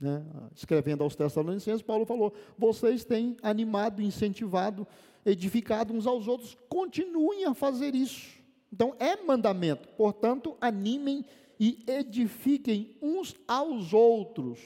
Né? 0.01 0.25
Escrevendo 0.55 1.03
aos 1.03 1.15
Tessalonicenses, 1.15 1.83
Paulo 1.83 2.05
falou: 2.05 2.33
vocês 2.57 3.05
têm 3.05 3.37
animado, 3.43 4.01
incentivado, 4.01 4.87
edificado 5.23 5.93
uns 5.93 6.07
aos 6.07 6.27
outros, 6.27 6.57
continuem 6.67 7.45
a 7.45 7.53
fazer 7.53 7.93
isso. 7.93 8.41
Então, 8.73 8.95
é 8.99 9.15
mandamento, 9.21 9.87
portanto, 9.89 10.57
animem 10.59 11.23
e 11.59 11.83
edifiquem 11.85 12.97
uns 12.99 13.35
aos 13.47 13.93
outros 13.93 14.59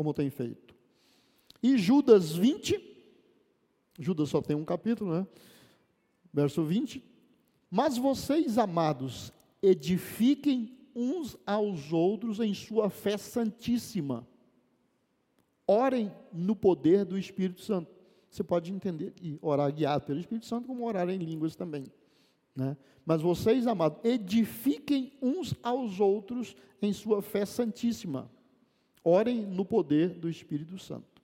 como 0.00 0.14
tem 0.14 0.30
feito. 0.30 0.74
E 1.62 1.76
Judas 1.76 2.32
20, 2.32 2.80
Judas 3.98 4.30
só 4.30 4.40
tem 4.40 4.56
um 4.56 4.64
capítulo, 4.64 5.12
né? 5.12 5.26
Verso 6.32 6.64
20. 6.64 7.04
Mas 7.70 7.98
vocês, 7.98 8.56
amados, 8.56 9.32
edifiquem 9.60 10.78
uns 10.94 11.36
aos 11.44 11.92
outros 11.92 12.40
em 12.40 12.54
sua 12.54 12.88
fé 12.88 13.18
santíssima. 13.18 14.26
Orem 15.70 16.10
no 16.32 16.56
poder 16.56 17.04
do 17.04 17.16
Espírito 17.16 17.60
Santo. 17.60 17.92
Você 18.28 18.42
pode 18.42 18.72
entender 18.72 19.14
e 19.22 19.38
orar 19.40 19.72
guiado 19.72 20.04
pelo 20.04 20.18
Espírito 20.18 20.46
Santo, 20.46 20.66
como 20.66 20.84
orar 20.84 21.08
em 21.08 21.18
línguas 21.18 21.54
também. 21.54 21.84
Né? 22.56 22.76
Mas 23.06 23.22
vocês, 23.22 23.68
amados, 23.68 24.00
edifiquem 24.02 25.12
uns 25.22 25.54
aos 25.62 26.00
outros 26.00 26.56
em 26.82 26.92
sua 26.92 27.22
fé 27.22 27.46
santíssima. 27.46 28.28
Orem 29.04 29.46
no 29.46 29.64
poder 29.64 30.08
do 30.08 30.28
Espírito 30.28 30.76
Santo. 30.76 31.22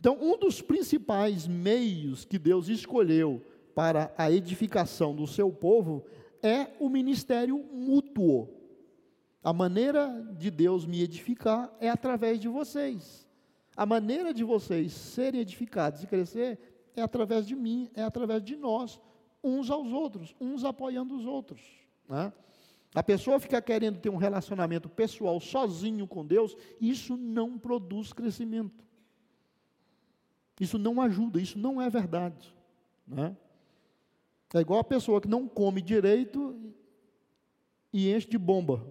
Então, 0.00 0.16
um 0.22 0.38
dos 0.38 0.62
principais 0.62 1.46
meios 1.46 2.24
que 2.24 2.38
Deus 2.38 2.68
escolheu 2.68 3.42
para 3.74 4.10
a 4.16 4.32
edificação 4.32 5.14
do 5.14 5.26
seu 5.26 5.52
povo 5.52 6.02
é 6.42 6.68
o 6.80 6.88
ministério 6.88 7.58
mútuo. 7.58 8.48
A 9.44 9.52
maneira 9.52 10.08
de 10.38 10.50
Deus 10.50 10.86
me 10.86 11.02
edificar 11.02 11.70
é 11.78 11.90
através 11.90 12.40
de 12.40 12.48
vocês. 12.48 13.30
A 13.82 13.86
maneira 13.86 14.32
de 14.32 14.44
vocês 14.44 14.92
serem 14.92 15.40
edificados 15.40 16.04
e 16.04 16.06
crescer 16.06 16.56
é 16.94 17.02
através 17.02 17.44
de 17.44 17.56
mim, 17.56 17.90
é 17.94 18.04
através 18.04 18.40
de 18.40 18.54
nós, 18.54 19.00
uns 19.42 19.72
aos 19.72 19.92
outros, 19.92 20.36
uns 20.40 20.62
apoiando 20.62 21.16
os 21.16 21.26
outros. 21.26 21.60
Né? 22.08 22.32
A 22.94 23.02
pessoa 23.02 23.40
fica 23.40 23.60
querendo 23.60 23.98
ter 23.98 24.08
um 24.08 24.16
relacionamento 24.16 24.88
pessoal 24.88 25.40
sozinho 25.40 26.06
com 26.06 26.24
Deus, 26.24 26.56
isso 26.80 27.16
não 27.16 27.58
produz 27.58 28.12
crescimento. 28.12 28.84
Isso 30.60 30.78
não 30.78 31.00
ajuda, 31.00 31.40
isso 31.40 31.58
não 31.58 31.82
é 31.82 31.90
verdade. 31.90 32.54
Né? 33.04 33.36
É 34.54 34.60
igual 34.60 34.78
a 34.78 34.84
pessoa 34.84 35.20
que 35.20 35.26
não 35.26 35.48
come 35.48 35.82
direito 35.82 36.56
e 37.92 38.14
enche 38.14 38.28
de 38.28 38.38
bomba. 38.38 38.86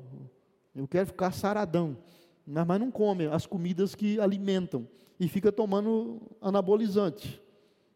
Eu 0.76 0.86
quero 0.86 1.08
ficar 1.08 1.32
saradão, 1.32 1.98
mas 2.46 2.80
não 2.80 2.92
come 2.92 3.28
as 3.28 3.46
comidas 3.46 3.96
que 3.96 4.20
alimentam 4.20 4.88
e 5.20 5.28
fica 5.28 5.52
tomando 5.52 6.22
anabolizante. 6.42 7.42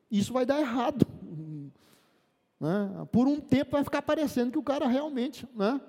Isso 0.09 0.31
vai 0.33 0.45
dar 0.45 0.59
errado. 0.59 1.05
Né? 2.57 3.05
Por 3.11 3.27
um 3.27 3.41
tempo 3.41 3.71
vai 3.71 3.83
ficar 3.83 4.01
parecendo 4.01 4.53
que 4.53 4.57
o 4.57 4.63
cara 4.63 4.87
realmente 4.87 5.45
né, 5.53 5.79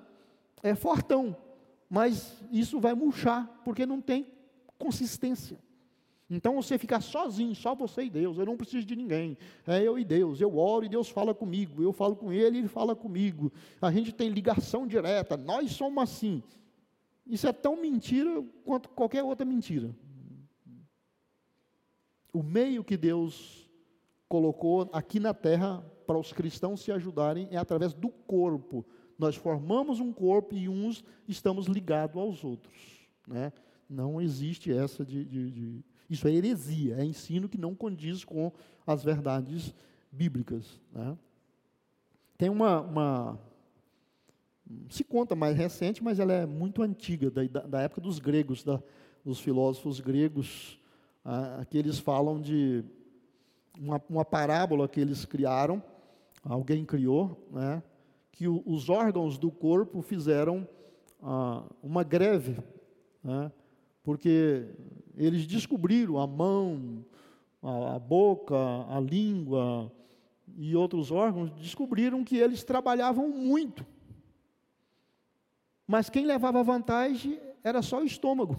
é 0.61 0.75
fortão, 0.75 1.33
mas 1.89 2.43
isso 2.51 2.77
vai 2.77 2.93
murchar, 2.93 3.61
porque 3.63 3.85
não 3.85 4.01
tem 4.01 4.27
consistência. 4.77 5.57
Então 6.29 6.55
você 6.55 6.77
fica 6.77 6.99
sozinho, 6.99 7.55
só 7.55 7.73
você 7.73 8.03
e 8.03 8.09
Deus, 8.09 8.37
eu 8.37 8.45
não 8.45 8.57
preciso 8.57 8.85
de 8.85 8.97
ninguém, 8.97 9.37
é 9.65 9.81
eu 9.81 9.97
e 9.97 10.03
Deus, 10.03 10.41
eu 10.41 10.57
oro 10.57 10.83
e 10.85 10.89
Deus 10.89 11.07
fala 11.07 11.33
comigo, 11.33 11.81
eu 11.81 11.93
falo 11.93 12.17
com 12.17 12.33
Ele 12.33 12.57
e 12.57 12.59
Ele 12.59 12.67
fala 12.67 12.93
comigo, 12.93 13.51
a 13.81 13.89
gente 13.89 14.11
tem 14.11 14.29
ligação 14.29 14.85
direta, 14.85 15.37
nós 15.37 15.71
somos 15.71 16.03
assim. 16.03 16.43
Isso 17.29 17.47
é 17.47 17.53
tão 17.53 17.79
mentira 17.81 18.43
quanto 18.63 18.89
qualquer 18.89 19.23
outra 19.23 19.45
mentira. 19.45 19.95
O 22.33 22.41
meio 22.43 22.83
que 22.83 22.95
Deus 22.95 23.69
colocou 24.27 24.89
aqui 24.93 25.19
na 25.19 25.33
terra 25.33 25.83
para 26.05 26.17
os 26.17 26.31
cristãos 26.31 26.81
se 26.81 26.91
ajudarem 26.91 27.47
é 27.51 27.57
através 27.57 27.93
do 27.93 28.09
corpo, 28.09 28.85
nós 29.17 29.35
formamos 29.35 29.99
um 29.99 30.13
corpo 30.13 30.55
e 30.55 30.69
uns 30.69 31.03
estamos 31.27 31.65
ligados 31.65 32.17
aos 32.17 32.43
outros. 32.43 33.07
Né? 33.27 33.51
Não 33.89 34.21
existe 34.21 34.71
essa 34.71 35.03
de, 35.03 35.25
de, 35.25 35.51
de, 35.51 35.85
Isso 36.09 36.27
é 36.27 36.31
heresia, 36.31 36.97
é 36.97 37.03
ensino 37.03 37.49
que 37.49 37.57
não 37.57 37.73
condiz 37.73 38.23
com 38.23 38.51
as 38.85 39.03
verdades 39.03 39.73
bíblicas. 40.11 40.79
Né? 40.91 41.17
Tem 42.37 42.49
uma, 42.49 42.81
uma, 42.81 43.39
Se 44.89 45.03
conta 45.03 45.35
mais 45.35 45.55
recente, 45.55 46.03
mas 46.03 46.19
ela 46.19 46.33
é 46.33 46.45
muito 46.45 46.81
antiga, 46.81 47.31
da, 47.31 47.43
da 47.61 47.81
época 47.81 48.01
dos 48.01 48.19
gregos, 48.19 48.63
da, 48.63 48.81
os 49.23 49.39
filósofos 49.39 49.99
gregos, 49.99 50.79
ah, 51.23 51.65
que 51.69 51.77
eles 51.77 51.99
falam 51.99 52.39
de 52.39 52.83
uma, 53.77 54.01
uma, 54.09 54.25
parábola 54.25 54.87
que 54.87 54.99
eles 54.99 55.25
criaram, 55.25 55.83
alguém 56.43 56.85
criou, 56.85 57.47
né, 57.51 57.83
que 58.31 58.47
o, 58.47 58.63
os 58.65 58.89
órgãos 58.89 59.37
do 59.37 59.51
corpo 59.51 60.01
fizeram 60.01 60.67
ah, 61.21 61.63
uma 61.83 62.03
greve, 62.03 62.57
né, 63.23 63.51
porque 64.03 64.65
eles 65.17 65.45
descobriram 65.45 66.17
a 66.17 66.25
mão, 66.25 67.05
a, 67.61 67.95
a 67.95 67.99
boca, 67.99 68.55
a 68.89 68.99
língua 68.99 69.91
e 70.55 70.75
outros 70.75 71.11
órgãos, 71.11 71.51
descobriram 71.51 72.23
que 72.23 72.37
eles 72.37 72.63
trabalhavam 72.63 73.29
muito. 73.29 73.85
Mas 75.87 76.09
quem 76.09 76.25
levava 76.25 76.61
vantagem 76.63 77.39
era 77.63 77.81
só 77.81 78.01
o 78.01 78.05
estômago. 78.05 78.57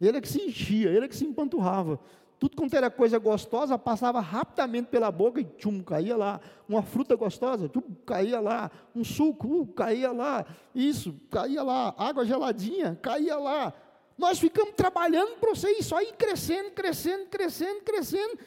Ele 0.00 0.18
é 0.18 0.20
que 0.20 0.28
se 0.28 0.40
enchia, 0.40 0.90
ele 0.90 1.06
é 1.06 1.08
que 1.08 1.16
se 1.16 1.24
empanturrava. 1.24 1.98
Tudo 2.38 2.54
quanto 2.54 2.74
era 2.74 2.90
coisa 2.90 3.18
gostosa 3.18 3.78
passava 3.78 4.20
rapidamente 4.20 4.88
pela 4.88 5.10
boca 5.10 5.40
e 5.40 5.44
tchum, 5.44 5.82
caía 5.82 6.16
lá. 6.16 6.40
Uma 6.68 6.82
fruta 6.82 7.16
gostosa, 7.16 7.68
tchum, 7.68 7.82
caía 8.04 8.38
lá. 8.40 8.70
Um 8.94 9.02
suco, 9.02 9.48
uh, 9.48 9.66
caía 9.68 10.12
lá. 10.12 10.44
Isso, 10.74 11.14
caía 11.30 11.62
lá. 11.62 11.94
Água 11.96 12.26
geladinha, 12.26 12.96
caía 13.00 13.38
lá. 13.38 13.72
Nós 14.18 14.38
ficamos 14.38 14.74
trabalhando 14.74 15.38
para 15.38 15.54
você 15.54 15.70
isso 15.72 15.94
aí 15.94 16.12
crescendo, 16.12 16.70
crescendo, 16.72 17.26
crescendo, 17.26 17.80
crescendo. 17.80 18.38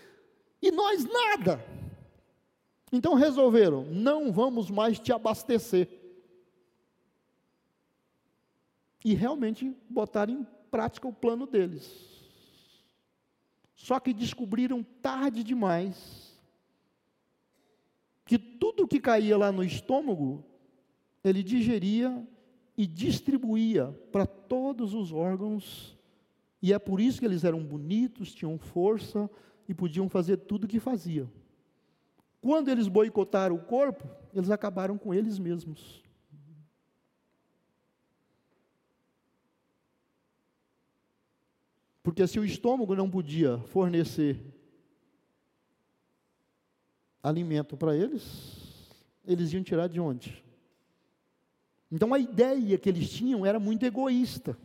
E 0.62 0.72
nós 0.72 1.06
nada. 1.06 1.64
Então 2.92 3.16
resolveram: 3.16 3.86
não 3.86 4.32
vamos 4.32 4.70
mais 4.70 5.00
te 5.00 5.12
abastecer. 5.12 5.99
E 9.04 9.14
realmente 9.14 9.76
botaram 9.90 10.34
em 10.34 10.48
prática 10.70 11.08
o 11.08 11.14
plano 11.14 11.46
deles. 11.46 12.08
Só 13.76 14.00
que 14.00 14.14
descobriram 14.14 14.84
tarde 15.02 15.44
demais 15.44 16.38
que 18.26 18.38
tudo 18.38 18.88
que 18.88 19.00
caía 19.00 19.38
lá 19.38 19.52
no 19.52 19.64
estômago, 19.64 20.44
ele 21.24 21.42
digeria 21.42 22.28
e 22.78 22.86
distribuía 22.86 23.88
para 24.12 24.26
todos 24.26 24.94
os 24.94 25.12
órgãos, 25.12 25.98
e 26.62 26.72
é 26.72 26.78
por 26.78 27.02
isso 27.02 27.20
que 27.20 27.26
eles 27.26 27.44
eram 27.44 27.64
bonitos, 27.64 28.34
tinham 28.34 28.58
força 28.58 29.30
e 29.68 29.74
podiam 29.74 30.08
fazer 30.08 30.38
tudo 30.38 30.66
o 30.66 30.68
que 30.68 30.80
faziam. 30.80 31.28
Quando 32.42 32.70
eles 32.70 32.88
boicotaram 32.88 33.56
o 33.56 33.64
corpo, 33.64 34.08
eles 34.34 34.50
acabaram 34.50 34.98
com 34.98 35.14
eles 35.14 35.40
mesmos. 35.40 36.04
Porque 42.02 42.26
se 42.28 42.40
o 42.40 42.46
estômago 42.46 42.96
não 42.96 43.10
podia 43.10 43.58
fornecer 43.60 44.40
alimento 47.22 47.76
para 47.76 47.96
eles, 47.96 48.90
eles 49.26 49.52
iam 49.54 49.64
tirar 49.64 49.88
de 49.88 50.00
onde? 50.00 50.44
Então 51.92 52.14
a 52.14 52.20
ideia 52.20 52.78
que 52.78 52.88
eles 52.88 53.10
tinham 53.10 53.46
era 53.46 53.60
muito 53.60 53.86
egoísta. 53.86 54.58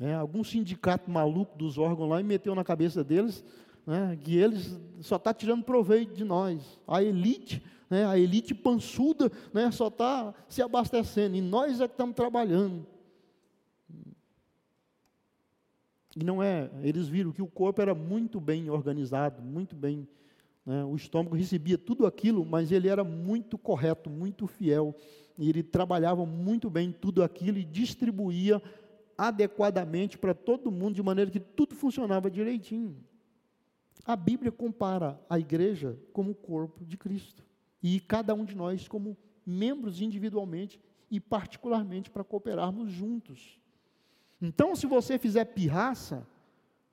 É, 0.00 0.14
algum 0.14 0.44
sindicato 0.44 1.10
maluco 1.10 1.58
dos 1.58 1.76
órgãos 1.76 2.08
lá 2.08 2.20
e 2.20 2.24
meteu 2.24 2.54
na 2.54 2.62
cabeça 2.62 3.02
deles 3.02 3.44
né, 3.88 4.18
que 4.22 4.36
eles 4.36 4.78
só 5.00 5.16
está 5.16 5.32
tirando 5.32 5.64
proveito 5.64 6.14
de 6.14 6.22
nós. 6.22 6.78
A 6.86 7.02
elite, 7.02 7.62
né, 7.88 8.04
a 8.04 8.18
elite 8.18 8.54
pançuda, 8.54 9.32
né, 9.52 9.70
só 9.70 9.88
está 9.88 10.34
se 10.46 10.60
abastecendo 10.60 11.34
e 11.36 11.40
nós 11.40 11.80
é 11.80 11.88
que 11.88 11.94
estamos 11.94 12.14
trabalhando. 12.14 12.86
E 16.16 16.24
não 16.24 16.42
é, 16.42 16.70
eles 16.82 17.08
viram 17.08 17.32
que 17.32 17.42
o 17.42 17.46
corpo 17.46 17.80
era 17.80 17.94
muito 17.94 18.40
bem 18.40 18.70
organizado, 18.70 19.42
muito 19.42 19.76
bem. 19.76 20.08
Né, 20.64 20.84
o 20.84 20.96
estômago 20.96 21.36
recebia 21.36 21.78
tudo 21.78 22.06
aquilo, 22.06 22.44
mas 22.44 22.72
ele 22.72 22.88
era 22.88 23.04
muito 23.04 23.56
correto, 23.56 24.10
muito 24.10 24.46
fiel 24.46 24.94
e 25.38 25.48
ele 25.48 25.62
trabalhava 25.62 26.26
muito 26.26 26.68
bem 26.68 26.90
tudo 26.90 27.22
aquilo 27.22 27.58
e 27.58 27.64
distribuía 27.64 28.60
adequadamente 29.16 30.18
para 30.18 30.34
todo 30.34 30.70
mundo, 30.70 30.94
de 30.94 31.02
maneira 31.02 31.30
que 31.30 31.40
tudo 31.40 31.74
funcionava 31.74 32.30
direitinho. 32.30 32.96
A 34.04 34.16
Bíblia 34.16 34.50
compara 34.50 35.20
a 35.28 35.38
igreja 35.38 35.98
como 36.12 36.32
o 36.32 36.34
corpo 36.34 36.84
de 36.84 36.96
Cristo 36.96 37.44
e 37.82 38.00
cada 38.00 38.34
um 38.34 38.44
de 38.44 38.56
nós 38.56 38.88
como 38.88 39.16
membros 39.44 40.00
individualmente 40.00 40.80
e 41.10 41.20
particularmente 41.20 42.10
para 42.10 42.24
cooperarmos 42.24 42.90
juntos. 42.90 43.60
Então, 44.40 44.74
se 44.76 44.86
você 44.86 45.18
fizer 45.18 45.44
pirraça, 45.46 46.26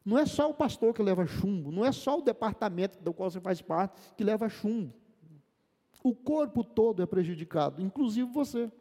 não 0.03 0.17
é 0.17 0.25
só 0.25 0.49
o 0.49 0.53
pastor 0.53 0.93
que 0.93 1.01
leva 1.01 1.25
chumbo, 1.25 1.71
não 1.71 1.85
é 1.85 1.91
só 1.91 2.19
o 2.19 2.21
departamento 2.21 3.01
do 3.01 3.13
qual 3.13 3.29
você 3.29 3.39
faz 3.39 3.61
parte 3.61 3.99
que 4.15 4.23
leva 4.23 4.49
chumbo. 4.49 4.93
O 6.03 6.13
corpo 6.13 6.63
todo 6.63 7.01
é 7.01 7.05
prejudicado, 7.05 7.81
inclusive 7.81 8.31
você. 8.31 8.71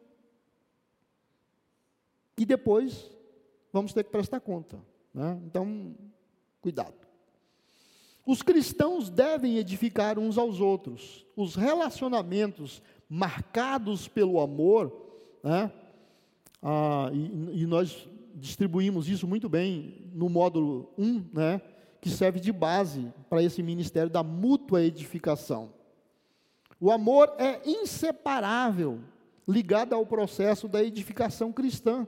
E 2.37 2.45
depois 2.45 3.09
vamos 3.73 3.93
ter 3.93 4.03
que 4.03 4.11
prestar 4.11 4.39
conta. 4.39 4.77
Né? 5.13 5.39
Então, 5.45 5.95
cuidado. 6.61 7.05
Os 8.25 8.41
cristãos 8.41 9.09
devem 9.09 9.57
edificar 9.57 10.17
uns 10.17 10.37
aos 10.37 10.59
outros. 10.59 11.25
Os 11.35 11.55
relacionamentos 11.55 12.81
marcados 13.07 14.07
pelo 14.07 14.39
amor, 14.39 14.91
né? 15.43 15.71
ah, 16.61 17.09
e, 17.13 17.61
e, 17.61 17.65
nós 17.65 18.07
distribuímos 18.35 19.07
isso 19.07 19.27
muito 19.27 19.47
bem 19.47 20.11
no 20.13 20.29
módulo 20.29 20.93
1, 20.97 21.25
né? 21.33 21.61
que 22.01 22.09
serve 22.09 22.39
de 22.39 22.51
base 22.51 23.11
para 23.29 23.41
esse 23.41 23.63
ministério 23.63 24.11
da 24.11 24.21
mútua 24.21 24.83
edificação. 24.83 25.73
O 26.79 26.91
amor 26.91 27.33
é 27.39 27.67
inseparável, 27.67 28.99
ligado 29.47 29.93
ao 29.93 30.05
processo 30.05 30.67
da 30.67 30.83
edificação 30.83 31.51
cristã. 31.51 32.07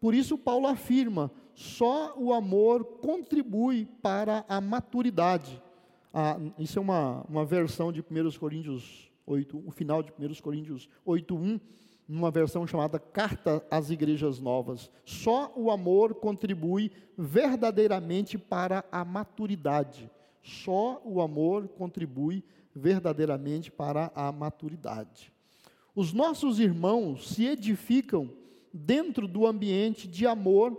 Por 0.00 0.14
isso, 0.14 0.38
Paulo 0.38 0.68
afirma: 0.68 1.30
só 1.54 2.14
o 2.16 2.32
amor 2.32 2.84
contribui 3.00 3.88
para 4.00 4.44
a 4.48 4.60
maturidade. 4.60 5.60
Ah, 6.14 6.38
isso 6.58 6.78
é 6.78 6.82
uma, 6.82 7.24
uma 7.28 7.44
versão 7.44 7.90
de 7.90 8.00
1 8.00 8.38
Coríntios 8.38 9.10
8, 9.26 9.62
o 9.66 9.70
final 9.70 10.02
de 10.02 10.12
1 10.12 10.34
Coríntios 10.42 10.88
8, 11.04 11.34
1, 11.34 11.60
numa 12.08 12.30
versão 12.30 12.66
chamada 12.66 12.98
Carta 12.98 13.64
às 13.70 13.90
Igrejas 13.90 14.38
Novas. 14.38 14.90
Só 15.04 15.52
o 15.56 15.70
amor 15.70 16.14
contribui 16.14 16.90
verdadeiramente 17.16 18.36
para 18.36 18.84
a 18.90 19.04
maturidade. 19.04 20.10
Só 20.42 21.00
o 21.04 21.20
amor 21.20 21.68
contribui 21.68 22.44
verdadeiramente 22.74 23.70
para 23.70 24.10
a 24.14 24.32
maturidade. 24.32 25.32
Os 25.94 26.12
nossos 26.12 26.58
irmãos 26.58 27.28
se 27.28 27.46
edificam 27.46 28.30
dentro 28.72 29.28
do 29.28 29.46
ambiente 29.46 30.08
de 30.08 30.26
amor 30.26 30.78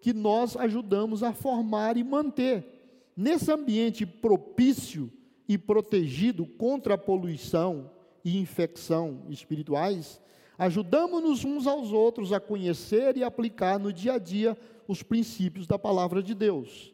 que 0.00 0.12
nós 0.12 0.56
ajudamos 0.56 1.22
a 1.22 1.32
formar 1.32 1.96
e 1.96 2.04
manter. 2.04 3.10
Nesse 3.16 3.50
ambiente 3.50 4.04
propício 4.04 5.10
e 5.48 5.56
protegido 5.56 6.44
contra 6.44 6.94
a 6.94 6.98
poluição 6.98 7.90
e 8.24 8.38
infecção 8.38 9.22
espirituais, 9.28 10.20
ajudamos-nos 10.58 11.44
uns 11.44 11.66
aos 11.66 11.92
outros 11.92 12.32
a 12.32 12.40
conhecer 12.40 13.16
e 13.16 13.22
aplicar 13.22 13.78
no 13.78 13.92
dia 13.92 14.14
a 14.14 14.18
dia 14.18 14.58
os 14.88 15.02
princípios 15.02 15.66
da 15.66 15.78
palavra 15.78 16.22
de 16.22 16.34
Deus. 16.34 16.92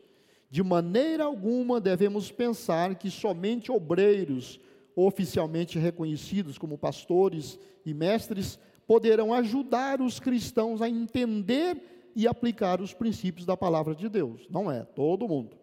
De 0.50 0.62
maneira 0.62 1.24
alguma 1.24 1.80
devemos 1.80 2.30
pensar 2.30 2.94
que 2.94 3.10
somente 3.10 3.72
obreiros 3.72 4.60
oficialmente 4.94 5.78
reconhecidos 5.78 6.58
como 6.58 6.78
pastores 6.78 7.58
e 7.84 7.92
mestres 7.92 8.58
poderão 8.86 9.32
ajudar 9.32 10.00
os 10.00 10.20
cristãos 10.20 10.80
a 10.80 10.88
entender 10.88 12.12
e 12.14 12.28
aplicar 12.28 12.80
os 12.80 12.94
princípios 12.94 13.44
da 13.44 13.56
palavra 13.56 13.94
de 13.94 14.08
Deus. 14.08 14.46
Não 14.48 14.70
é 14.70 14.84
todo 14.84 15.26
mundo. 15.26 15.56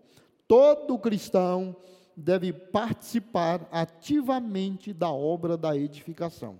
Todo 0.47 0.99
cristão 0.99 1.75
deve 2.17 2.51
participar 2.51 3.67
ativamente 3.71 4.91
da 4.91 5.09
obra 5.09 5.55
da 5.55 5.77
edificação. 5.77 6.57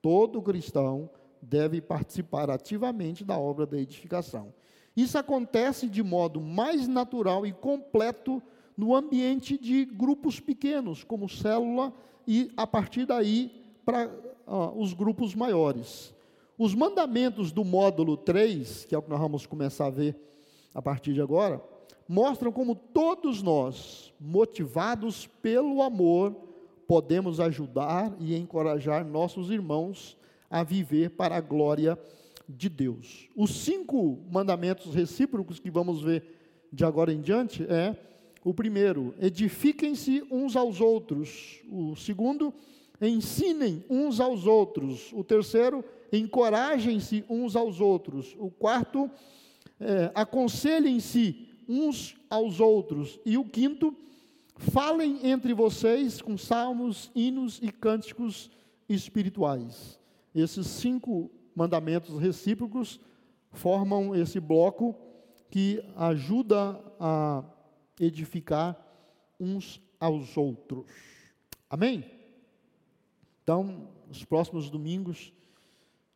Todo 0.00 0.42
cristão 0.42 1.10
deve 1.40 1.80
participar 1.80 2.50
ativamente 2.50 3.24
da 3.24 3.38
obra 3.38 3.66
da 3.66 3.78
edificação. 3.78 4.52
Isso 4.96 5.18
acontece 5.18 5.88
de 5.88 6.02
modo 6.02 6.40
mais 6.40 6.88
natural 6.88 7.46
e 7.46 7.52
completo 7.52 8.42
no 8.76 8.94
ambiente 8.94 9.58
de 9.58 9.84
grupos 9.84 10.40
pequenos, 10.40 11.04
como 11.04 11.28
célula, 11.28 11.92
e 12.26 12.50
a 12.56 12.66
partir 12.66 13.06
daí 13.06 13.50
para 13.84 14.08
uh, 14.46 14.80
os 14.80 14.92
grupos 14.92 15.34
maiores. 15.34 16.14
Os 16.58 16.74
mandamentos 16.74 17.52
do 17.52 17.64
módulo 17.64 18.16
3, 18.16 18.86
que 18.86 18.94
é 18.94 18.98
o 18.98 19.02
que 19.02 19.10
nós 19.10 19.20
vamos 19.20 19.46
começar 19.46 19.86
a 19.86 19.90
ver 19.90 20.16
a 20.74 20.80
partir 20.80 21.12
de 21.12 21.20
agora, 21.20 21.62
mostram 22.08 22.50
como 22.50 22.74
todos 22.74 23.42
nós, 23.42 24.12
motivados 24.18 25.26
pelo 25.42 25.82
amor, 25.82 26.34
podemos 26.86 27.40
ajudar 27.40 28.14
e 28.18 28.34
encorajar 28.36 29.04
nossos 29.04 29.50
irmãos 29.50 30.16
a 30.50 30.62
viver 30.62 31.10
para 31.10 31.36
a 31.36 31.40
glória 31.40 31.98
de 32.48 32.68
Deus. 32.68 33.28
Os 33.34 33.50
cinco 33.50 34.18
mandamentos 34.30 34.94
recíprocos 34.94 35.58
que 35.58 35.70
vamos 35.70 36.02
ver 36.02 36.24
de 36.72 36.84
agora 36.84 37.12
em 37.12 37.20
diante 37.20 37.64
é 37.64 37.96
o 38.44 38.54
primeiro, 38.54 39.12
edifiquem-se 39.20 40.22
uns 40.30 40.54
aos 40.54 40.80
outros. 40.80 41.60
O 41.68 41.96
segundo, 41.96 42.54
ensinem 43.02 43.84
uns 43.90 44.20
aos 44.20 44.46
outros. 44.46 45.12
O 45.12 45.24
terceiro, 45.24 45.84
encorajem-se 46.12 47.24
uns 47.28 47.56
aos 47.56 47.80
outros. 47.80 48.36
O 48.38 48.48
quarto, 48.48 49.10
é, 49.80 50.12
aconselhem-se 50.14 51.48
uns 51.68 52.14
aos 52.30 52.60
outros. 52.60 53.18
E 53.26 53.36
o 53.36 53.44
quinto, 53.44 53.92
falem 54.56 55.26
entre 55.26 55.52
vocês 55.54 56.20
com 56.20 56.36
salmos, 56.36 57.10
hinos 57.14 57.60
e 57.62 57.70
cânticos 57.70 58.50
espirituais. 58.88 59.98
Esses 60.34 60.66
cinco 60.66 61.30
mandamentos 61.54 62.18
recíprocos 62.18 63.00
formam 63.52 64.14
esse 64.14 64.38
bloco 64.40 64.94
que 65.50 65.82
ajuda 65.96 66.80
a 67.00 67.44
edificar 68.00 68.76
uns 69.38 69.80
aos 69.98 70.36
outros. 70.36 70.84
Amém? 71.68 72.04
Então, 73.42 73.88
nos 74.08 74.24
próximos 74.24 74.68
domingos, 74.68 75.32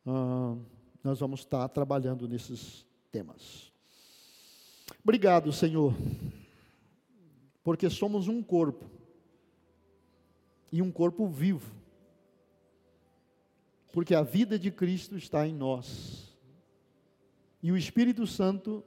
uh, 0.07 0.61
nós 1.03 1.21
vamos 1.21 1.41
estar 1.41 1.69
trabalhando 1.69 2.29
nesses 2.29 2.85
temas. 3.11 3.73
Obrigado, 5.03 5.53
Senhor, 5.53 5.95
porque 7.71 7.89
somos 7.89 8.27
um 8.27 8.43
corpo 8.43 8.85
e 10.73 10.83
um 10.83 10.91
corpo 10.91 11.29
vivo 11.29 11.81
porque 13.93 14.13
a 14.13 14.23
vida 14.23 14.59
de 14.59 14.73
Cristo 14.73 15.17
está 15.17 15.47
em 15.47 15.55
nós. 15.55 16.37
E 17.63 17.71
o 17.71 17.77
Espírito 17.77 18.27
Santo 18.27 18.83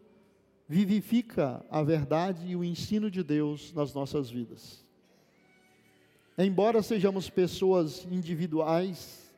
vivifica 0.67 1.65
a 1.69 1.81
verdade 1.81 2.45
e 2.45 2.57
o 2.57 2.63
ensino 2.63 3.09
de 3.09 3.23
Deus 3.23 3.71
nas 3.71 3.93
nossas 3.93 4.29
vidas. 4.29 4.85
Embora 6.37 6.83
sejamos 6.83 7.29
pessoas 7.29 8.05
individuais, 8.11 9.31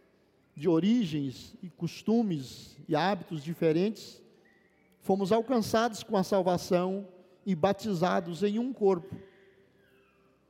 de 0.56 0.68
origens 0.68 1.56
e 1.62 1.70
costumes 1.70 2.76
e 2.90 2.96
hábitos 2.96 3.44
diferentes, 3.44 4.20
fomos 5.02 5.32
alcançados 5.32 6.02
com 6.02 6.18
a 6.18 6.24
salvação 6.24 7.08
e 7.46 7.54
batizados 7.54 8.42
em 8.42 8.58
um 8.58 8.74
corpo 8.74 9.16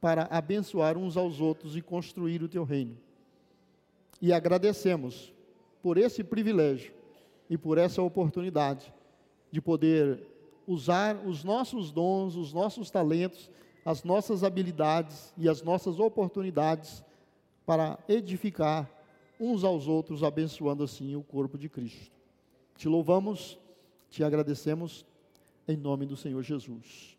para 0.05 0.27
abençoar 0.29 0.99
uns 0.99 1.17
aos 1.17 1.41
outros 1.41 1.75
e 1.75 1.81
construir 1.81 2.43
o 2.43 2.47
teu 2.47 2.63
reino 2.63 2.95
e 4.21 4.31
agradecemos 4.31 5.33
por 5.81 5.97
esse 5.97 6.23
privilégio 6.23 6.93
e 7.49 7.57
por 7.57 7.79
essa 7.79 8.03
oportunidade 8.03 8.93
de 9.51 9.59
poder 9.59 10.19
usar 10.67 11.15
os 11.25 11.43
nossos 11.43 11.91
dons, 11.91 12.35
os 12.35 12.53
nossos 12.53 12.91
talentos, 12.91 13.49
as 13.83 14.03
nossas 14.03 14.43
habilidades 14.43 15.33
e 15.35 15.49
as 15.49 15.63
nossas 15.63 15.99
oportunidades 15.99 17.03
para 17.65 17.97
edificar 18.07 18.87
uns 19.39 19.63
aos 19.63 19.87
outros, 19.87 20.21
abençoando 20.21 20.83
assim 20.83 21.15
o 21.15 21.23
corpo 21.23 21.57
de 21.57 21.67
Cristo. 21.67 22.11
Te 22.77 22.87
louvamos, 22.87 23.57
te 24.11 24.23
agradecemos 24.23 25.03
em 25.67 25.75
nome 25.75 26.05
do 26.05 26.15
Senhor 26.15 26.43
Jesus. 26.43 27.17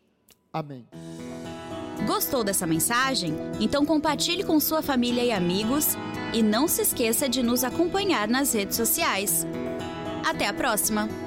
Amém. 0.53 0.87
Gostou 2.07 2.41
dessa 2.41 2.65
mensagem? 2.65 3.35
Então 3.59 3.85
compartilhe 3.85 4.41
com 4.41 4.57
sua 4.61 4.81
família 4.81 5.23
e 5.25 5.31
amigos 5.31 5.97
e 6.33 6.41
não 6.41 6.65
se 6.65 6.81
esqueça 6.81 7.27
de 7.27 7.43
nos 7.43 7.65
acompanhar 7.65 8.29
nas 8.29 8.53
redes 8.53 8.77
sociais. 8.77 9.45
Até 10.25 10.47
a 10.47 10.53
próxima! 10.53 11.26